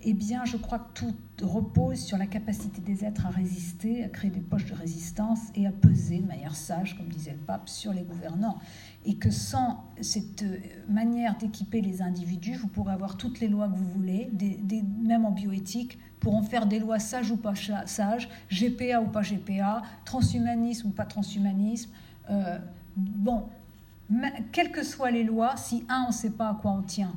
eh 0.02 0.14
bien, 0.14 0.46
je 0.46 0.56
crois 0.56 0.80
que 0.80 0.94
tout 0.94 1.16
repose 1.42 2.00
sur 2.00 2.18
la 2.18 2.26
capacité 2.26 2.80
des 2.80 3.04
êtres 3.04 3.26
à 3.26 3.30
résister, 3.30 4.04
à 4.04 4.08
créer 4.08 4.32
des 4.32 4.40
poches 4.40 4.66
de 4.66 4.74
résistance 4.74 5.40
et 5.56 5.68
à 5.68 5.72
peser 5.72 6.20
de 6.20 6.28
manière 6.28 6.56
sage, 6.56 6.98
comme 6.98 7.08
disait 7.08 7.34
le 7.34 7.38
pape, 7.38 7.68
sur 7.68 7.94
les 7.94 8.04
gouvernants. 8.04 8.60
Et 9.06 9.16
que 9.16 9.30
sans 9.30 9.84
cette 10.00 10.44
euh, 10.44 10.58
manière 10.88 11.38
d'équiper 11.38 11.82
les 11.82 12.02
individus, 12.02 12.56
vous 12.56 12.68
pourrez 12.68 12.94
avoir 12.94 13.18
toutes 13.18 13.42
les 13.42 13.50
lois 13.50 13.68
que 13.68 13.76
vous 13.76 13.90
voulez, 13.90 14.30
même 15.02 15.26
en 15.26 15.32
bioéthique, 15.32 16.00
pour 16.22 16.36
en 16.36 16.44
faire 16.44 16.66
des 16.66 16.80
lois 16.80 17.00
sages 17.00 17.32
ou 17.32 17.38
pas 17.38 17.54
sages, 17.86 18.30
GPA 18.50 19.02
ou 19.02 19.08
pas 19.08 19.22
GPA, 19.22 19.82
transhumanisme 20.06 20.88
ou 20.88 20.92
pas 20.92 21.06
transhumanisme. 21.06 21.92
Euh, 22.30 22.58
bon, 22.96 23.46
quelles 24.52 24.72
que 24.72 24.84
soient 24.84 25.12
les 25.12 25.24
lois, 25.24 25.58
si 25.58 25.86
un, 25.90 26.04
on 26.06 26.08
ne 26.08 26.14
sait 26.14 26.32
pas 26.32 26.50
à 26.50 26.54
quoi 26.54 26.72
on 26.72 26.82
tient, 26.82 27.14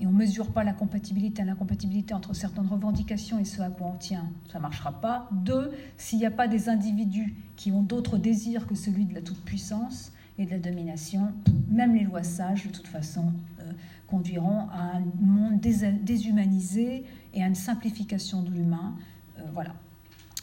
et 0.00 0.06
on 0.06 0.12
ne 0.12 0.16
mesure 0.16 0.50
pas 0.50 0.64
la 0.64 0.72
compatibilité, 0.72 1.44
l'incompatibilité 1.44 2.14
entre 2.14 2.34
certaines 2.34 2.66
revendications 2.66 3.38
et 3.38 3.44
ce 3.44 3.60
à 3.60 3.68
quoi 3.68 3.88
on 3.94 3.98
tient, 3.98 4.30
ça 4.50 4.58
ne 4.58 4.62
marchera 4.62 4.98
pas. 5.00 5.28
Deux, 5.30 5.72
s'il 5.98 6.18
n'y 6.18 6.26
a 6.26 6.30
pas 6.30 6.48
des 6.48 6.70
individus 6.70 7.34
qui 7.56 7.70
ont 7.70 7.82
d'autres 7.82 8.16
désirs 8.16 8.66
que 8.66 8.74
celui 8.74 9.04
de 9.04 9.14
la 9.14 9.20
toute-puissance 9.20 10.12
et 10.38 10.46
de 10.46 10.50
la 10.50 10.58
domination, 10.58 11.34
même 11.68 11.94
les 11.94 12.04
lois 12.04 12.22
sages, 12.22 12.66
de 12.66 12.72
toute 12.72 12.86
façon, 12.86 13.32
euh, 13.60 13.72
conduiront 14.06 14.68
à 14.72 14.96
un 14.96 15.02
monde 15.20 15.60
déshumanisé 15.60 17.04
et 17.34 17.42
à 17.42 17.46
une 17.46 17.54
simplification 17.54 18.42
de 18.42 18.50
l'humain. 18.50 18.94
Euh, 19.38 19.42
voilà. 19.52 19.74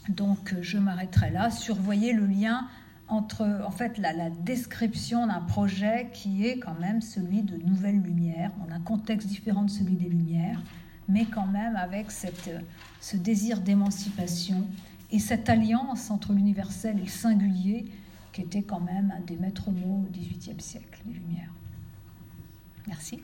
Donc 0.09 0.55
je 0.61 0.77
m'arrêterai 0.77 1.31
là. 1.31 1.49
Survoyez 1.49 2.13
le 2.13 2.27
lien 2.27 2.67
entre 3.07 3.61
en 3.65 3.71
fait 3.71 3.97
la, 3.97 4.29
description 4.29 5.27
d'un 5.27 5.41
projet 5.41 6.09
qui 6.13 6.45
est 6.45 6.59
quand 6.59 6.79
même 6.79 7.01
celui 7.01 7.41
de 7.41 7.57
nouvelles 7.57 8.01
lumières, 8.01 8.51
dans 8.67 8.73
un 8.73 8.79
contexte 8.79 9.27
différent 9.27 9.63
de 9.63 9.69
celui 9.69 9.95
des 9.95 10.09
lumières, 10.09 10.61
mais 11.07 11.25
quand 11.25 11.47
même 11.47 11.75
avec 11.75 12.11
cette, 12.11 12.51
ce 12.99 13.17
désir 13.17 13.61
d'émancipation 13.61 14.67
et 15.11 15.19
cette 15.19 15.47
alliance 15.49 16.11
entre 16.11 16.33
l'universel 16.33 16.97
et 16.97 17.03
le 17.03 17.07
singulier 17.07 17.85
qui 18.33 18.41
était 18.41 18.61
quand 18.61 18.81
même 18.81 19.13
un 19.17 19.21
des 19.21 19.37
maîtres 19.37 19.71
mots 19.71 20.05
au 20.05 20.11
XVIIIe 20.11 20.61
siècle, 20.61 21.01
les 21.07 21.13
lumières. 21.13 21.51
Merci. 22.87 23.21